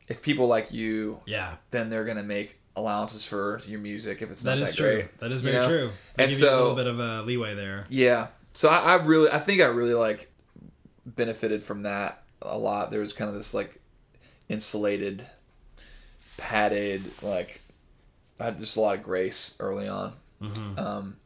if 0.09 0.21
people 0.23 0.49
like 0.49 0.73
you, 0.73 1.21
yeah, 1.27 1.55
then 1.71 1.91
they're 1.91 2.05
gonna 2.05 2.23
make 2.23 2.59
allowances 2.75 3.25
for 3.25 3.61
your 3.67 3.81
music 3.81 4.23
if 4.23 4.31
it's 4.31 4.43
that 4.43 4.57
not 4.57 4.63
is 4.63 4.71
that 4.71 4.77
true. 4.77 4.95
Great, 4.95 5.19
that 5.19 5.33
is 5.33 5.43
very 5.43 5.57
you 5.57 5.63
know? 5.63 5.69
true. 5.69 5.91
They 6.17 6.25
and 6.25 6.33
so 6.33 6.49
a 6.49 6.57
little 6.57 6.77
bit 6.77 6.87
of 6.87 6.99
a 6.99 7.23
leeway 7.23 7.55
there. 7.55 7.87
Yeah. 7.89 8.29
So 8.53 8.69
I, 8.69 8.79
I 8.79 8.95
really, 8.97 9.31
I 9.31 9.39
think 9.39 9.61
I 9.61 9.67
really 9.67 9.95
like 9.95 10.33
benefited 11.07 11.63
from 11.63 11.83
that 11.83 12.25
a 12.43 12.59
lot. 12.59 12.91
There 12.91 13.01
was 13.01 13.13
kind 13.13 13.29
of 13.29 13.35
this 13.35 13.55
like 13.55 13.78
insulated, 14.49 15.27
padded, 16.37 17.03
like 17.23 17.61
I 18.41 18.45
had 18.45 18.59
just 18.59 18.77
a 18.77 18.81
lot 18.81 18.97
of 18.97 19.03
grace 19.03 19.57
early 19.61 19.89
on. 19.89 20.13
Mm-hmm. 20.43 20.79
Um, 20.79 21.17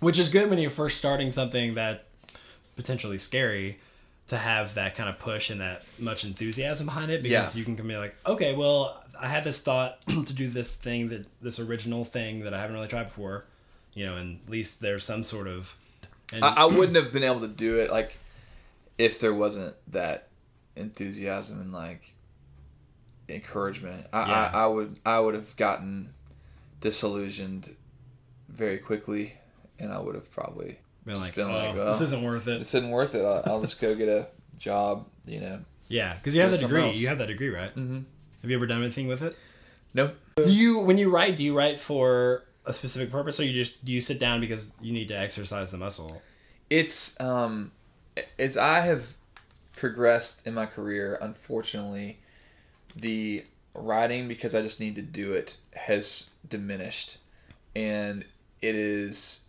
Which 0.00 0.18
is 0.18 0.28
good 0.28 0.50
when 0.50 0.58
you're 0.58 0.70
first 0.70 0.98
starting 0.98 1.30
something 1.30 1.74
that 1.74 2.06
potentially 2.76 3.18
scary 3.18 3.78
to 4.28 4.36
have 4.36 4.74
that 4.74 4.94
kind 4.94 5.08
of 5.08 5.18
push 5.18 5.50
and 5.50 5.60
that 5.60 5.82
much 5.98 6.24
enthusiasm 6.24 6.86
behind 6.86 7.10
it 7.10 7.22
because 7.22 7.56
yeah. 7.56 7.58
you 7.58 7.64
can 7.64 7.88
be 7.88 7.96
like, 7.96 8.14
okay, 8.26 8.54
well, 8.54 9.02
I 9.18 9.26
had 9.28 9.42
this 9.42 9.58
thought 9.60 10.00
to 10.06 10.32
do 10.32 10.48
this 10.48 10.74
thing 10.74 11.08
that 11.08 11.26
this 11.40 11.58
original 11.58 12.04
thing 12.04 12.40
that 12.40 12.54
I 12.54 12.60
haven't 12.60 12.76
really 12.76 12.88
tried 12.88 13.04
before, 13.04 13.46
you 13.94 14.06
know, 14.06 14.16
and 14.16 14.40
at 14.44 14.50
least 14.50 14.80
there's 14.80 15.04
some 15.04 15.24
sort 15.24 15.48
of. 15.48 15.74
And, 16.32 16.44
I, 16.44 16.54
I 16.54 16.64
wouldn't 16.66 16.96
have 16.96 17.12
been 17.12 17.24
able 17.24 17.40
to 17.40 17.48
do 17.48 17.78
it 17.78 17.90
like 17.90 18.16
if 18.98 19.18
there 19.18 19.32
wasn't 19.32 19.74
that 19.92 20.28
enthusiasm 20.76 21.60
and 21.60 21.72
like 21.72 22.12
encouragement. 23.28 24.06
I, 24.12 24.20
yeah. 24.20 24.50
I, 24.52 24.64
I 24.64 24.66
would 24.66 24.98
I 25.04 25.20
would 25.20 25.34
have 25.34 25.56
gotten 25.56 26.14
disillusioned 26.80 27.74
very 28.48 28.78
quickly, 28.78 29.34
and 29.78 29.92
I 29.92 29.98
would 29.98 30.14
have 30.14 30.30
probably 30.30 30.78
been 31.04 31.20
like, 31.20 31.34
been 31.34 31.48
oh, 31.48 31.52
like 31.52 31.76
oh, 31.76 31.86
"This 31.86 32.00
isn't 32.02 32.22
worth 32.22 32.46
it. 32.46 32.58
This 32.58 32.74
isn't 32.74 32.90
worth 32.90 33.14
it. 33.14 33.24
I'll, 33.24 33.42
I'll 33.46 33.60
just 33.60 33.80
go 33.80 33.94
get 33.94 34.08
a 34.08 34.28
job." 34.58 35.06
You 35.26 35.40
know. 35.40 35.60
Yeah, 35.88 36.14
because 36.14 36.34
you 36.34 36.42
have 36.42 36.50
that 36.50 36.60
degree. 36.60 36.82
Else. 36.82 36.98
You 36.98 37.08
have 37.08 37.18
that 37.18 37.26
degree, 37.26 37.48
right? 37.48 37.70
Mm-hmm. 37.70 38.00
Have 38.42 38.50
you 38.50 38.56
ever 38.56 38.66
done 38.66 38.82
anything 38.82 39.08
with 39.08 39.22
it? 39.22 39.38
No. 39.94 40.12
Do 40.36 40.52
you 40.52 40.78
when 40.80 40.98
you 40.98 41.10
write? 41.10 41.36
Do 41.36 41.44
you 41.44 41.56
write 41.56 41.80
for 41.80 42.44
a 42.66 42.72
specific 42.72 43.10
purpose, 43.10 43.40
or 43.40 43.44
you 43.44 43.52
just 43.52 43.84
do 43.84 43.92
you 43.92 44.00
sit 44.00 44.20
down 44.20 44.40
because 44.40 44.72
you 44.80 44.92
need 44.92 45.08
to 45.08 45.18
exercise 45.18 45.70
the 45.70 45.78
muscle? 45.78 46.22
It's 46.70 47.18
um, 47.20 47.72
as 48.38 48.56
I 48.56 48.80
have 48.80 49.16
progressed 49.74 50.46
in 50.46 50.54
my 50.54 50.66
career, 50.66 51.18
unfortunately, 51.20 52.20
the 53.00 53.44
writing 53.74 54.28
because 54.28 54.54
I 54.54 54.62
just 54.62 54.80
need 54.80 54.96
to 54.96 55.02
do 55.02 55.32
it 55.32 55.56
has 55.74 56.30
diminished, 56.48 57.18
and 57.74 58.24
it 58.60 58.74
is 58.74 59.44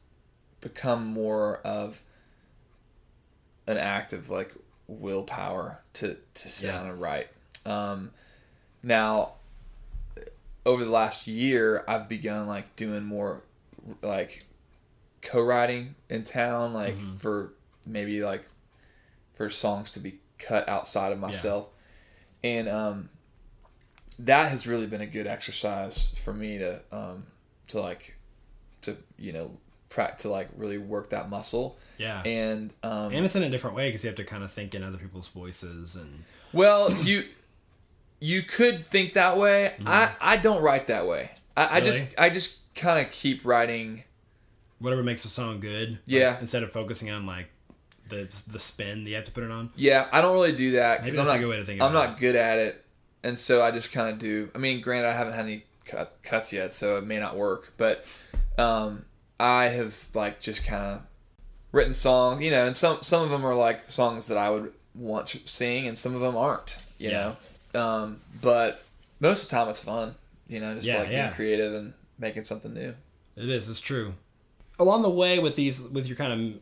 become 0.61 1.05
more 1.05 1.57
of 1.57 2.01
an 3.67 3.77
act 3.77 4.13
of 4.13 4.29
like 4.29 4.53
willpower 4.87 5.79
to 5.93 6.17
to 6.33 6.49
sit 6.49 6.67
yeah. 6.67 6.77
down 6.77 6.89
and 6.89 7.01
write. 7.01 7.27
Um, 7.65 8.11
now, 8.81 9.33
over 10.65 10.83
the 10.83 10.91
last 10.91 11.27
year, 11.27 11.83
I've 11.87 12.09
begun 12.09 12.47
like 12.47 12.75
doing 12.75 13.03
more 13.03 13.43
like 14.01 14.45
co-writing 15.21 15.95
in 16.09 16.23
town, 16.23 16.73
like 16.73 16.95
mm-hmm. 16.95 17.15
for 17.15 17.53
maybe 17.85 18.21
like 18.23 18.45
for 19.35 19.49
songs 19.49 19.91
to 19.91 19.99
be 19.99 20.19
cut 20.37 20.67
outside 20.69 21.11
of 21.11 21.19
myself, 21.19 21.69
yeah. 22.43 22.49
and 22.49 22.69
um, 22.69 23.09
that 24.19 24.51
has 24.51 24.67
really 24.67 24.87
been 24.87 25.01
a 25.01 25.05
good 25.07 25.27
exercise 25.27 26.15
for 26.23 26.33
me 26.33 26.57
to 26.57 26.79
um, 26.91 27.23
to 27.69 27.79
like 27.79 28.17
to 28.81 28.97
you 29.17 29.33
know 29.33 29.51
to 29.89 30.29
like 30.29 30.49
really 30.55 30.77
work 30.77 31.09
that 31.09 31.29
muscle. 31.29 31.77
Yeah. 31.97 32.21
And 32.23 32.73
um, 32.83 33.13
and 33.13 33.25
it's 33.25 33.35
in 33.35 33.43
a 33.43 33.49
different 33.49 33.75
way 33.75 33.89
because 33.89 34.03
you 34.03 34.07
have 34.09 34.17
to 34.17 34.23
kind 34.23 34.43
of 34.43 34.51
think 34.51 34.75
in 34.75 34.83
other 34.83 34.97
people's 34.97 35.27
voices 35.27 35.95
and. 35.95 36.23
Well, 36.53 36.91
you 37.03 37.23
you 38.19 38.41
could 38.43 38.87
think 38.87 39.13
that 39.13 39.37
way. 39.37 39.73
Mm. 39.79 39.87
I 39.87 40.11
I 40.21 40.37
don't 40.37 40.61
write 40.61 40.87
that 40.87 41.07
way. 41.07 41.31
I, 41.55 41.63
really? 41.63 41.75
I 41.75 41.91
just 41.91 42.19
I 42.19 42.29
just 42.29 42.75
kind 42.75 43.05
of 43.05 43.11
keep 43.11 43.45
writing. 43.45 44.03
Whatever 44.79 45.03
makes 45.03 45.25
a 45.25 45.27
song 45.27 45.59
good. 45.59 45.99
Yeah. 46.05 46.31
Like, 46.31 46.41
instead 46.41 46.63
of 46.63 46.71
focusing 46.71 47.11
on 47.11 47.25
like 47.25 47.49
the 48.09 48.27
the 48.51 48.59
spin 48.59 49.03
that 49.03 49.09
you 49.09 49.15
have 49.15 49.25
to 49.25 49.31
put 49.31 49.43
it 49.43 49.51
on. 49.51 49.71
Yeah, 49.75 50.07
I 50.11 50.21
don't 50.21 50.33
really 50.33 50.55
do 50.55 50.71
that 50.71 51.03
because 51.03 51.17
I'm 51.17 51.25
not. 51.25 51.35
I'm 51.39 51.93
not 51.93 52.19
good 52.19 52.35
at 52.35 52.59
it, 52.59 52.85
and 53.23 53.37
so 53.37 53.63
I 53.63 53.71
just 53.71 53.91
kind 53.91 54.09
of 54.09 54.17
do. 54.17 54.49
I 54.55 54.57
mean, 54.57 54.81
granted, 54.81 55.07
I 55.07 55.13
haven't 55.13 55.33
had 55.33 55.45
any 55.45 55.63
cut, 55.85 56.17
cuts 56.23 56.53
yet, 56.53 56.73
so 56.73 56.97
it 56.97 57.05
may 57.05 57.19
not 57.19 57.35
work, 57.35 57.73
but 57.77 58.05
um, 58.57 59.05
I 59.39 59.65
have 59.65 60.07
like 60.13 60.39
just 60.39 60.65
kind 60.65 60.83
of 60.83 61.01
written 61.71 61.93
songs, 61.93 62.43
you 62.43 62.51
know, 62.51 62.65
and 62.65 62.75
some 62.75 62.99
some 63.01 63.23
of 63.23 63.29
them 63.29 63.45
are 63.45 63.55
like 63.55 63.89
songs 63.89 64.27
that 64.27 64.37
I 64.37 64.49
would 64.49 64.73
want 64.95 65.27
to 65.27 65.39
sing, 65.45 65.87
and 65.87 65.97
some 65.97 66.15
of 66.15 66.21
them 66.21 66.35
aren't, 66.35 66.77
you 66.97 67.09
yeah. 67.09 67.33
know. 67.73 67.81
Um, 67.81 68.21
but 68.41 68.83
most 69.19 69.43
of 69.43 69.49
the 69.49 69.55
time, 69.55 69.69
it's 69.69 69.83
fun, 69.83 70.15
you 70.47 70.59
know, 70.59 70.75
just 70.75 70.87
yeah, 70.87 70.99
like 70.99 71.09
yeah. 71.09 71.25
being 71.27 71.35
creative 71.35 71.73
and 71.73 71.93
making 72.17 72.43
something 72.43 72.73
new. 72.73 72.95
It 73.35 73.49
is. 73.49 73.69
It's 73.69 73.79
true. 73.79 74.13
Along 74.79 75.01
the 75.01 75.09
way 75.09 75.39
with 75.39 75.55
these, 75.55 75.81
with 75.81 76.07
your 76.07 76.15
kind 76.15 76.57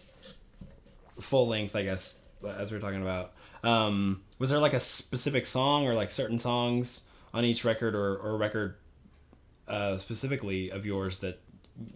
of 1.18 1.24
full 1.24 1.48
length, 1.48 1.76
I 1.76 1.84
guess, 1.84 2.20
as 2.46 2.72
we 2.72 2.78
are 2.78 2.82
talking 2.82 3.02
about, 3.02 3.34
um, 3.64 4.22
was 4.40 4.50
there 4.50 4.60
like 4.60 4.74
a 4.74 4.80
specific 4.80 5.46
song 5.46 5.88
or 5.88 5.94
like 5.94 6.12
certain 6.12 6.40
songs 6.40 7.04
on 7.34 7.44
each 7.46 7.64
record 7.64 7.96
or 7.96 8.16
or 8.18 8.38
record 8.38 8.76
uh, 9.68 9.98
specifically 9.98 10.72
of 10.72 10.86
yours 10.86 11.18
that 11.18 11.40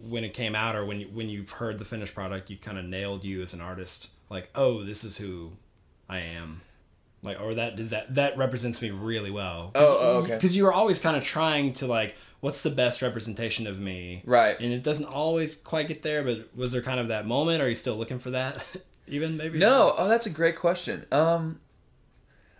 when 0.00 0.24
it 0.24 0.32
came 0.34 0.54
out 0.54 0.76
or 0.76 0.84
when 0.84 1.00
you, 1.00 1.08
when 1.08 1.28
you've 1.28 1.50
heard 1.50 1.78
the 1.78 1.84
finished 1.84 2.14
product, 2.14 2.50
you 2.50 2.56
kind 2.56 2.78
of 2.78 2.84
nailed 2.84 3.24
you 3.24 3.42
as 3.42 3.52
an 3.52 3.60
artist. 3.60 4.10
Like, 4.30 4.50
oh, 4.54 4.84
this 4.84 5.04
is 5.04 5.18
who 5.18 5.52
I 6.08 6.20
am. 6.20 6.62
Like, 7.22 7.40
or 7.40 7.54
that 7.54 7.90
that 7.90 8.14
that 8.16 8.36
represents 8.36 8.82
me 8.82 8.90
really 8.90 9.30
well. 9.30 9.70
Oh, 9.74 9.98
oh, 10.00 10.18
okay. 10.22 10.34
Because 10.34 10.56
you 10.56 10.64
were 10.64 10.72
always 10.72 10.98
kind 10.98 11.16
of 11.16 11.22
trying 11.22 11.72
to 11.74 11.86
like, 11.86 12.16
what's 12.40 12.62
the 12.62 12.70
best 12.70 13.00
representation 13.00 13.66
of 13.68 13.78
me? 13.78 14.22
Right. 14.24 14.58
And 14.58 14.72
it 14.72 14.82
doesn't 14.82 15.04
always 15.04 15.54
quite 15.54 15.86
get 15.86 16.02
there. 16.02 16.24
But 16.24 16.48
was 16.56 16.72
there 16.72 16.82
kind 16.82 16.98
of 16.98 17.08
that 17.08 17.26
moment? 17.26 17.62
Are 17.62 17.68
you 17.68 17.76
still 17.76 17.96
looking 17.96 18.18
for 18.18 18.30
that? 18.30 18.64
Even 19.06 19.36
maybe. 19.36 19.58
No. 19.58 19.94
Oh, 19.96 20.08
that's 20.08 20.26
a 20.26 20.30
great 20.30 20.56
question. 20.56 21.06
Um, 21.12 21.60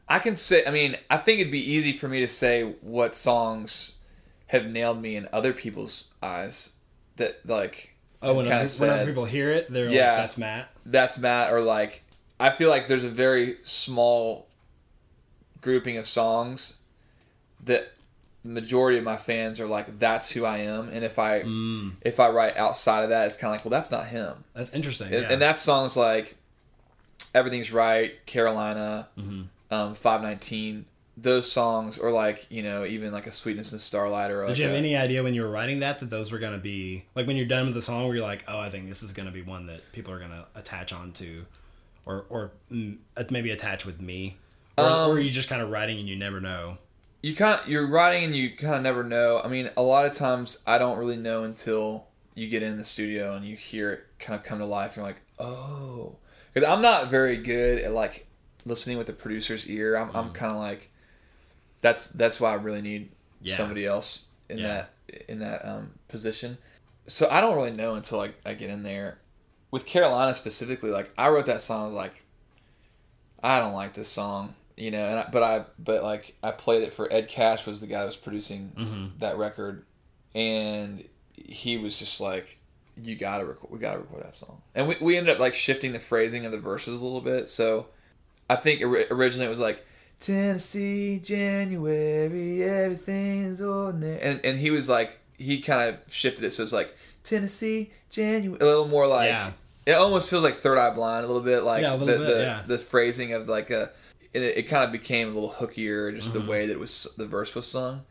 I 0.08 0.18
can 0.18 0.36
say. 0.36 0.64
I 0.66 0.70
mean, 0.70 0.96
I 1.08 1.16
think 1.16 1.40
it'd 1.40 1.52
be 1.52 1.72
easy 1.72 1.92
for 1.92 2.08
me 2.08 2.20
to 2.20 2.28
say 2.28 2.74
what 2.80 3.14
songs 3.14 3.98
have 4.52 4.66
nailed 4.66 5.00
me 5.00 5.16
in 5.16 5.26
other 5.32 5.54
people's 5.54 6.12
eyes 6.22 6.74
that 7.16 7.40
like 7.46 7.94
oh 8.20 8.34
when, 8.34 8.46
other, 8.46 8.68
when 8.78 8.90
other 8.90 9.06
people 9.06 9.24
hear 9.24 9.50
it 9.50 9.70
they're 9.70 9.88
yeah, 9.88 10.12
like 10.12 10.16
that's 10.18 10.38
Matt 10.38 10.68
that's 10.84 11.18
Matt 11.18 11.52
or 11.52 11.62
like 11.62 12.04
I 12.38 12.50
feel 12.50 12.68
like 12.68 12.86
there's 12.86 13.04
a 13.04 13.08
very 13.08 13.56
small 13.62 14.46
grouping 15.62 15.96
of 15.96 16.06
songs 16.06 16.78
that 17.64 17.92
the 18.42 18.50
majority 18.50 18.98
of 18.98 19.04
my 19.04 19.16
fans 19.16 19.58
are 19.58 19.66
like 19.66 19.98
that's 19.98 20.30
who 20.30 20.44
I 20.44 20.58
am 20.58 20.90
and 20.90 21.02
if 21.02 21.18
I 21.18 21.42
mm. 21.42 21.92
if 22.02 22.20
I 22.20 22.28
write 22.28 22.58
outside 22.58 23.04
of 23.04 23.08
that 23.08 23.28
it's 23.28 23.38
kind 23.38 23.54
of 23.54 23.58
like 23.58 23.64
well 23.64 23.70
that's 23.70 23.90
not 23.90 24.08
him 24.08 24.44
that's 24.52 24.72
interesting 24.72 25.14
and, 25.14 25.22
yeah. 25.22 25.32
and 25.32 25.40
that 25.40 25.58
song's 25.58 25.96
like 25.96 26.36
everything's 27.34 27.72
right 27.72 28.24
Carolina 28.26 29.08
mm-hmm. 29.18 29.42
Um, 29.72 29.94
519 29.94 30.86
those 31.14 31.50
songs 31.50 31.98
or 31.98 32.10
like 32.10 32.46
you 32.48 32.62
know 32.62 32.86
even 32.86 33.12
like 33.12 33.26
a 33.26 33.32
sweetness 33.32 33.72
and 33.72 33.80
starlight 33.80 34.30
or 34.30 34.46
did 34.46 34.56
you 34.56 34.64
have 34.64 34.72
a, 34.72 34.78
any 34.78 34.96
idea 34.96 35.22
when 35.22 35.34
you 35.34 35.42
were 35.42 35.50
writing 35.50 35.80
that 35.80 36.00
that 36.00 36.08
those 36.08 36.32
were 36.32 36.38
going 36.38 36.54
to 36.54 36.58
be 36.58 37.04
like 37.14 37.26
when 37.26 37.36
you're 37.36 37.44
done 37.44 37.66
with 37.66 37.74
the 37.74 37.82
song 37.82 38.06
where 38.06 38.16
you're 38.16 38.24
like 38.24 38.42
oh 38.48 38.58
i 38.58 38.70
think 38.70 38.88
this 38.88 39.02
is 39.02 39.12
going 39.12 39.26
to 39.26 39.32
be 39.32 39.42
one 39.42 39.66
that 39.66 39.80
people 39.92 40.10
are 40.10 40.18
going 40.18 40.30
to 40.30 40.46
attach 40.54 40.90
onto 40.90 41.44
or 42.06 42.24
or 42.28 42.52
mm, 42.70 42.96
maybe 43.30 43.50
attach 43.50 43.86
with 43.86 44.00
me? 44.00 44.36
Or, 44.76 44.84
um, 44.86 45.10
or 45.10 45.14
are 45.14 45.20
you 45.20 45.30
just 45.30 45.48
kind 45.48 45.62
of 45.62 45.70
writing 45.70 45.98
and 45.98 46.08
you 46.08 46.16
never 46.16 46.40
know? 46.40 46.78
you 47.24 47.36
kind 47.36 47.60
of, 47.60 47.68
you're 47.68 47.86
writing 47.86 48.24
and 48.24 48.34
you 48.34 48.50
kind 48.50 48.74
of 48.74 48.82
never 48.82 49.04
know. 49.04 49.40
I 49.44 49.46
mean 49.46 49.70
a 49.76 49.82
lot 49.82 50.06
of 50.06 50.12
times 50.12 50.62
i 50.66 50.78
don't 50.78 50.98
really 50.98 51.16
know 51.16 51.44
until 51.44 52.06
you 52.34 52.48
get 52.48 52.62
in 52.62 52.78
the 52.78 52.84
studio 52.84 53.36
and 53.36 53.44
you 53.44 53.54
hear 53.54 53.92
it 53.92 54.06
kind 54.18 54.38
of 54.38 54.44
come 54.44 54.58
to 54.58 54.64
life 54.64 54.96
and 54.96 54.96
you're 54.96 55.06
like 55.06 55.20
oh 55.38 56.16
because 56.52 56.66
i'm 56.66 56.80
not 56.80 57.10
very 57.10 57.36
good 57.36 57.78
at 57.78 57.92
like 57.92 58.26
listening 58.64 58.98
with 58.98 59.06
the 59.06 59.12
producer's 59.12 59.68
ear 59.68 59.96
i'm, 59.96 60.08
mm. 60.08 60.16
I'm 60.16 60.32
kind 60.32 60.52
of 60.52 60.58
like 60.58 60.90
that's 61.82 62.08
that's 62.10 62.40
why 62.40 62.52
I 62.52 62.54
really 62.54 62.80
need 62.80 63.10
yeah. 63.42 63.56
somebody 63.56 63.84
else 63.84 64.28
in 64.48 64.58
yeah. 64.58 64.86
that 65.08 65.24
in 65.28 65.40
that 65.40 65.68
um, 65.68 65.90
position. 66.08 66.56
So 67.06 67.28
I 67.28 67.42
don't 67.42 67.56
really 67.56 67.72
know 67.72 67.94
until 67.96 68.20
I, 68.20 68.30
I 68.46 68.54
get 68.54 68.70
in 68.70 68.84
there. 68.84 69.18
With 69.70 69.84
Carolina 69.86 70.34
specifically, 70.34 70.90
like 70.90 71.10
I 71.18 71.28
wrote 71.28 71.46
that 71.46 71.62
song 71.62 71.92
like 71.92 72.22
I 73.42 73.58
don't 73.58 73.74
like 73.74 73.94
this 73.94 74.08
song, 74.08 74.54
you 74.76 74.90
know, 74.90 75.06
and 75.06 75.18
I, 75.20 75.28
but 75.30 75.42
I 75.42 75.64
but 75.78 76.02
like 76.02 76.36
I 76.42 76.52
played 76.52 76.82
it 76.82 76.94
for 76.94 77.12
Ed 77.12 77.28
Cash 77.28 77.66
was 77.66 77.80
the 77.80 77.86
guy 77.86 78.00
that 78.00 78.06
was 78.06 78.16
producing 78.16 78.72
mm-hmm. 78.76 79.06
that 79.18 79.36
record, 79.38 79.84
and 80.34 81.04
he 81.34 81.78
was 81.78 81.98
just 81.98 82.20
like, 82.20 82.58
"You 83.02 83.16
gotta 83.16 83.44
record, 83.44 83.70
we 83.70 83.78
gotta 83.78 83.98
record 83.98 84.22
that 84.22 84.34
song," 84.34 84.60
and 84.74 84.86
we 84.86 84.96
we 85.00 85.16
ended 85.16 85.34
up 85.34 85.40
like 85.40 85.54
shifting 85.54 85.92
the 85.92 85.98
phrasing 85.98 86.44
of 86.44 86.52
the 86.52 86.60
verses 86.60 87.00
a 87.00 87.02
little 87.02 87.22
bit. 87.22 87.48
So 87.48 87.86
I 88.52 88.56
think 88.56 88.82
originally 88.82 89.46
it 89.46 89.50
was 89.50 89.58
like 89.58 89.84
Tennessee, 90.18 91.18
January, 91.18 92.62
everything's 92.62 93.60
ordinary. 93.60 94.20
And 94.20 94.40
and 94.44 94.58
he 94.58 94.70
was 94.70 94.88
like, 94.88 95.18
he 95.38 95.60
kind 95.60 95.88
of 95.88 96.12
shifted 96.12 96.44
it, 96.44 96.50
so 96.52 96.62
it's 96.62 96.72
like 96.72 96.94
Tennessee, 97.24 97.90
January, 98.10 98.60
a 98.60 98.64
little 98.64 98.88
more 98.88 99.06
like. 99.06 99.28
Yeah. 99.28 99.52
It 99.84 99.94
almost 99.94 100.30
feels 100.30 100.44
like 100.44 100.54
Third 100.54 100.78
Eye 100.78 100.90
Blind 100.90 101.24
a 101.24 101.26
little 101.26 101.42
bit, 101.42 101.64
like 101.64 101.82
yeah, 101.82 101.96
the, 101.96 102.06
bit, 102.06 102.20
the, 102.20 102.38
yeah. 102.38 102.62
the 102.64 102.78
phrasing 102.78 103.32
of 103.32 103.48
like 103.48 103.70
a, 103.70 103.90
it, 104.32 104.42
it 104.42 104.62
kind 104.68 104.84
of 104.84 104.92
became 104.92 105.28
a 105.28 105.32
little 105.32 105.50
hookier, 105.50 106.14
just 106.14 106.32
mm-hmm. 106.32 106.44
the 106.44 106.50
way 106.50 106.66
that 106.66 106.78
was 106.78 107.12
the 107.16 107.26
verse 107.26 107.52
was 107.56 107.66
sung. 107.66 108.02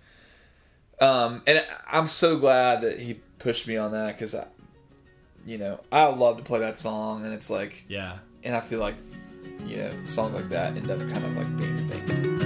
Um, 1.00 1.44
and 1.48 1.66
I'm 1.90 2.08
so 2.08 2.38
glad 2.38 2.82
that 2.82 3.00
he 3.00 3.22
pushed 3.40 3.70
me 3.70 3.78
on 3.78 3.94
that 3.94 4.18
because 4.18 4.36
I, 4.36 4.48
you 5.46 5.58
know, 5.58 5.80
I 5.94 6.08
love 6.08 6.36
to 6.38 6.44
play 6.44 6.60
that 6.60 6.78
song, 6.78 7.24
and 7.24 7.34
it's 7.34 7.50
like, 7.50 7.86
yeah, 7.88 8.18
and 8.44 8.54
I 8.54 8.60
feel 8.60 8.82
like 8.82 8.96
you 9.66 9.78
know, 9.78 9.92
songs 10.06 10.34
like 10.34 10.50
that 10.50 10.76
end 10.76 10.90
up 10.90 11.00
kind 11.00 11.24
of 11.26 11.38
like 11.38 11.58
being 11.58 11.78
a 11.78 11.82
thing. 11.92 12.38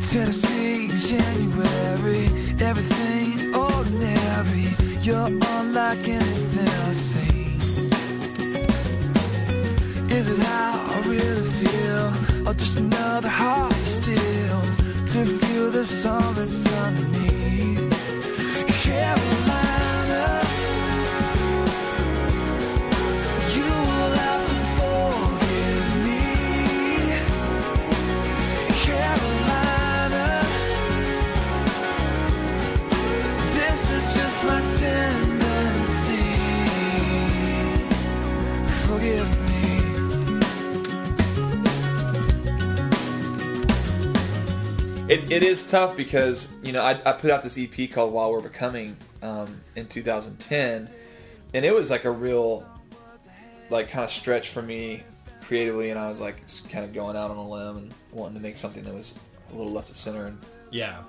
Tennessee, 0.00 0.88
January, 0.88 2.24
everything 2.60 3.54
ordinary. 3.54 4.74
You're 5.00 5.26
unlike 5.26 6.08
anything 6.08 6.68
I've 6.68 6.94
seen. 6.94 7.58
Is 10.10 10.28
it 10.28 10.38
how 10.38 10.86
I 10.94 11.00
really 11.06 11.50
feel, 11.60 12.48
or 12.48 12.54
just 12.54 12.78
another 12.78 13.28
heart 13.28 13.72
still 13.74 14.62
to 15.12 15.24
feel 15.38 15.70
the 15.70 15.84
sun 15.84 16.34
that's 16.34 16.66
underneath? 16.72 17.92
Carolina. 18.82 19.37
It, 45.08 45.30
it 45.30 45.42
is 45.42 45.68
tough 45.70 45.96
because 45.96 46.52
you 46.62 46.72
know 46.72 46.82
I, 46.82 46.90
I 47.04 47.12
put 47.12 47.30
out 47.30 47.42
this 47.42 47.58
EP 47.58 47.90
called 47.90 48.12
While 48.12 48.30
We're 48.32 48.40
Becoming 48.40 48.96
um, 49.22 49.60
in 49.76 49.86
2010, 49.86 50.90
and 51.54 51.64
it 51.64 51.74
was 51.74 51.90
like 51.90 52.04
a 52.04 52.10
real 52.10 52.66
like 53.70 53.90
kind 53.90 54.04
of 54.04 54.10
stretch 54.10 54.48
for 54.50 54.62
me 54.62 55.02
creatively, 55.42 55.90
and 55.90 55.98
I 55.98 56.08
was 56.08 56.20
like 56.20 56.44
just 56.46 56.68
kind 56.70 56.84
of 56.84 56.92
going 56.94 57.16
out 57.16 57.30
on 57.30 57.36
a 57.36 57.48
limb 57.48 57.76
and 57.78 57.94
wanting 58.12 58.34
to 58.36 58.40
make 58.40 58.56
something 58.56 58.82
that 58.84 58.94
was 58.94 59.18
a 59.52 59.56
little 59.56 59.72
left 59.72 59.90
of 59.90 59.96
center, 59.96 60.26
and 60.26 60.38
Yeah. 60.70 61.02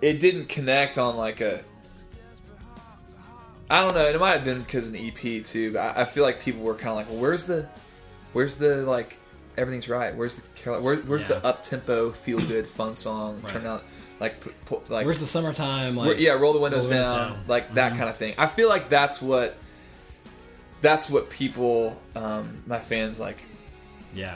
it 0.00 0.20
didn't 0.20 0.46
connect 0.48 0.98
on 0.98 1.16
like 1.16 1.40
a. 1.40 1.62
I 3.70 3.80
don't 3.80 3.94
know. 3.94 4.04
It 4.04 4.18
might 4.20 4.32
have 4.32 4.44
been 4.44 4.60
because 4.62 4.88
of 4.88 4.94
an 4.94 5.00
EP 5.06 5.42
too, 5.44 5.72
but 5.72 5.96
I, 5.96 6.02
I 6.02 6.04
feel 6.04 6.24
like 6.24 6.40
people 6.42 6.60
were 6.62 6.74
kind 6.74 6.90
of 6.90 6.96
like, 6.96 7.08
well, 7.08 7.18
"Where's 7.18 7.46
the, 7.46 7.66
where's 8.34 8.56
the 8.56 8.84
like 8.84 9.16
everything's 9.62 9.88
right? 9.88 10.14
Where's 10.14 10.36
the 10.36 10.42
Carolina? 10.56 10.84
Where, 10.84 10.96
where's 10.98 11.22
Yeah. 11.22 11.28
the 11.40 11.46
up 11.46 11.62
tempo, 11.62 12.10
feel 12.12 12.40
good, 12.40 12.66
fun 12.66 12.94
song? 12.96 13.40
Right. 13.42 13.52
Turn 13.52 13.66
out 13.66 13.82
like 14.20 14.40
pu- 14.40 14.52
pu- 14.66 14.82
like 14.92 15.06
Where's 15.06 15.18
the 15.18 15.26
summertime? 15.26 15.96
Like, 15.96 16.18
yeah, 16.18 16.32
roll 16.32 16.52
the 16.52 16.58
windows, 16.60 16.80
roll 16.86 16.90
the 16.90 16.94
windows 16.96 17.08
down, 17.08 17.28
down. 17.32 17.44
like 17.48 17.74
that 17.74 17.92
Mhm. 17.94 17.98
kind 17.98 18.10
of 18.10 18.16
thing. 18.16 18.34
I 18.38 18.46
feel 18.46 18.68
like 18.68 18.88
that's 18.90 19.22
what 19.22 19.56
that's 20.80 21.08
what 21.08 21.30
people, 21.30 21.96
um, 22.16 22.58
my 22.66 22.78
fans, 22.80 23.20
like 23.20 23.38
Yeah. 24.14 24.34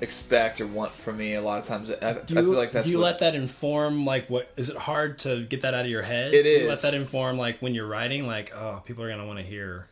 expect 0.00 0.60
or 0.60 0.66
want 0.66 0.92
from 0.92 1.16
me. 1.18 1.34
A 1.34 1.40
lot 1.40 1.58
of 1.60 1.64
times, 1.64 1.90
I, 1.90 1.94
I 2.10 2.12
Do 2.14 2.34
you, 2.34 2.40
feel 2.42 2.50
like 2.58 2.72
that's 2.72 2.86
do 2.86 2.92
you 2.92 2.98
what, 2.98 3.04
let 3.04 3.18
that 3.20 3.34
inform 3.36 4.04
like 4.04 4.28
what 4.28 4.50
is 4.56 4.70
it 4.70 4.76
hard 4.76 5.18
to 5.20 5.44
get 5.44 5.62
that 5.62 5.72
out 5.72 5.84
of 5.84 5.90
your 5.90 6.02
head? 6.02 6.34
It 6.34 6.42
Do 6.42 6.48
You 6.48 6.66
let 6.68 6.74
is. 6.74 6.82
that 6.82 6.94
inform 6.94 7.38
like 7.38 7.60
when 7.60 7.74
you're 7.74 7.86
writing, 7.86 8.26
like 8.26 8.52
oh, 8.56 8.82
people 8.84 9.04
are 9.04 9.08
gonna 9.08 9.26
want 9.26 9.38
to 9.38 9.44
hear 9.44 9.86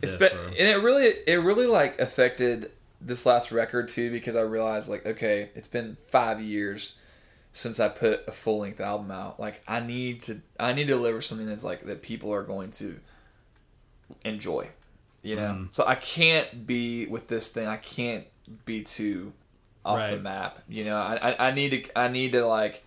this. 0.00 0.14
Espe- 0.14 0.34
or- 0.34 0.46
and 0.48 0.68
it 0.68 0.76
really 0.82 1.06
it 1.26 1.36
really 1.42 1.66
like 1.66 2.00
affected 2.00 2.70
this 3.00 3.24
last 3.26 3.50
record 3.52 3.88
too 3.88 4.10
because 4.10 4.36
I 4.36 4.42
realized 4.42 4.88
like 4.90 5.06
okay, 5.06 5.50
it's 5.54 5.68
been 5.68 5.96
five 6.06 6.40
years 6.40 6.96
since 7.52 7.80
I 7.80 7.88
put 7.88 8.22
a 8.28 8.32
full 8.32 8.60
length 8.60 8.80
album 8.80 9.10
out. 9.10 9.40
Like 9.40 9.62
I 9.66 9.80
need 9.80 10.22
to 10.22 10.40
I 10.58 10.72
need 10.72 10.86
to 10.88 10.92
deliver 10.94 11.20
something 11.20 11.46
that's 11.46 11.64
like 11.64 11.82
that 11.82 12.02
people 12.02 12.32
are 12.32 12.42
going 12.42 12.70
to 12.72 13.00
enjoy. 14.24 14.68
You 15.22 15.36
know, 15.36 15.42
Mhm. 15.52 15.74
so 15.74 15.84
I 15.86 15.96
can't 15.96 16.66
be 16.66 17.06
with 17.06 17.28
this 17.28 17.50
thing. 17.52 17.66
I 17.66 17.76
can't 17.76 18.26
be 18.64 18.82
too 18.82 19.32
off 19.84 20.10
the 20.10 20.16
map. 20.18 20.60
You 20.68 20.84
know, 20.84 20.96
I, 20.96 21.30
I 21.32 21.48
I 21.48 21.50
need 21.52 21.70
to 21.70 21.98
I 21.98 22.08
need 22.08 22.32
to 22.32 22.46
like 22.46 22.84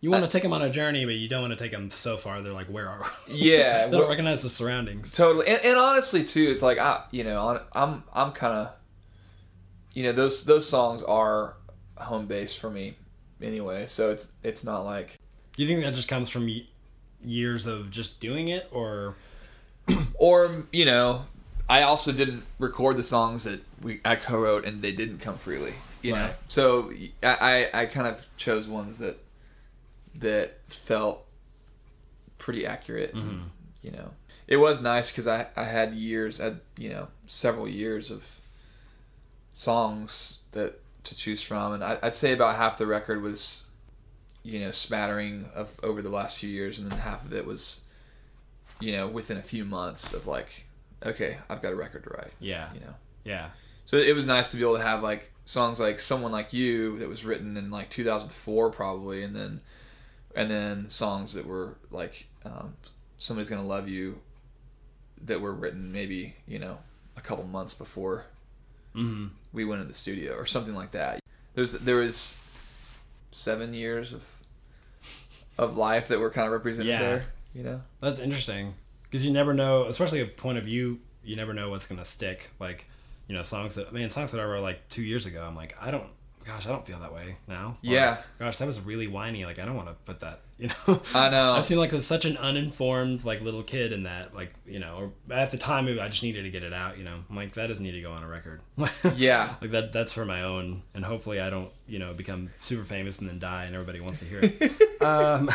you 0.00 0.10
want 0.10 0.24
to 0.24 0.30
take 0.30 0.42
them 0.44 0.52
on 0.52 0.62
a 0.62 0.70
journey, 0.70 1.04
but 1.06 1.14
you 1.14 1.26
don't 1.28 1.40
want 1.40 1.56
to 1.56 1.62
take 1.62 1.72
them 1.72 1.90
so 1.90 2.16
far. 2.18 2.40
They're 2.42 2.52
like, 2.52 2.68
where 2.68 2.88
are? 2.88 3.04
We? 3.28 3.34
Yeah. 3.52 3.86
they 3.88 3.96
don't 3.96 4.08
recognize 4.08 4.42
the 4.42 4.48
surroundings. 4.48 5.10
Totally, 5.10 5.48
and, 5.48 5.64
and 5.64 5.76
honestly 5.78 6.22
too, 6.22 6.48
it's 6.50 6.62
like 6.62 6.78
I, 6.78 7.02
you 7.10 7.24
know, 7.24 7.60
I'm 7.72 8.04
I'm 8.12 8.30
kind 8.32 8.54
of, 8.54 8.68
you 9.96 10.02
know, 10.02 10.12
those 10.12 10.44
those 10.44 10.68
songs 10.68 11.02
are 11.02 11.54
home 11.96 12.26
base 12.26 12.54
for 12.54 12.68
me 12.70 12.94
anyway. 13.40 13.86
So 13.86 14.10
it's 14.10 14.32
it's 14.42 14.62
not 14.62 14.80
like 14.84 15.18
Do 15.56 15.62
you 15.62 15.68
think 15.68 15.82
that 15.82 15.94
just 15.94 16.06
comes 16.06 16.28
from 16.28 16.48
years 17.24 17.64
of 17.66 17.90
just 17.90 18.20
doing 18.20 18.48
it, 18.48 18.68
or 18.70 19.16
or 20.14 20.66
you 20.70 20.84
know, 20.84 21.24
I 21.68 21.82
also 21.82 22.12
didn't 22.12 22.44
record 22.58 22.98
the 22.98 23.02
songs 23.02 23.44
that 23.44 23.60
we 23.82 24.00
I 24.04 24.16
co-wrote 24.16 24.66
and 24.66 24.82
they 24.82 24.92
didn't 24.92 25.20
come 25.20 25.38
freely. 25.38 25.72
You 26.02 26.12
know, 26.12 26.30
so 26.46 26.92
I, 27.22 27.68
I 27.72 27.80
I 27.82 27.86
kind 27.86 28.06
of 28.06 28.28
chose 28.36 28.68
ones 28.68 28.98
that 28.98 29.16
that 30.16 30.58
felt 30.68 31.24
pretty 32.38 32.66
accurate. 32.66 33.14
and, 33.14 33.22
Mhm. 33.22 33.44
you 33.82 33.90
know, 33.92 34.10
it 34.46 34.58
was 34.58 34.82
nice 34.82 35.10
because 35.10 35.26
I 35.26 35.46
I 35.56 35.64
had 35.64 35.94
years, 35.94 36.38
I 36.40 36.44
had 36.44 36.60
you 36.78 36.90
know 36.90 37.08
several 37.26 37.66
years 37.66 38.10
of 38.10 38.40
songs 39.56 40.42
that 40.52 40.78
to 41.04 41.14
choose 41.16 41.42
from, 41.42 41.72
and 41.72 41.82
I, 41.82 41.98
I'd 42.02 42.14
say 42.14 42.32
about 42.32 42.56
half 42.56 42.76
the 42.78 42.86
record 42.86 43.22
was 43.22 43.66
you 44.42 44.60
know 44.60 44.70
smattering 44.70 45.46
of 45.54 45.80
over 45.82 46.02
the 46.02 46.10
last 46.10 46.36
few 46.38 46.50
years, 46.50 46.78
and 46.78 46.90
then 46.90 46.98
half 46.98 47.24
of 47.24 47.32
it 47.32 47.46
was 47.46 47.80
you 48.80 48.92
know 48.92 49.08
within 49.08 49.38
a 49.38 49.42
few 49.42 49.64
months 49.64 50.12
of 50.12 50.26
like 50.26 50.66
okay 51.04 51.38
I've 51.48 51.62
got 51.62 51.72
a 51.72 51.76
record 51.76 52.04
to 52.04 52.10
write. 52.10 52.32
yeah, 52.38 52.72
You 52.74 52.80
know, 52.80 52.94
yeah, 53.24 53.48
so 53.86 53.96
it 53.96 54.14
was 54.14 54.26
nice 54.26 54.50
to 54.50 54.58
be 54.58 54.62
able 54.62 54.76
to 54.76 54.82
have 54.82 55.02
like 55.02 55.32
songs 55.46 55.80
like 55.80 56.00
"Someone 56.00 56.32
Like 56.32 56.52
You" 56.52 56.98
that 56.98 57.08
was 57.08 57.24
written 57.24 57.56
in 57.56 57.70
like 57.70 57.88
2004 57.88 58.70
probably, 58.70 59.22
and 59.22 59.34
then 59.34 59.60
and 60.34 60.50
then 60.50 60.88
songs 60.90 61.32
that 61.32 61.46
were 61.46 61.78
like 61.90 62.26
um, 62.44 62.74
"Somebody's 63.16 63.48
Gonna 63.48 63.64
Love 63.64 63.88
You" 63.88 64.20
that 65.22 65.40
were 65.40 65.52
written 65.52 65.92
maybe 65.92 66.36
you 66.46 66.58
know 66.58 66.78
a 67.16 67.22
couple 67.22 67.44
months 67.44 67.72
before 67.72 68.26
hmm 68.92 69.28
we 69.56 69.64
went 69.64 69.80
in 69.82 69.88
the 69.88 69.94
studio 69.94 70.34
or 70.36 70.46
something 70.46 70.74
like 70.76 70.92
that. 70.92 71.18
There's 71.54 71.72
there 71.72 71.96
was 71.96 72.38
seven 73.32 73.74
years 73.74 74.12
of 74.12 74.22
of 75.58 75.76
life 75.76 76.08
that 76.08 76.20
were 76.20 76.30
kind 76.30 76.46
of 76.46 76.52
represented 76.52 76.86
Yeah. 76.86 76.98
there. 77.00 77.24
You 77.54 77.62
know, 77.62 77.82
that's 78.00 78.20
interesting 78.20 78.74
because 79.04 79.24
you 79.24 79.32
never 79.32 79.54
know, 79.54 79.84
especially 79.84 80.20
a 80.20 80.26
point 80.26 80.58
of 80.58 80.64
view. 80.64 81.00
You 81.24 81.34
never 81.36 81.54
know 81.54 81.70
what's 81.70 81.86
gonna 81.86 82.04
stick. 82.04 82.50
Like, 82.60 82.86
you 83.26 83.34
know, 83.34 83.42
songs 83.42 83.74
that 83.76 83.88
I 83.88 83.90
mean, 83.92 84.10
songs 84.10 84.30
that 84.32 84.40
I 84.40 84.44
wrote 84.44 84.62
like 84.62 84.86
two 84.90 85.02
years 85.02 85.24
ago. 85.26 85.42
I'm 85.42 85.56
like, 85.56 85.74
I 85.80 85.90
don't, 85.90 86.08
gosh, 86.44 86.66
I 86.66 86.68
don't 86.70 86.86
feel 86.86 86.98
that 87.00 87.12
way 87.14 87.36
now. 87.48 87.68
Or, 87.82 87.90
Yeah. 87.90 88.18
gosh, 88.38 88.58
that 88.58 88.66
was 88.66 88.78
really 88.80 89.06
whiny. 89.08 89.44
Like, 89.46 89.58
I 89.58 89.64
don't 89.64 89.74
want 89.74 89.88
to 89.88 89.94
put 90.04 90.20
that. 90.20 90.40
You 90.58 90.68
know, 90.68 91.00
I 91.14 91.28
know. 91.30 91.52
I've 91.52 91.66
seen 91.66 91.78
like 91.78 91.92
such 91.92 92.24
an 92.24 92.36
uninformed 92.38 93.24
like 93.24 93.42
little 93.42 93.62
kid 93.62 93.92
in 93.92 94.04
that. 94.04 94.34
Like, 94.34 94.54
you 94.66 94.78
know, 94.78 94.96
or 95.28 95.34
at 95.34 95.50
the 95.50 95.58
time 95.58 95.86
I 95.86 96.08
just 96.08 96.22
needed 96.22 96.44
to 96.44 96.50
get 96.50 96.62
it 96.62 96.72
out. 96.72 96.96
You 96.96 97.04
know, 97.04 97.24
I'm 97.28 97.36
like 97.36 97.54
that 97.54 97.66
doesn't 97.66 97.84
need 97.84 97.92
to 97.92 98.00
go 98.00 98.12
on 98.12 98.22
a 98.22 98.28
record. 98.28 98.60
Yeah. 99.16 99.54
like 99.60 99.70
that. 99.72 99.92
That's 99.92 100.12
for 100.12 100.24
my 100.24 100.42
own, 100.42 100.82
and 100.94 101.04
hopefully 101.04 101.40
I 101.40 101.50
don't, 101.50 101.70
you 101.86 101.98
know, 101.98 102.14
become 102.14 102.50
super 102.58 102.84
famous 102.84 103.18
and 103.18 103.28
then 103.28 103.38
die 103.38 103.64
and 103.64 103.74
everybody 103.74 104.00
wants 104.00 104.20
to 104.20 104.24
hear 104.24 104.40
it. 104.42 105.02
um, 105.02 105.50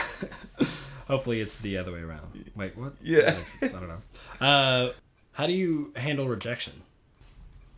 hopefully 1.07 1.41
it's 1.41 1.59
the 1.59 1.77
other 1.77 1.91
way 1.91 1.99
around. 2.01 2.51
Wait, 2.55 2.77
what? 2.77 2.93
Yeah. 3.01 3.39
I 3.61 3.67
don't 3.67 3.87
know. 3.87 4.01
Uh, 4.45 4.91
how 5.33 5.47
do 5.47 5.53
you 5.53 5.93
handle 5.95 6.27
rejection? 6.27 6.81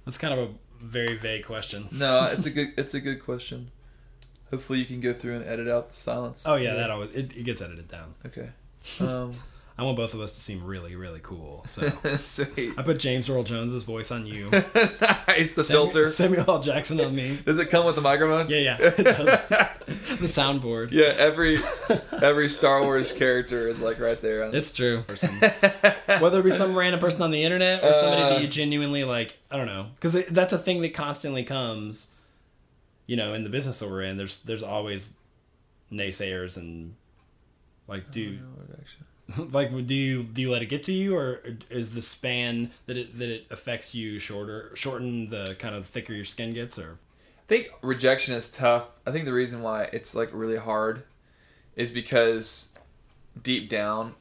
That's 0.05 0.17
kind 0.17 0.34
of 0.34 0.49
a 0.49 0.53
very 0.84 1.15
vague 1.15 1.45
question. 1.45 1.88
No, 1.91 2.26
it's 2.26 2.45
a 2.45 2.49
good 2.49 2.74
it's 2.78 2.93
a 2.93 2.99
good 2.99 3.24
question. 3.24 3.71
Hopefully 4.54 4.78
you 4.78 4.86
can 4.86 4.99
go 5.01 5.14
through 5.14 5.34
and 5.38 5.45
edit 5.45 5.68
out 5.68 5.89
the 5.89 5.95
silence. 5.95 6.43
Oh 6.47 6.54
yeah, 6.56 6.76
that 6.76 6.91
always 6.91 7.16
it, 7.16 7.36
it 7.36 7.43
gets 7.43 7.60
edited 7.60 7.88
down. 7.89 8.14
Okay. 8.26 8.49
Um, 8.99 9.32
I 9.76 9.82
want 9.84 9.97
both 9.97 10.14
of 10.14 10.20
us 10.20 10.34
to 10.34 10.39
seem 10.39 10.64
really, 10.64 10.95
really 10.95 11.22
cool. 11.24 11.64
So 11.68 11.89
sweet. 12.22 12.74
I 12.78 12.84
put 12.84 12.99
James 12.99 13.28
Earl 13.28 13.41
Jones's 13.43 13.84
voice 13.84 14.12
on 14.12 14.28
you. 14.28 14.51
nice. 14.51 15.54
The 15.54 15.64
Samuel- 15.64 15.86
filter. 15.86 16.10
Samuel 16.12 16.45
L. 16.47 16.62
Jackson 16.62 17.01
on 17.01 17.16
me. 17.16 17.39
Does 17.43 17.58
it 17.58 17.72
come 17.72 17.84
with 17.88 17.95
the 17.95 18.01
microphone? 18.01 18.49
Yeah, 18.49 18.58
yeah. 18.60 18.78
It 18.80 18.97
does. 19.04 19.26
the 19.47 20.28
soundboard. 20.28 20.89
Yeah. 20.91 21.16
Every 21.18 21.58
every 22.22 22.49
Star 22.49 22.82
Wars 22.84 23.12
character 23.14 23.68
is 23.68 23.82
like 23.82 23.99
right 23.99 24.22
there. 24.22 24.43
On 24.43 24.54
It's 24.54 24.72
true. 24.74 25.04
Whether 26.20 26.41
it 26.41 26.43
be 26.43 26.51
some 26.51 26.76
random 26.76 26.99
person 26.99 27.24
on 27.24 27.32
the 27.32 27.43
internet 27.43 27.84
or 27.84 27.93
somebody 27.95 28.22
Uh. 28.22 28.30
that 28.30 28.41
you 28.43 28.47
genuinely 28.47 29.04
like, 29.06 29.38
I 29.49 29.58
don't 29.58 29.66
know, 29.66 29.88
because 29.95 30.24
that's 30.28 30.54
a 30.54 30.60
thing 30.60 30.82
that 30.84 30.93
constantly 30.93 31.43
comes. 31.43 32.10
You 33.06 33.18
know, 33.18 33.34
in 33.34 33.43
the 33.43 33.49
business 33.49 33.80
that 33.80 33.89
we're 33.89 34.04
in, 34.04 34.18
there's 34.18 34.39
there's 34.43 34.64
always 34.64 35.16
naysayers 35.91 36.58
and 36.58 36.95
like 37.88 38.12
do 38.12 38.39
like 39.38 39.70
do 39.86 39.93
you 39.93 40.24
do 40.24 40.41
you 40.41 40.51
let 40.51 40.62
it 40.62 40.68
get 40.68 40.84
to 40.84 40.93
you 40.93 41.16
or 41.16 41.41
is 41.70 41.93
the 41.93 42.01
span 42.01 42.72
that 42.88 42.97
it 42.97 43.18
that 43.18 43.30
it 43.30 43.45
affects 43.51 43.93
you 43.93 44.20
shorter 44.20 44.72
shorten 44.76 45.30
the 45.30 45.56
kind 45.60 45.76
of 45.76 45.86
thicker 45.86 46.14
your 46.14 46.26
skin 46.26 46.54
gets 46.54 46.80
or 46.80 46.97
I 47.43 47.45
think 47.47 47.72
rejection 47.82 48.34
is 48.36 48.49
tough. 48.49 48.89
I 49.06 49.12
think 49.12 49.26
the 49.26 49.34
reason 49.34 49.62
why 49.62 49.89
it's 49.91 50.16
like 50.16 50.30
really 50.32 50.56
hard 50.56 51.04
is 51.76 51.91
because 51.91 52.72
deep 53.41 53.68
down 53.68 54.16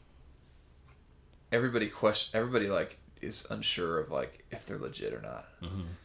everybody 1.52 1.86
question 1.86 2.36
everybody 2.36 2.66
like 2.66 2.98
is 3.22 3.46
unsure 3.50 3.98
of 4.00 4.10
like 4.10 4.44
if 4.50 4.66
they're 4.66 4.78
legit 4.78 5.12
or 5.14 5.20
not. 5.22 5.46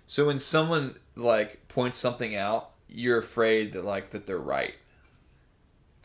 So 0.06 0.28
when 0.28 0.40
someone 0.40 0.96
like 1.16 1.68
points 1.68 1.98
something 1.98 2.36
out, 2.36 2.70
you're 2.88 3.18
afraid 3.18 3.74
that 3.74 3.84
like 3.84 4.12
that 4.12 4.26
they're 4.28 4.38
right. 4.38 4.76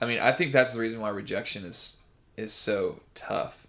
I 0.01 0.07
mean, 0.07 0.19
I 0.19 0.33
think 0.33 0.53
that's 0.53 0.73
the 0.73 0.81
reason 0.81 1.01
why 1.01 1.11
rejection 1.11 1.65
is 1.65 1.99
is 2.37 2.53
so 2.53 3.01
tough. 3.15 3.67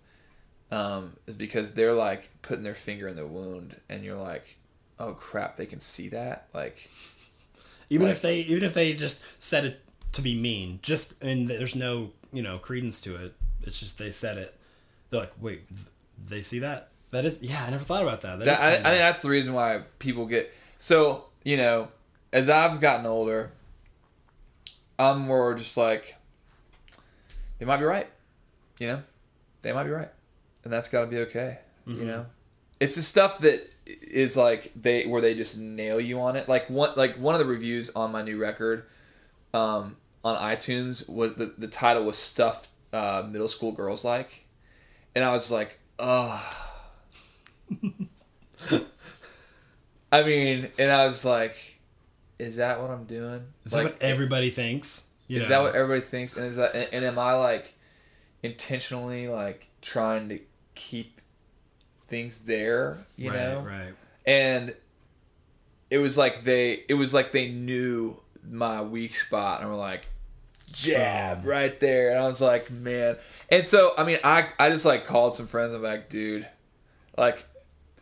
Um, 0.72 1.18
is 1.28 1.36
because 1.36 1.74
they're 1.76 1.94
like 1.94 2.30
putting 2.42 2.64
their 2.64 2.74
finger 2.74 3.08
in 3.08 3.16
the 3.16 3.28
wound 3.28 3.76
and 3.90 4.04
you're 4.04 4.18
like, 4.18 4.58
"Oh 4.98 5.14
crap, 5.14 5.56
they 5.56 5.68
can 5.68 5.80
see 5.80 6.10
that." 6.10 6.48
Like 6.54 6.90
even 7.90 8.08
Like- 8.08 8.16
if 8.16 8.22
they 8.24 8.40
even 8.40 8.64
if 8.64 8.74
they 8.74 8.94
just 8.94 9.22
said 9.38 9.66
it 9.66 9.82
to 10.14 10.22
be 10.22 10.36
mean 10.36 10.80
just 10.84 11.22
and 11.24 11.48
there's 11.48 11.76
no 11.76 12.12
you 12.32 12.42
know 12.44 12.60
credence 12.60 13.02
to 13.02 13.16
it 13.16 13.34
it's 13.64 13.80
just 13.80 13.98
they 13.98 14.12
said 14.12 14.38
it 14.38 14.56
they're 15.10 15.22
like 15.22 15.34
wait 15.42 15.64
they 16.30 16.40
see 16.40 16.60
that 16.60 16.90
that 17.14 17.26
is 17.26 17.42
yeah 17.42 17.64
i 17.66 17.70
never 17.70 17.84
thought 17.84 18.04
about 18.04 18.22
that, 18.22 18.40
that 18.40 18.46
That, 18.46 18.62
I, 18.62 18.70
I 18.72 18.92
think 18.92 19.00
that's 19.00 19.22
the 19.22 19.30
reason 19.30 19.54
why 19.54 19.82
people 20.00 20.26
get 20.26 20.54
so 20.78 21.26
you 21.44 21.58
know 21.58 21.88
as 22.34 22.50
I've 22.50 22.82
gotten 22.82 23.06
older, 23.06 23.52
I'm 24.98 25.20
more 25.20 25.54
just 25.54 25.78
like 25.78 26.16
they 27.60 27.66
might 27.66 27.78
be 27.78 27.86
right, 27.86 28.08
you 28.80 28.88
know, 28.88 29.04
they 29.62 29.72
might 29.72 29.84
be 29.84 29.92
right, 29.92 30.10
and 30.64 30.74
that's 30.74 30.90
got 30.90 31.02
to 31.02 31.08
be 31.08 31.20
okay, 31.20 31.60
you 31.86 32.04
know. 32.06 32.26
It's 32.80 32.96
the 32.96 33.04
stuff 33.04 33.40
that 33.40 33.70
is 33.86 34.36
like 34.36 34.72
they 34.76 35.06
where 35.06 35.22
they 35.22 35.36
just 35.36 35.60
nail 35.60 36.00
you 36.00 36.20
on 36.20 36.36
it. 36.36 36.50
Like 36.50 36.70
one 36.70 36.92
like 36.96 37.18
one 37.18 37.36
of 37.36 37.40
the 37.40 37.46
reviews 37.46 37.92
on 37.92 38.12
my 38.12 38.24
new 38.24 38.38
record, 38.38 38.86
um, 39.54 39.96
on 40.26 40.36
iTunes 40.38 41.08
was 41.08 41.36
the 41.36 41.54
the 41.58 41.68
title 41.68 42.04
was 42.04 42.18
stuff 42.18 42.70
uh, 42.92 43.24
middle 43.30 43.48
school 43.48 43.72
girls 43.72 44.04
like, 44.04 44.46
and 45.16 45.24
I 45.24 45.32
was 45.32 45.52
like, 45.52 45.80
oh. 46.00 46.63
I 50.12 50.24
mean, 50.24 50.70
and 50.78 50.92
I 50.92 51.08
was 51.08 51.26
like, 51.26 51.58
is 52.40 52.58
that 52.58 52.82
what 52.82 52.92
I'm 52.92 53.06
doing? 53.06 53.44
Is 53.66 53.74
like, 53.74 53.84
that 53.84 53.94
what 53.94 54.04
everybody 54.04 54.50
thinks? 54.50 55.10
You 55.28 55.40
is 55.40 55.50
know? 55.50 55.56
that 55.56 55.62
what 55.64 55.76
everybody 55.76 56.02
thinks? 56.02 56.36
And 56.36 56.46
is 56.46 56.58
that 56.58 56.76
and, 56.76 56.88
and 56.92 57.06
am 57.06 57.18
I 57.18 57.34
like 57.34 57.74
intentionally 58.44 59.28
like 59.28 59.70
trying 59.82 60.30
to 60.30 60.40
keep 60.76 61.22
things 62.08 62.46
there? 62.46 63.06
You 63.16 63.32
right, 63.32 63.40
know, 63.40 63.60
right? 63.60 63.94
And 64.26 64.76
it 65.94 66.00
was 66.00 66.18
like 66.18 66.44
they 66.44 66.84
it 66.90 66.96
was 66.96 67.14
like 67.14 67.32
they 67.32 67.50
knew 67.50 68.20
my 68.50 68.82
weak 68.82 69.14
spot 69.14 69.62
and 69.62 69.70
were 69.70 69.76
like 69.76 70.08
jab 70.72 71.46
right 71.46 71.80
there 71.80 72.10
and 72.10 72.18
i 72.18 72.26
was 72.26 72.42
like 72.42 72.72
man 72.72 73.16
and 73.52 73.68
so 73.68 73.94
i 73.96 74.04
mean 74.04 74.18
i 74.24 74.50
i 74.58 74.72
just 74.72 74.86
like 74.86 75.06
called 75.06 75.36
some 75.36 75.46
friends 75.46 75.72
i'm 75.72 75.84
like 75.84 76.10
dude 76.10 76.50
like 77.16 77.46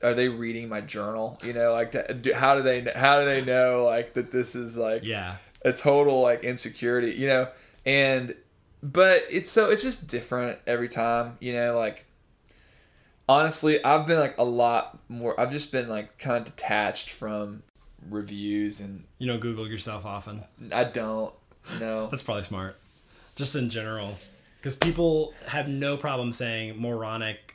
are 0.04 0.14
they 0.14 0.30
reading 0.30 0.70
my 0.70 0.82
journal? 0.82 1.40
You 1.44 1.54
know 1.54 1.74
like 1.74 1.94
how 2.34 2.56
do 2.56 2.62
they 2.62 2.82
how 2.96 3.20
do 3.20 3.26
they 3.26 3.44
know 3.44 3.86
like 3.86 4.14
that 4.14 4.32
this 4.32 4.56
is 4.56 4.78
like 4.78 5.04
yeah. 5.04 5.38
a 5.64 5.74
total 5.74 6.22
like 6.22 6.44
insecurity 6.44 7.12
you 7.12 7.28
know? 7.28 7.48
And 7.86 8.36
but 8.84 9.24
it's 9.30 9.50
so 9.50 9.70
it's 9.70 9.84
just 9.84 10.08
different 10.08 10.60
every 10.66 10.90
time 10.90 11.38
you 11.40 11.54
know 11.54 11.78
like 11.78 12.06
honestly 13.30 13.84
i've 13.84 14.08
been 14.08 14.20
like 14.20 14.36
a 14.40 14.44
lot 14.44 14.98
more 15.08 15.40
i've 15.40 15.52
just 15.52 15.72
been 15.72 15.88
like 15.88 16.18
kind 16.18 16.38
of 16.38 16.46
detached 16.46 17.10
from 17.12 17.62
reviews 18.10 18.80
and 18.80 19.04
you 19.20 19.28
don't 19.28 19.40
google 19.40 19.68
yourself 19.68 20.06
often? 20.06 20.44
I 20.72 20.86
don't 20.86 21.34
no. 21.80 22.08
That's 22.08 22.24
probably 22.24 22.44
smart. 22.44 22.78
Just 23.36 23.56
in 23.56 23.70
general. 23.70 24.18
Because 24.58 24.76
people 24.76 25.34
have 25.48 25.68
no 25.68 25.98
problem 25.98 26.34
saying 26.34 26.80
moronic 26.80 27.51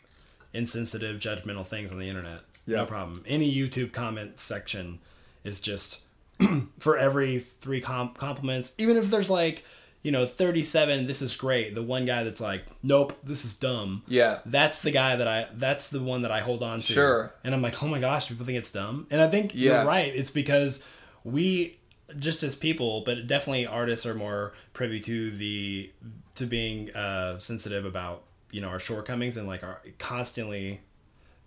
insensitive 0.56 1.18
judgmental 1.18 1.66
things 1.66 1.92
on 1.92 1.98
the 1.98 2.08
internet 2.08 2.40
yeah. 2.66 2.78
no 2.78 2.86
problem 2.86 3.22
any 3.26 3.52
youtube 3.52 3.92
comment 3.92 4.38
section 4.38 4.98
is 5.44 5.60
just 5.60 6.00
for 6.78 6.96
every 6.96 7.38
three 7.38 7.80
compliments 7.80 8.72
even 8.78 8.96
if 8.96 9.10
there's 9.10 9.30
like 9.30 9.64
you 10.06 10.12
know, 10.12 10.24
37, 10.24 11.08
this 11.08 11.20
is 11.20 11.36
great. 11.36 11.74
The 11.74 11.82
one 11.82 12.06
guy 12.06 12.22
that's 12.22 12.40
like, 12.40 12.62
nope, 12.80 13.18
this 13.24 13.44
is 13.44 13.56
dumb. 13.56 14.04
Yeah. 14.06 14.38
That's 14.46 14.80
the 14.80 14.92
guy 14.92 15.16
that 15.16 15.26
I, 15.26 15.48
that's 15.52 15.88
the 15.88 16.00
one 16.00 16.22
that 16.22 16.30
I 16.30 16.38
hold 16.38 16.62
on 16.62 16.78
to. 16.78 16.92
Sure. 16.92 17.34
And 17.42 17.52
I'm 17.52 17.60
like, 17.60 17.82
oh 17.82 17.88
my 17.88 17.98
gosh, 17.98 18.28
people 18.28 18.46
think 18.46 18.56
it's 18.56 18.70
dumb. 18.70 19.08
And 19.10 19.20
I 19.20 19.28
think 19.28 19.52
yeah. 19.52 19.78
you're 19.78 19.84
right. 19.84 20.14
It's 20.14 20.30
because 20.30 20.84
we, 21.24 21.78
just 22.20 22.44
as 22.44 22.54
people, 22.54 23.00
but 23.00 23.26
definitely 23.26 23.66
artists 23.66 24.06
are 24.06 24.14
more 24.14 24.52
privy 24.74 25.00
to 25.00 25.32
the, 25.32 25.90
to 26.36 26.46
being 26.46 26.94
uh, 26.94 27.40
sensitive 27.40 27.84
about, 27.84 28.22
you 28.50 28.60
know, 28.60 28.68
our 28.68 28.80
shortcomings 28.80 29.36
and 29.36 29.46
like 29.46 29.62
our 29.62 29.80
constantly 29.98 30.80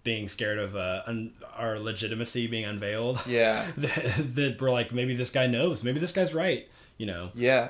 being 0.04 0.28
scared 0.28 0.58
of 0.58 0.76
uh, 0.76 1.04
un- 1.08 1.34
our 1.56 1.78
legitimacy 1.78 2.48
being 2.48 2.66
unveiled. 2.66 3.20
Yeah. 3.28 3.66
that, 3.78 4.36
that 4.36 4.62
we're 4.62 4.72
like, 4.72 4.92
maybe 4.92 5.16
this 5.16 5.30
guy 5.30 5.48
knows. 5.48 5.84
Maybe 5.84 6.00
this 6.00 6.12
guy's 6.12 6.34
right. 6.34 6.68
You 6.98 7.06
know. 7.06 7.32
Yeah. 7.34 7.70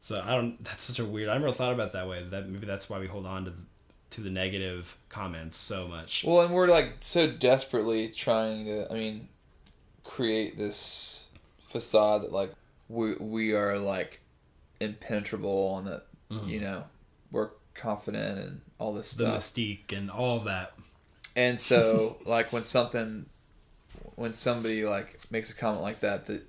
So 0.00 0.20
I 0.24 0.34
don't. 0.34 0.62
That's 0.64 0.84
such 0.84 0.98
a 0.98 1.04
weird. 1.04 1.28
I 1.28 1.38
never 1.38 1.52
thought 1.52 1.72
about 1.72 1.92
that 1.92 2.08
way. 2.08 2.22
That 2.22 2.48
maybe 2.48 2.66
that's 2.66 2.88
why 2.88 2.98
we 2.98 3.06
hold 3.06 3.26
on 3.26 3.44
to 3.44 3.52
to 4.10 4.20
the 4.20 4.30
negative 4.30 4.96
comments 5.08 5.58
so 5.58 5.86
much. 5.86 6.24
Well, 6.26 6.40
and 6.40 6.54
we're 6.54 6.68
like 6.68 6.94
so 7.00 7.30
desperately 7.30 8.08
trying 8.08 8.64
to. 8.66 8.90
I 8.90 8.94
mean, 8.94 9.28
create 10.04 10.56
this 10.56 11.26
facade 11.58 12.22
that 12.22 12.32
like 12.32 12.52
we 12.88 13.14
we 13.14 13.52
are 13.52 13.78
like 13.78 14.20
impenetrable 14.80 15.78
and 15.78 15.86
that 15.86 16.06
mm-hmm. 16.30 16.48
you 16.48 16.60
know 16.60 16.84
we're 17.30 17.50
confident 17.80 18.38
and 18.38 18.60
all 18.78 18.92
this 18.92 19.12
the 19.14 19.24
stuff. 19.24 19.38
mystique 19.38 19.96
and 19.96 20.10
all 20.10 20.36
of 20.36 20.44
that. 20.44 20.72
And 21.36 21.58
so, 21.58 22.18
like 22.26 22.52
when 22.52 22.62
something, 22.62 23.26
when 24.16 24.32
somebody 24.32 24.84
like 24.84 25.18
makes 25.30 25.50
a 25.50 25.56
comment 25.56 25.82
like 25.82 26.00
that, 26.00 26.26
that 26.26 26.46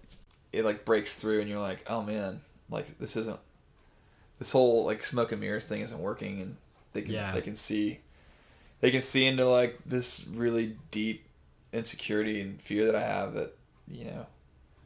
it 0.52 0.66
like 0.66 0.86
breaks 0.86 1.18
through, 1.18 1.42
and 1.42 1.50
you're 1.50 1.60
like, 1.60 1.86
oh 1.88 2.02
man, 2.02 2.42
like 2.70 2.98
this 2.98 3.16
isn't 3.16 3.40
this 4.40 4.52
whole 4.52 4.86
like 4.86 5.06
smoke 5.06 5.32
and 5.32 5.42
mirrors 5.42 5.68
thing 5.68 5.82
isn't 5.82 6.00
working 6.00 6.42
and 6.42 6.58
they 6.94 7.04
can 7.04 7.14
yeah. 7.14 7.32
they 7.32 7.42
can 7.42 7.54
see 7.54 8.00
they 8.80 8.90
can 8.90 9.02
see 9.02 9.28
into 9.28 9.48
like 9.48 9.78
this 9.86 10.28
really 10.34 10.78
deep 10.90 11.26
insecurity 11.72 12.42
and 12.42 12.60
fear 12.60 12.86
that 12.88 12.96
I 12.96 13.02
have 13.02 13.36
that 13.36 13.56
you 13.88 14.06
know 14.06 14.26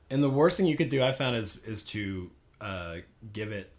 and 0.10 0.22
the 0.22 0.30
worst 0.30 0.58
thing 0.58 0.66
you 0.66 0.76
could 0.76 0.89
do 0.89 1.02
I 1.02 1.14
found 1.14 1.38
is 1.38 1.58
is 1.64 1.84
to 1.84 2.30
uh, 2.60 2.98
give 3.32 3.52
it 3.52 3.72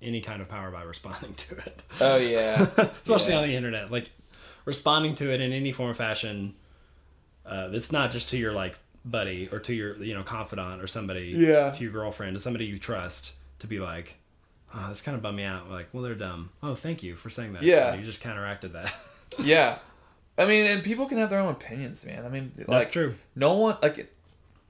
any 0.00 0.20
kind 0.20 0.40
of 0.40 0.48
power 0.48 0.70
by 0.70 0.82
responding 0.82 1.34
to 1.34 1.56
it. 1.56 1.82
Oh 2.00 2.16
yeah. 2.16 2.66
Especially 2.76 3.32
yeah. 3.32 3.40
on 3.40 3.48
the 3.48 3.54
internet. 3.54 3.90
Like 3.90 4.10
responding 4.64 5.14
to 5.16 5.32
it 5.32 5.40
in 5.40 5.52
any 5.52 5.72
form 5.72 5.90
or 5.90 5.94
fashion 5.94 6.54
uh, 7.46 7.68
that's 7.68 7.90
not 7.90 8.10
just 8.10 8.28
to 8.30 8.36
your 8.36 8.52
like 8.52 8.78
buddy 9.04 9.48
or 9.50 9.58
to 9.58 9.74
your 9.74 9.96
you 10.02 10.14
know 10.14 10.22
confidant 10.22 10.82
or 10.82 10.86
somebody 10.86 11.32
yeah. 11.34 11.70
to 11.70 11.82
your 11.82 11.92
girlfriend 11.92 12.36
to 12.36 12.40
somebody 12.40 12.66
you 12.66 12.78
trust 12.78 13.34
to 13.58 13.66
be 13.66 13.80
like 13.80 14.18
oh 14.74 14.86
this 14.90 15.00
kind 15.00 15.16
of 15.16 15.22
bummed 15.22 15.36
me 15.36 15.44
out. 15.44 15.70
Like 15.70 15.88
well 15.92 16.02
they're 16.02 16.14
dumb. 16.14 16.50
Oh 16.62 16.74
thank 16.74 17.02
you 17.02 17.16
for 17.16 17.30
saying 17.30 17.54
that. 17.54 17.62
Yeah. 17.62 17.94
You 17.94 18.04
just 18.04 18.20
counteracted 18.20 18.72
that. 18.74 18.92
Yeah. 19.38 19.78
I 20.38 20.46
mean 20.46 20.66
and 20.66 20.82
people 20.82 21.04
can 21.04 21.18
have 21.18 21.28
their 21.28 21.40
own 21.40 21.50
opinions 21.50 22.04
man. 22.06 22.24
I 22.24 22.30
mean 22.30 22.50
that's 22.56 22.68
like, 22.68 22.90
true. 22.90 23.14
no 23.36 23.54
one 23.54 23.76
like 23.82 24.10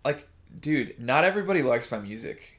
like 0.04 0.28
dude 0.60 0.98
not 0.98 1.24
everybody 1.24 1.62
likes 1.62 1.90
my 1.92 1.98
music 1.98 2.57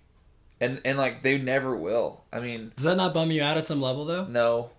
and 0.59 0.81
and 0.85 0.97
like 0.97 1.21
they 1.23 1.37
never 1.37 1.75
will 1.75 2.23
i 2.33 2.39
mean 2.39 2.71
does 2.75 2.85
that 2.85 2.97
not 2.97 3.13
bum 3.13 3.31
you 3.31 3.41
out 3.41 3.57
at 3.57 3.67
some 3.67 3.81
level 3.81 4.05
though 4.05 4.25
no 4.25 4.69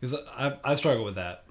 because 0.00 0.16
I, 0.34 0.56
I 0.64 0.74
struggle 0.76 1.04
with 1.04 1.16
that 1.16 1.44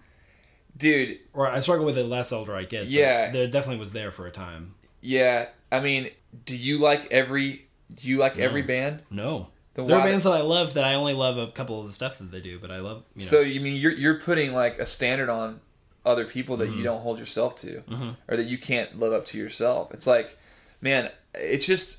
dude. 0.80 1.20
Or 1.34 1.48
I 1.48 1.60
struggle 1.60 1.86
with 1.86 1.98
it 1.98 2.06
less 2.06 2.32
older 2.32 2.56
I 2.56 2.64
get. 2.64 2.88
Yeah, 2.88 3.30
there 3.30 3.48
definitely 3.48 3.80
was 3.80 3.92
there 3.92 4.12
for 4.12 4.26
a 4.26 4.32
time. 4.32 4.74
Yeah, 5.02 5.50
I 5.72 5.80
mean, 5.80 6.10
do 6.46 6.58
you 6.58 6.80
like 6.80 7.12
every? 7.12 7.68
Do 7.94 8.08
you 8.08 8.18
like 8.18 8.38
no. 8.38 8.44
every 8.44 8.64
band? 8.64 9.04
No. 9.12 9.50
The 9.76 9.86
there 9.86 10.00
are 10.00 10.04
bands 10.04 10.24
that 10.24 10.34
I 10.34 10.42
love 10.42 10.74
that 10.74 10.84
I 10.84 10.96
only 10.96 11.14
love 11.14 11.38
a 11.38 11.52
couple 11.52 11.80
of 11.80 11.88
the 11.88 11.94
stuff 11.94 12.18
that 12.18 12.32
they 12.32 12.42
do, 12.42 12.58
but 12.58 12.72
I 12.72 12.80
love. 12.80 13.04
You 13.14 13.22
know. 13.22 13.26
So 13.26 13.42
you 13.42 13.62
mean 13.62 13.76
you're 13.76 13.92
you're 13.92 14.20
putting 14.20 14.54
like 14.54 14.80
a 14.80 14.86
standard 14.86 15.30
on 15.30 15.62
other 16.06 16.26
people 16.26 16.58
that 16.58 16.70
mm-hmm. 16.70 16.80
you 16.80 16.84
don't 16.84 17.02
hold 17.02 17.20
yourself 17.20 17.56
to, 17.58 17.82
mm-hmm. 17.82 18.10
or 18.28 18.38
that 18.38 18.46
you 18.46 18.58
can't 18.58 18.98
live 18.98 19.14
up 19.14 19.26
to 19.26 19.38
yourself? 19.38 19.94
It's 19.94 20.08
like, 20.08 20.38
man, 20.82 21.12
it's 21.36 21.66
just 21.66 21.99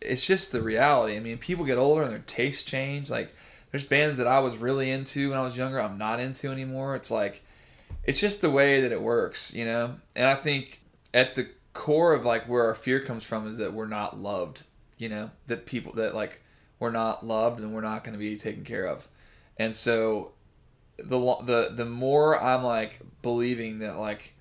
it's 0.00 0.26
just 0.26 0.52
the 0.52 0.62
reality. 0.62 1.16
I 1.16 1.20
mean, 1.20 1.38
people 1.38 1.64
get 1.64 1.78
older 1.78 2.02
and 2.02 2.10
their 2.10 2.20
tastes 2.20 2.62
change. 2.62 3.10
Like, 3.10 3.34
there's 3.70 3.84
bands 3.84 4.16
that 4.16 4.26
I 4.26 4.40
was 4.40 4.56
really 4.56 4.90
into 4.90 5.30
when 5.30 5.38
I 5.38 5.42
was 5.42 5.56
younger, 5.56 5.80
I'm 5.80 5.98
not 5.98 6.20
into 6.20 6.50
anymore. 6.50 6.96
It's 6.96 7.10
like 7.10 7.42
it's 8.04 8.20
just 8.20 8.40
the 8.40 8.50
way 8.50 8.80
that 8.80 8.92
it 8.92 9.02
works, 9.02 9.54
you 9.54 9.64
know? 9.64 9.96
And 10.16 10.26
I 10.26 10.34
think 10.34 10.80
at 11.14 11.34
the 11.34 11.48
core 11.72 12.12
of 12.12 12.24
like 12.24 12.48
where 12.48 12.64
our 12.64 12.74
fear 12.74 13.00
comes 13.00 13.24
from 13.24 13.46
is 13.46 13.58
that 13.58 13.72
we're 13.72 13.86
not 13.86 14.18
loved, 14.18 14.62
you 14.98 15.08
know? 15.08 15.30
That 15.46 15.66
people 15.66 15.92
that 15.94 16.14
like 16.14 16.42
we're 16.78 16.90
not 16.90 17.24
loved 17.24 17.60
and 17.60 17.72
we're 17.72 17.80
not 17.80 18.04
going 18.04 18.14
to 18.14 18.18
be 18.18 18.36
taken 18.36 18.64
care 18.64 18.86
of. 18.86 19.06
And 19.56 19.74
so 19.74 20.32
the 20.96 21.18
the 21.44 21.72
the 21.74 21.84
more 21.84 22.40
I'm 22.42 22.64
like 22.64 23.00
believing 23.22 23.78
that 23.80 23.98
like 23.98 24.34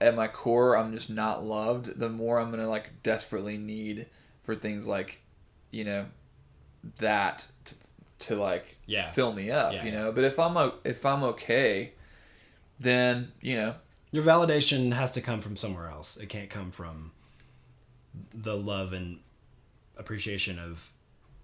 at 0.00 0.16
my 0.16 0.26
core 0.26 0.76
I'm 0.76 0.92
just 0.92 1.10
not 1.10 1.44
loved, 1.44 1.98
the 1.98 2.08
more 2.08 2.40
I'm 2.40 2.50
going 2.50 2.62
to 2.62 2.68
like 2.68 3.02
desperately 3.02 3.58
need 3.58 4.06
for 4.42 4.54
things 4.54 4.86
like 4.86 5.20
you 5.70 5.84
know 5.84 6.06
that 6.98 7.46
to, 7.64 7.74
to 8.18 8.36
like 8.36 8.76
yeah. 8.86 9.10
fill 9.10 9.32
me 9.32 9.50
up, 9.50 9.72
yeah, 9.72 9.84
you 9.84 9.92
know? 9.92 10.12
But 10.12 10.24
if 10.24 10.38
I'm 10.38 10.72
if 10.84 11.04
I'm 11.06 11.22
okay 11.24 11.92
then 12.80 13.32
you 13.40 13.56
know 13.56 13.74
your 14.12 14.22
validation 14.22 14.92
has 14.92 15.10
to 15.12 15.20
come 15.20 15.40
from 15.40 15.56
somewhere 15.56 15.88
else. 15.88 16.16
It 16.18 16.28
can't 16.28 16.50
come 16.50 16.70
from 16.70 17.12
the 18.32 18.56
love 18.56 18.92
and 18.92 19.18
appreciation 19.96 20.58
of 20.58 20.92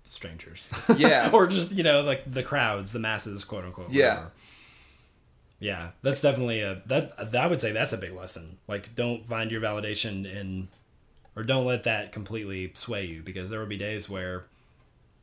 strangers. 0.09 0.70
Yeah. 0.96 1.30
or 1.32 1.46
just, 1.46 1.72
you 1.72 1.82
know, 1.82 2.03
like 2.03 2.30
the 2.30 2.42
crowds, 2.42 2.92
the 2.92 2.99
masses, 2.99 3.42
quote 3.44 3.64
unquote. 3.64 3.90
Yeah. 3.90 4.09
Whatever. 4.09 4.32
Yeah. 5.61 5.90
That's 6.03 6.20
definitely 6.20 6.61
a 6.61 6.82
that 6.86 7.34
I 7.34 7.46
would 7.46 7.61
say 7.61 7.72
that's 7.72 7.94
a 7.94 7.99
big 7.99 8.12
lesson. 8.12 8.59
Like 8.68 8.94
don't 8.94 9.26
find 9.26 9.51
your 9.51 9.62
validation 9.62 10.30
in 10.30 10.68
or 11.39 11.45
don't 11.45 11.64
let 11.64 11.84
that 11.84 12.11
completely 12.11 12.72
sway 12.74 13.05
you 13.05 13.22
because 13.22 13.49
there 13.49 13.61
will 13.61 13.66
be 13.66 13.76
days 13.76 14.11
where 14.11 14.47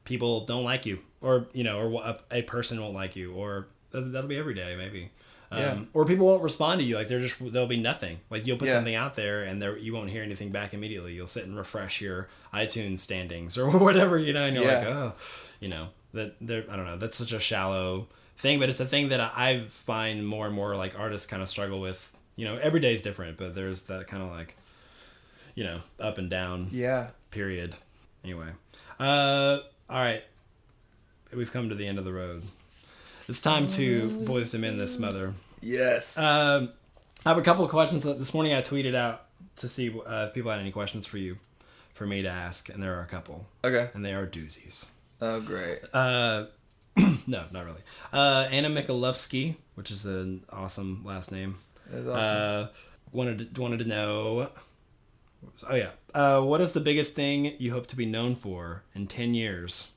people 0.05 0.45
don't 0.45 0.63
like 0.63 0.85
you 0.85 0.99
or, 1.19 1.47
you 1.51 1.65
know, 1.65 1.77
or 1.77 2.01
a, 2.01 2.19
a 2.31 2.41
person 2.43 2.81
won't 2.81 2.93
like 2.93 3.17
you 3.17 3.33
or 3.33 3.67
that'll 3.91 4.29
be 4.29 4.37
every 4.37 4.53
day 4.53 4.77
maybe. 4.77 5.11
Um, 5.51 5.59
yeah. 5.59 5.79
Or 5.93 6.05
people 6.05 6.27
won't 6.27 6.41
respond 6.41 6.79
to 6.79 6.85
you. 6.85 6.95
Like 6.95 7.09
they're 7.09 7.19
just 7.19 7.51
there'll 7.51 7.67
be 7.67 7.75
nothing. 7.75 8.21
Like 8.29 8.47
you'll 8.47 8.57
put 8.57 8.69
yeah. 8.69 8.75
something 8.75 8.95
out 8.95 9.15
there 9.15 9.43
and 9.43 9.61
there 9.61 9.77
you 9.77 9.93
won't 9.93 10.09
hear 10.09 10.23
anything 10.23 10.51
back 10.51 10.73
immediately. 10.73 11.13
You'll 11.13 11.27
sit 11.27 11.43
and 11.43 11.57
refresh 11.57 11.99
your 11.99 12.29
iTunes 12.53 12.99
standings 12.99 13.57
or 13.57 13.69
whatever 13.69 14.17
you 14.17 14.31
know, 14.31 14.45
and 14.45 14.55
you're 14.55 14.65
yeah. 14.65 14.77
like, 14.77 14.87
oh, 14.87 15.13
you 15.59 15.67
know 15.67 15.89
that 16.13 16.35
there. 16.39 16.63
I 16.69 16.77
don't 16.77 16.85
know. 16.85 16.97
That's 16.97 17.17
such 17.17 17.33
a 17.33 17.41
shallow 17.41 18.07
thing, 18.37 18.59
but 18.59 18.69
it's 18.69 18.79
a 18.79 18.85
thing 18.85 19.09
that 19.09 19.19
I 19.19 19.65
find 19.67 20.25
more 20.25 20.45
and 20.45 20.55
more 20.55 20.77
like 20.77 20.97
artists 20.97 21.27
kind 21.27 21.43
of 21.43 21.49
struggle 21.49 21.81
with. 21.81 22.13
You 22.37 22.45
know, 22.45 22.55
every 22.55 22.79
day 22.79 22.93
is 22.93 23.01
different, 23.01 23.37
but 23.37 23.55
there's 23.55 23.83
that 23.83 24.07
kind 24.07 24.21
of 24.21 24.29
like, 24.29 24.57
you 25.55 25.63
know, 25.63 25.79
up 25.99 26.17
and 26.17 26.29
down. 26.29 26.67
Yeah. 26.71 27.07
Period. 27.31 27.75
Anyway, 28.23 28.47
uh, 28.99 29.59
all 29.89 29.99
right. 30.01 30.23
We've 31.33 31.51
come 31.51 31.69
to 31.69 31.75
the 31.75 31.85
end 31.87 31.99
of 31.99 32.05
the 32.05 32.13
road. 32.13 32.43
It's 33.27 33.41
time 33.41 33.67
to 33.69 34.03
Boyz 34.07 34.53
II 34.53 34.61
Men 34.61 34.77
this 34.77 34.97
mother. 34.99 35.33
Yes. 35.61 36.17
Um, 36.17 36.69
I 37.25 37.29
have 37.29 37.37
a 37.37 37.41
couple 37.41 37.63
of 37.65 37.71
questions. 37.71 38.03
This 38.03 38.33
morning 38.33 38.53
I 38.53 38.61
tweeted 38.61 38.95
out 38.95 39.23
to 39.57 39.67
see 39.67 39.89
uh, 40.05 40.27
if 40.27 40.33
people 40.33 40.51
had 40.51 40.59
any 40.59 40.71
questions 40.71 41.05
for 41.05 41.17
you, 41.17 41.37
for 41.93 42.05
me 42.05 42.21
to 42.21 42.29
ask, 42.29 42.69
and 42.69 42.81
there 42.81 42.95
are 42.97 43.01
a 43.01 43.07
couple, 43.07 43.45
Okay. 43.63 43.89
and 43.93 44.05
they 44.05 44.13
are 44.13 44.25
doozies. 44.27 44.85
Oh, 45.21 45.39
great. 45.41 45.79
Uh, 45.93 46.45
no, 47.27 47.43
not 47.51 47.65
really. 47.65 47.81
Uh, 48.13 48.47
Anna 48.51 48.69
Mikulovsky, 48.69 49.55
which 49.75 49.91
is 49.91 50.05
an 50.05 50.43
awesome 50.51 51.03
last 51.05 51.31
name. 51.31 51.57
Awesome. 51.91 52.07
Uh, 52.09 52.67
wanted 53.11 53.53
to, 53.55 53.61
wanted 53.61 53.79
to 53.79 53.85
know. 53.85 54.49
Oh 55.69 55.75
yeah, 55.75 55.91
uh, 56.13 56.41
what 56.41 56.61
is 56.61 56.71
the 56.71 56.79
biggest 56.79 57.13
thing 57.13 57.53
you 57.57 57.71
hope 57.71 57.87
to 57.87 57.95
be 57.95 58.05
known 58.05 58.35
for 58.35 58.83
in 58.93 59.07
ten 59.07 59.33
years? 59.33 59.91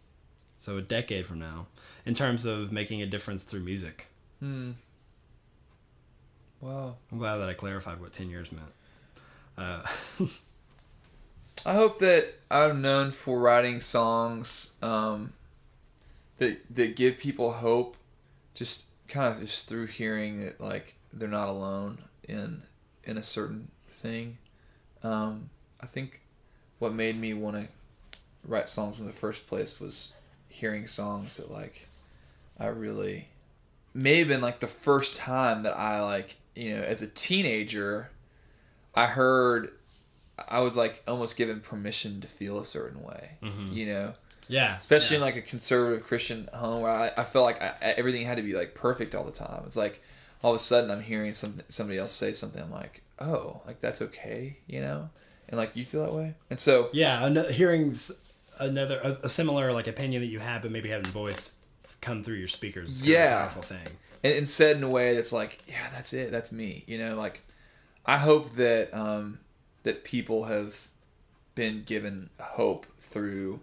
So 0.57 0.77
a 0.77 0.83
decade 0.83 1.27
from 1.27 1.39
now, 1.39 1.67
in 2.05 2.15
terms 2.15 2.45
of 2.45 2.73
making 2.73 3.01
a 3.03 3.07
difference 3.07 3.45
through 3.45 3.61
music. 3.61 4.07
hmm. 4.41 4.73
Wow. 6.61 6.97
I'm 7.13 7.19
glad 7.19 7.37
that 7.37 7.49
I 7.49 7.55
clarified 7.55 8.01
what 8.01 8.13
ten 8.13 8.31
years 8.31 8.51
meant. 8.51 8.73
Uh, 9.57 9.83
I 11.67 11.75
hope 11.75 11.99
that 12.01 12.35
I'm 12.51 12.81
known 12.81 13.13
for 13.13 13.39
writing 13.39 13.81
songs 13.81 14.73
um, 14.83 15.33
that 16.39 16.59
that 16.75 16.97
give 16.97 17.19
people 17.19 17.53
hope, 17.53 17.97
just 18.55 18.87
kind 19.09 19.35
of 19.35 19.41
just 19.41 19.69
through 19.69 19.87
hearing 19.87 20.45
that 20.45 20.61
like 20.61 20.95
they're 21.13 21.29
not 21.29 21.49
alone 21.49 21.99
in 22.29 22.63
in 23.05 23.17
a 23.17 23.23
certain 23.23 23.71
thing. 24.01 24.39
Um, 25.03 25.51
I 25.81 25.87
think 25.87 26.23
what 26.79 26.93
made 26.93 27.19
me 27.19 27.35
want 27.35 27.57
to 27.57 27.69
write 28.45 28.69
songs 28.69 29.01
in 29.01 29.07
the 29.07 29.13
first 29.13 29.47
place 29.47 29.81
was 29.81 30.15
hearing 30.49 30.87
songs 30.87 31.37
that 31.37 31.51
like 31.51 31.89
I 32.59 32.67
really 32.67 33.29
may 33.95 34.19
have 34.19 34.29
been 34.29 34.41
like 34.41 34.61
the 34.61 34.67
first 34.67 35.17
time 35.17 35.63
that 35.65 35.77
I 35.77 36.01
like 36.01 36.37
you 36.55 36.75
know 36.75 36.83
as 36.83 37.03
a 37.03 37.09
teenager 37.09 38.11
I 38.95 39.07
heard 39.07 39.73
I 40.49 40.61
was 40.61 40.77
like 40.77 41.03
almost 41.07 41.37
given 41.37 41.61
permission 41.61 42.21
to 42.21 42.29
feel 42.29 42.59
a 42.59 42.65
certain 42.65 43.03
way, 43.03 43.31
you 43.73 43.87
know, 43.87 44.13
yeah, 44.49 44.79
especially 44.79 45.17
yeah. 45.17 45.23
in 45.23 45.27
like 45.27 45.37
a 45.37 45.43
conservative 45.43 46.07
Christian 46.07 46.49
home 46.53 46.83
where 46.83 46.93
I, 46.93 47.13
I 47.17 47.25
felt 47.25 47.45
like 47.45 47.61
I, 47.61 47.75
everything 47.81 48.25
had 48.25 48.37
to 48.37 48.43
be 48.43 48.55
like 48.55 48.75
perfect 48.75 49.15
all 49.15 49.25
the 49.25 49.33
time. 49.33 49.63
It's 49.67 49.77
like 49.77 50.03
all 50.43 50.53
of 50.53 50.57
a 50.57 50.61
sudden 50.61 50.91
I'm 50.91 51.03
hearing 51.03 51.33
some 51.33 51.61
somebody 51.69 51.99
else 51.99 52.13
say 52.13 52.33
something. 52.33 52.63
I'm 52.63 52.71
like, 52.71 53.03
oh, 53.21 53.61
like 53.67 53.81
that's 53.81 54.03
okay, 54.03 54.59
you 54.67 54.81
know, 54.81 55.09
and 55.49 55.59
like 55.59 55.75
you 55.77 55.85
feel 55.85 56.03
that 56.05 56.15
way, 56.15 56.35
and 56.51 56.59
so 56.61 56.89
yeah. 56.93 57.29
Hearing 57.51 57.97
another 58.61 59.01
a, 59.03 59.27
a 59.27 59.29
similar 59.29 59.73
like 59.73 59.87
opinion 59.87 60.23
that 60.23 60.29
you 60.29 60.39
have, 60.41 60.63
but 60.63 60.71
maybe 60.71 60.89
haven't 60.89 61.09
voiced, 61.09 61.53
come 62.01 62.23
through 62.25 62.37
your 62.37 62.49
speakers. 62.49 62.89
Is 62.91 63.07
Yeah. 63.07 63.43
powerful 63.43 63.63
thing. 63.63 63.87
and, 64.25 64.35
and 64.35 64.49
said 64.49 64.77
in 64.77 64.83
a 64.83 64.89
way 64.89 65.15
that's 65.15 65.33
like, 65.33 65.63
yeah, 65.69 65.91
that's 65.93 66.13
it, 66.13 66.31
that's 66.31 66.53
me. 66.53 66.85
You 66.87 66.99
know, 66.99 67.15
like 67.17 67.43
I 68.07 68.19
hope 68.19 68.55
that 68.57 68.93
um, 68.95 69.39
that 69.85 70.05
people 70.05 70.45
have 70.45 70.89
been 71.55 71.83
given 71.85 72.31
hope 72.41 72.87
through 73.01 73.61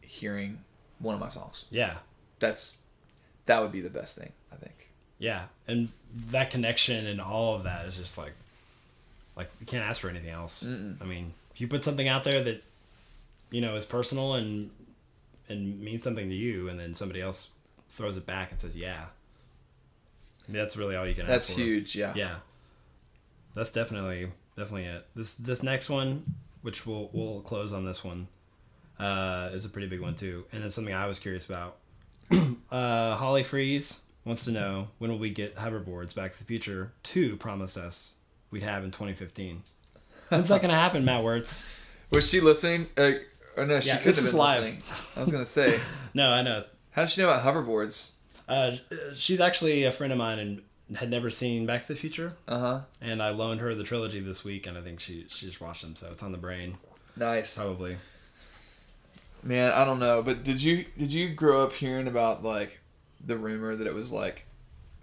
hearing 0.00 0.58
one 0.98 1.14
of 1.14 1.20
my 1.20 1.28
songs. 1.28 1.64
Yeah, 1.70 1.98
That's 2.38 2.78
that 3.46 3.60
would 3.60 3.72
be 3.72 3.80
the 3.80 3.90
best 3.90 4.16
thing, 4.16 4.32
I 4.52 4.56
think. 4.56 4.90
yeah, 5.18 5.46
and 5.66 5.88
that 6.30 6.50
connection 6.50 7.06
and 7.06 7.20
all 7.20 7.54
of 7.56 7.64
that 7.64 7.86
is 7.86 7.96
just 7.96 8.16
like, 8.18 8.32
like 9.36 9.50
you 9.60 9.66
can't 9.66 9.84
ask 9.84 10.00
for 10.00 10.08
anything 10.08 10.30
else. 10.30 10.64
I 10.64 11.04
mean, 11.04 11.34
if 11.54 11.60
you 11.60 11.68
put 11.68 11.84
something 11.84 12.08
out 12.08 12.24
there 12.24 12.42
that, 12.42 12.62
you 13.50 13.60
know, 13.60 13.74
is 13.76 13.84
personal 13.84 14.34
and 14.34 14.70
and 15.48 15.80
means 15.80 16.02
something 16.02 16.28
to 16.28 16.34
you, 16.34 16.68
and 16.68 16.78
then 16.78 16.94
somebody 16.94 17.20
else 17.20 17.50
throws 17.88 18.16
it 18.16 18.26
back 18.26 18.50
and 18.50 18.60
says, 18.60 18.76
"Yeah," 18.76 19.06
that's 20.48 20.76
really 20.76 20.96
all 20.96 21.06
you 21.06 21.14
can 21.14 21.26
That's 21.26 21.48
ask 21.48 21.58
for. 21.58 21.64
huge. 21.64 21.96
Yeah. 21.96 22.12
Yeah, 22.14 22.36
that's 23.54 23.70
definitely 23.70 24.30
definitely 24.56 24.84
it. 24.84 25.06
This 25.14 25.34
this 25.34 25.62
next 25.62 25.88
one, 25.88 26.34
which 26.62 26.86
we'll 26.86 27.10
we'll 27.12 27.40
close 27.40 27.72
on 27.72 27.84
this 27.84 28.04
one, 28.04 28.28
uh, 28.98 29.50
is 29.52 29.64
a 29.64 29.68
pretty 29.68 29.88
big 29.88 30.00
one 30.00 30.14
too, 30.14 30.44
and 30.52 30.64
it's 30.64 30.74
something 30.74 30.94
I 30.94 31.06
was 31.06 31.18
curious 31.18 31.46
about. 31.46 31.76
uh, 32.70 33.16
Holly 33.16 33.42
Freeze 33.42 34.02
wants 34.24 34.44
to 34.44 34.52
know 34.52 34.88
when 34.98 35.10
will 35.10 35.18
we 35.18 35.30
get 35.30 35.56
hoverboards 35.56 36.14
Back 36.14 36.32
to 36.32 36.38
the 36.38 36.44
Future 36.44 36.92
Two 37.02 37.36
promised 37.36 37.76
us 37.76 38.14
we'd 38.52 38.62
have 38.62 38.84
in 38.84 38.90
2015. 38.92 39.62
When's 40.28 40.48
that 40.50 40.62
gonna 40.62 40.74
happen, 40.74 41.04
Matt 41.04 41.24
Wertz? 41.24 41.64
Was 42.10 42.28
she 42.28 42.40
listening? 42.40 42.88
Uh, 42.96 43.12
or 43.56 43.66
no, 43.66 43.80
she 43.80 43.88
Yeah, 43.88 43.96
couldn't 43.96 44.10
this 44.12 44.16
have 44.18 44.24
is 44.26 44.30
been 44.30 44.38
live. 44.38 44.62
listening. 44.62 44.82
I 45.16 45.20
was 45.20 45.32
gonna 45.32 45.44
say, 45.46 45.80
No, 46.14 46.28
I 46.30 46.42
know. 46.42 46.64
how 46.92 47.02
does 47.02 47.12
she 47.12 47.20
know 47.22 47.30
about 47.30 47.42
hoverboards? 47.44 48.14
Uh, 48.48 48.72
she's 49.14 49.40
actually 49.40 49.84
a 49.84 49.92
friend 49.92 50.12
of 50.12 50.18
mine 50.18 50.38
and 50.38 50.96
had 50.96 51.08
never 51.10 51.30
seen 51.30 51.64
Back 51.66 51.82
to 51.86 51.88
the 51.94 51.98
Future, 51.98 52.34
Uh 52.46 52.58
huh. 52.58 52.80
and 53.00 53.22
I 53.22 53.30
loaned 53.30 53.60
her 53.60 53.74
the 53.74 53.84
trilogy 53.84 54.20
this 54.20 54.44
week, 54.44 54.66
and 54.66 54.76
I 54.76 54.82
think 54.82 55.00
she 55.00 55.26
she 55.28 55.46
just 55.46 55.60
watched 55.60 55.82
them, 55.82 55.96
so 55.96 56.10
it's 56.10 56.22
on 56.22 56.32
the 56.32 56.38
brain 56.38 56.76
Nice. 57.16 57.56
probably. 57.56 57.96
Man, 59.42 59.72
I 59.72 59.84
don't 59.84 59.98
know, 59.98 60.22
but 60.22 60.44
did 60.44 60.62
you 60.62 60.84
did 60.98 61.12
you 61.12 61.30
grow 61.34 61.62
up 61.64 61.72
hearing 61.72 62.06
about 62.06 62.42
like 62.44 62.80
the 63.24 63.36
rumor 63.36 63.74
that 63.74 63.86
it 63.86 63.94
was 63.94 64.12
like 64.12 64.46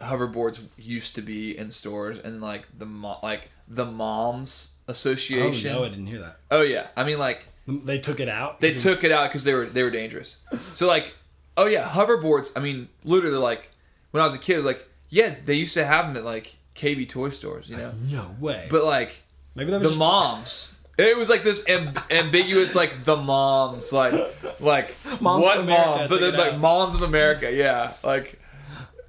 hoverboards 0.01 0.61
used 0.77 1.15
to 1.15 1.21
be 1.21 1.57
in 1.57 1.71
stores 1.71 2.17
and 2.19 2.41
like 2.41 2.67
the 2.77 2.85
mo- 2.85 3.19
like 3.23 3.49
the 3.67 3.85
moms 3.85 4.73
association? 4.87 5.75
Oh 5.75 5.79
no, 5.79 5.85
I 5.85 5.89
didn't 5.89 6.07
hear 6.07 6.19
that. 6.19 6.37
Oh, 6.51 6.61
yeah, 6.61 6.87
I 6.95 7.03
mean 7.03 7.19
like 7.19 7.45
They 7.67 7.99
took 7.99 8.19
it 8.19 8.29
out. 8.29 8.59
they 8.59 8.73
took 8.73 9.03
it 9.03 9.11
out 9.11 9.29
because 9.29 9.43
they 9.43 9.53
were 9.53 9.65
they 9.65 9.83
were 9.83 9.91
dangerous. 9.91 10.37
So 10.73 10.87
like, 10.87 11.13
oh 11.57 11.67
yeah, 11.67 11.83
hoverboards. 11.87 12.53
I 12.55 12.59
mean, 12.61 12.87
literally 13.03 13.37
like 13.37 13.71
when 14.11 14.21
I 14.21 14.25
was 14.25 14.35
a 14.35 14.39
kid, 14.39 14.55
was 14.57 14.65
like 14.65 14.87
yeah, 15.09 15.35
they 15.45 15.55
used 15.55 15.73
to 15.75 15.85
have 15.85 16.07
them 16.07 16.17
at 16.17 16.23
like 16.23 16.55
KB 16.75 17.07
toy 17.09 17.29
stores, 17.29 17.67
you 17.69 17.75
know. 17.77 17.91
no 18.07 18.35
way. 18.39 18.67
But 18.69 18.83
like 18.85 19.21
maybe 19.55 19.71
that 19.71 19.81
was 19.81 19.91
the 19.93 19.97
moms. 19.97 20.75
It 20.97 21.15
was 21.17 21.29
like 21.29 21.43
this 21.43 21.63
amb- 21.65 21.97
ambiguous, 22.11 22.75
like 22.75 23.05
the 23.05 23.15
moms, 23.15 23.93
like 23.93 24.13
like 24.59 24.93
Moms 25.21 25.43
what 25.45 25.59
America 25.59 25.89
mom? 25.89 26.09
But 26.09 26.19
then 26.19 26.33
like 26.35 26.53
out. 26.53 26.59
moms 26.59 26.95
of 26.95 27.03
America, 27.03 27.49
yeah, 27.53 27.93
like 28.03 28.37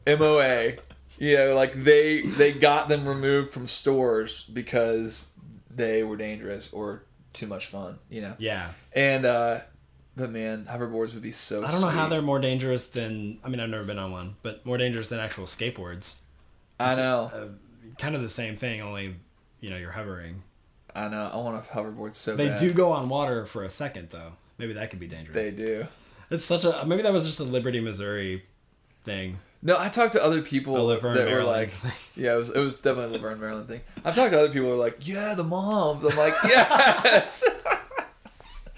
MOA. 0.07 0.73
You 1.19 1.37
know, 1.37 1.55
like 1.55 1.73
they 1.85 2.23
they 2.23 2.53
got 2.53 2.89
them 2.89 3.07
removed 3.07 3.53
from 3.53 3.67
stores 3.67 4.45
because 4.45 5.33
they 5.71 6.03
were 6.03 6.17
dangerous 6.17 6.73
or 6.73 7.03
too 7.33 7.47
much 7.47 7.67
fun. 7.67 7.99
You 8.09 8.23
know, 8.23 8.35
Yeah, 8.39 8.71
and 8.95 9.25
uh 9.27 9.61
but 10.17 10.31
man, 10.31 10.67
hoverboards 10.69 11.15
would 11.15 11.23
be 11.23 11.31
so. 11.33 11.65
I 11.65 11.71
don't 11.71 11.81
know 11.81 11.87
how 11.89 12.09
they're 12.09 12.21
more 12.23 12.41
dangerous 12.41 12.89
than. 12.89 13.39
I 13.45 13.49
mean, 13.49 13.61
I've 13.61 13.69
never 13.71 13.85
been 13.85 13.99
on 13.99 14.11
one, 14.13 14.37
but 14.43 14.65
more 14.67 14.77
dangerous 14.79 15.09
than 15.09 15.21
actual 15.21 15.45
skateboards. 15.45 16.19
I 16.79 16.95
know, 16.97 17.31
Uh, 17.33 17.47
kind 17.99 18.15
of 18.17 18.23
the 18.23 18.31
same 18.31 18.57
thing, 18.57 18.81
only 18.81 19.15
you 19.61 19.71
know 19.71 19.77
you're 19.77 19.93
hovering. 19.93 20.43
I 20.95 21.09
know. 21.09 21.31
I 21.33 21.37
want 21.37 21.57
a 21.57 21.69
hoverboard 21.69 22.15
so 22.15 22.35
They 22.35 22.49
bad. 22.49 22.61
do 22.61 22.73
go 22.73 22.91
on 22.93 23.09
water 23.09 23.47
for 23.47 23.63
a 23.63 23.71
second 23.71 24.09
though. 24.11 24.33
Maybe 24.59 24.73
that 24.73 24.91
could 24.91 24.99
be 25.01 25.07
dangerous. 25.07 25.35
They 25.35 25.51
do. 25.57 25.87
It's 26.31 26.45
such 26.47 26.65
a 26.65 26.85
maybe 26.87 27.03
that 27.03 27.13
was 27.13 27.27
just 27.27 27.41
a 27.41 27.45
Liberty, 27.45 27.81
Missouri 27.81 28.45
thing. 29.05 29.39
No, 29.63 29.77
I 29.79 29.91
talked 29.91 30.15
to 30.15 30.25
other 30.25 30.41
people 30.41 30.75
that 30.75 30.83
Laverne, 30.83 31.31
were 31.33 31.43
like, 31.45 31.71
yeah, 32.17 32.35
it 32.35 32.39
was 32.39 32.51
it 32.51 32.59
was 32.59 32.79
definitely 32.81 33.17
a 33.17 33.19
Laverne 33.19 33.41
Maryland 33.41 33.69
thing. 33.69 33.83
I've 34.05 34.15
talked 34.15 34.33
to 34.33 34.39
other 34.39 34.49
people 34.49 34.69
who 34.69 34.75
are 34.75 34.77
like, 34.79 35.07
yeah, 35.07 35.35
the 35.35 35.45
moms. 35.45 36.05
I'm 36.05 36.17
like, 36.17 36.35
yes. 36.45 37.45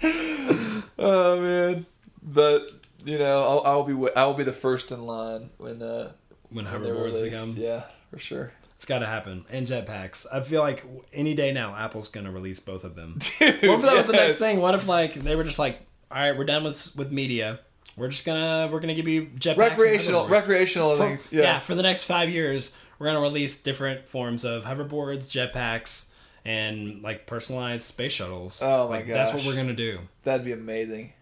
oh 0.99 1.41
man, 1.41 1.85
but 2.21 2.69
you 3.05 3.17
know, 3.17 3.43
I'll, 3.43 3.61
I'll 3.65 3.83
be 3.83 3.93
I 4.15 4.25
will 4.25 4.33
be 4.33 4.43
the 4.43 4.53
first 4.53 4.91
in 4.91 5.05
line 5.05 5.49
when 5.57 5.81
uh 5.81 6.11
When 6.49 6.65
hoverboards 6.65 7.23
become, 7.23 7.53
yeah, 7.57 7.83
for 8.11 8.19
sure. 8.19 8.51
it's 8.75 8.85
got 8.85 8.99
to 8.99 9.05
happen. 9.05 9.45
And 9.49 9.67
jetpacks. 9.67 10.25
I 10.31 10.41
feel 10.41 10.61
like 10.61 10.83
any 11.13 11.33
day 11.33 11.51
now, 11.53 11.75
Apple's 11.75 12.09
gonna 12.09 12.31
release 12.31 12.59
both 12.59 12.83
of 12.83 12.95
them. 12.95 13.17
Dude, 13.39 13.61
What 13.63 13.79
if 13.79 13.81
that 13.83 13.95
was 13.97 14.07
the 14.07 14.13
next 14.13 14.37
thing? 14.37 14.59
What 14.59 14.75
if 14.75 14.87
like 14.87 15.13
they 15.13 15.35
were 15.37 15.43
just 15.45 15.59
like, 15.59 15.79
all 16.11 16.17
right, 16.17 16.37
we're 16.37 16.45
done 16.45 16.63
with 16.65 16.93
with 16.95 17.11
media. 17.11 17.59
We're 17.95 18.07
just 18.09 18.25
gonna 18.25 18.69
we're 18.71 18.79
gonna 18.79 18.95
give 18.95 19.07
you 19.07 19.27
jetpacks. 19.37 19.57
Recreational, 19.57 20.27
recreational 20.27 20.95
For- 20.97 21.05
things. 21.07 21.29
yeah. 21.31 21.41
Yeah. 21.41 21.59
for 21.59 21.75
the 21.75 21.83
next 21.83 22.03
five 22.03 22.29
years, 22.29 22.75
we're 22.99 23.07
gonna 23.07 23.21
release 23.21 23.61
different 23.61 24.07
forms 24.07 24.43
of 24.45 24.63
hoverboards, 24.63 25.25
jetpacks, 25.25 26.07
and 26.45 27.01
like 27.03 27.27
personalized 27.27 27.83
space 27.83 28.11
shuttles. 28.13 28.59
Oh 28.61 28.89
my 28.89 28.97
like, 28.97 29.07
That's 29.07 29.33
what 29.33 29.45
we're 29.45 29.55
gonna 29.55 29.73
do. 29.73 29.99
that'd 30.23 30.45
be 30.45 30.51
amazing. 30.53 31.13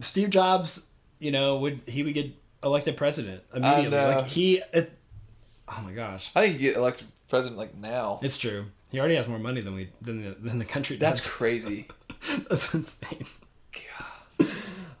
Steve 0.00 0.30
Jobs, 0.30 0.86
you 1.18 1.30
know, 1.30 1.58
would 1.58 1.80
he 1.86 2.02
would 2.02 2.14
get 2.14 2.32
elected 2.64 2.96
president 2.96 3.42
immediately? 3.54 3.96
Like 3.98 4.26
he, 4.26 4.62
it, 4.72 4.92
oh 5.68 5.80
my 5.84 5.92
gosh, 5.92 6.30
I 6.34 6.40
think 6.48 6.60
you 6.60 6.70
get 6.70 6.76
elected 6.76 7.06
president 7.28 7.58
like 7.58 7.76
now. 7.76 8.18
it's 8.22 8.36
true. 8.36 8.64
He 8.90 8.98
already 8.98 9.14
has 9.14 9.28
more 9.28 9.38
money 9.38 9.60
than 9.60 9.74
we 9.76 9.90
than 10.02 10.22
the 10.24 10.30
than 10.30 10.58
the 10.58 10.64
country 10.64 10.96
does. 10.96 11.08
That's 11.08 11.26
crazy, 11.28 11.86
That's 12.48 12.74
insane. 12.74 13.26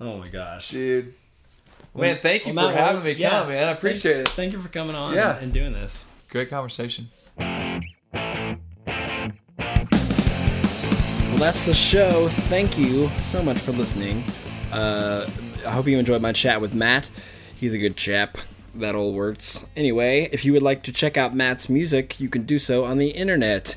Oh 0.00 0.18
my 0.18 0.28
gosh. 0.28 0.70
dude. 0.70 1.14
Man, 1.94 2.18
thank 2.22 2.46
you 2.46 2.54
Well, 2.54 2.70
for 2.70 2.76
having 2.76 2.96
well, 3.02 3.06
me 3.06 3.12
yeah, 3.12 3.30
come, 3.30 3.48
man. 3.48 3.68
I 3.68 3.72
appreciate 3.72 4.14
thank, 4.14 4.28
it. 4.28 4.32
Thank 4.32 4.52
you 4.52 4.60
for 4.60 4.68
coming 4.68 4.94
on 4.94 5.14
Yeah. 5.14 5.34
and, 5.34 5.44
and 5.44 5.52
doing 5.52 5.72
this. 5.72 6.08
Great 6.30 6.48
conversation. 6.48 7.08
Well, 7.38 7.80
that's 11.38 11.64
the 11.64 11.74
show. 11.74 12.28
Thank 12.28 12.78
you 12.78 13.08
so 13.20 13.42
much 13.42 13.58
for 13.58 13.72
listening. 13.72 14.22
Uh, 14.72 15.28
I 15.66 15.70
hope 15.70 15.86
you 15.88 15.98
enjoyed 15.98 16.22
my 16.22 16.32
chat 16.32 16.60
with 16.60 16.74
Matt. 16.74 17.08
He's 17.56 17.74
a 17.74 17.78
good 17.78 17.96
chap. 17.96 18.38
That 18.76 18.94
all 18.94 19.12
works. 19.12 19.66
Anyway, 19.74 20.28
if 20.32 20.44
you 20.44 20.52
would 20.52 20.62
like 20.62 20.84
to 20.84 20.92
check 20.92 21.16
out 21.16 21.34
Matt's 21.34 21.68
music, 21.68 22.20
you 22.20 22.28
can 22.28 22.44
do 22.44 22.60
so 22.60 22.84
on 22.84 22.98
the 22.98 23.08
internet. 23.08 23.74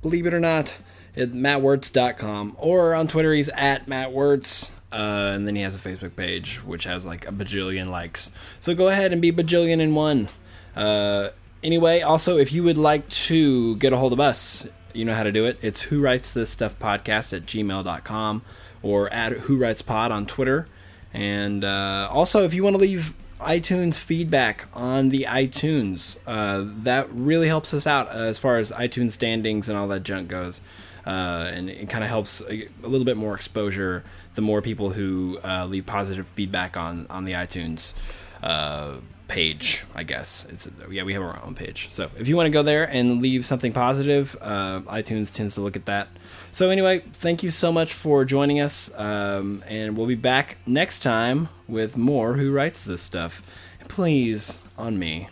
Believe 0.00 0.26
it 0.26 0.34
or 0.34 0.38
not, 0.38 0.76
at 1.16 1.30
mattwertz.com 1.30 2.54
or 2.58 2.94
on 2.94 3.08
Twitter 3.08 3.34
he's 3.34 3.48
at 3.50 3.86
mattwertz. 3.86 4.70
Uh, 4.92 5.32
and 5.34 5.46
then 5.46 5.54
he 5.54 5.62
has 5.62 5.74
a 5.74 5.78
Facebook 5.78 6.16
page 6.16 6.56
which 6.64 6.84
has 6.84 7.04
like 7.04 7.28
a 7.28 7.32
bajillion 7.32 7.88
likes. 7.88 8.30
So 8.60 8.74
go 8.74 8.88
ahead 8.88 9.12
and 9.12 9.20
be 9.20 9.32
bajillion 9.32 9.80
in 9.80 9.94
one. 9.94 10.28
Uh, 10.74 11.30
anyway, 11.62 12.00
also 12.00 12.38
if 12.38 12.52
you 12.52 12.62
would 12.62 12.78
like 12.78 13.08
to 13.08 13.76
get 13.76 13.92
a 13.92 13.96
hold 13.96 14.12
of 14.12 14.20
us, 14.20 14.66
you 14.94 15.04
know 15.04 15.14
how 15.14 15.24
to 15.24 15.32
do 15.32 15.44
it. 15.44 15.58
It's 15.60 15.82
who 15.82 16.00
writes 16.00 16.32
this 16.32 16.50
stuff 16.50 16.78
podcast 16.78 17.36
at 17.36 17.44
gmail.com 17.44 18.42
or 18.82 19.12
at 19.12 19.32
who 19.32 19.58
writes 19.58 19.82
pod 19.82 20.10
on 20.10 20.24
Twitter. 20.24 20.66
And 21.12 21.64
uh, 21.64 22.08
also 22.10 22.44
if 22.44 22.54
you 22.54 22.62
want 22.62 22.74
to 22.74 22.80
leave 22.80 23.14
iTunes 23.40 23.96
feedback 23.96 24.66
on 24.74 25.10
the 25.10 25.26
iTunes. 25.28 26.18
Uh, 26.26 26.64
that 26.82 27.08
really 27.12 27.48
helps 27.48 27.72
us 27.72 27.86
out 27.86 28.08
uh, 28.08 28.20
as 28.20 28.38
far 28.38 28.58
as 28.58 28.72
iTunes 28.72 29.12
standings 29.12 29.68
and 29.68 29.78
all 29.78 29.88
that 29.88 30.02
junk 30.02 30.28
goes. 30.28 30.60
Uh, 31.06 31.50
and 31.52 31.70
it 31.70 31.88
kind 31.88 32.04
of 32.04 32.10
helps 32.10 32.42
a, 32.42 32.66
a, 32.82 32.88
little 32.88 33.04
bit 33.04 33.16
more 33.16 33.34
exposure 33.34 34.04
the 34.38 34.42
more 34.42 34.62
people 34.62 34.90
who 34.90 35.36
uh, 35.42 35.66
leave 35.66 35.84
positive 35.84 36.24
feedback 36.24 36.76
on, 36.76 37.08
on 37.10 37.24
the 37.24 37.32
iTunes 37.32 37.92
uh, 38.40 38.94
page, 39.26 39.84
I 39.96 40.04
guess. 40.04 40.46
It's 40.48 40.68
Yeah, 40.88 41.02
we 41.02 41.12
have 41.14 41.24
our 41.24 41.44
own 41.44 41.56
page. 41.56 41.88
So 41.90 42.08
if 42.16 42.28
you 42.28 42.36
want 42.36 42.46
to 42.46 42.52
go 42.52 42.62
there 42.62 42.88
and 42.88 43.20
leave 43.20 43.44
something 43.44 43.72
positive, 43.72 44.36
uh, 44.40 44.82
iTunes 44.82 45.34
tends 45.34 45.56
to 45.56 45.60
look 45.60 45.74
at 45.74 45.86
that. 45.86 46.06
So, 46.52 46.70
anyway, 46.70 47.00
thank 47.12 47.42
you 47.42 47.50
so 47.50 47.72
much 47.72 47.92
for 47.92 48.24
joining 48.24 48.60
us. 48.60 48.96
Um, 48.96 49.64
and 49.66 49.96
we'll 49.96 50.06
be 50.06 50.14
back 50.14 50.58
next 50.66 51.00
time 51.00 51.48
with 51.66 51.96
more 51.96 52.34
Who 52.34 52.52
Writes 52.52 52.84
This 52.84 53.02
Stuff. 53.02 53.42
Please, 53.88 54.60
on 54.76 55.00
me, 55.00 55.30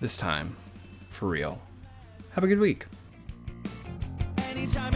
this 0.00 0.16
time, 0.16 0.56
for 1.08 1.28
real. 1.28 1.60
Have 2.30 2.42
a 2.42 2.48
good 2.48 2.58
week. 2.58 2.86
Anytime, 4.38 4.94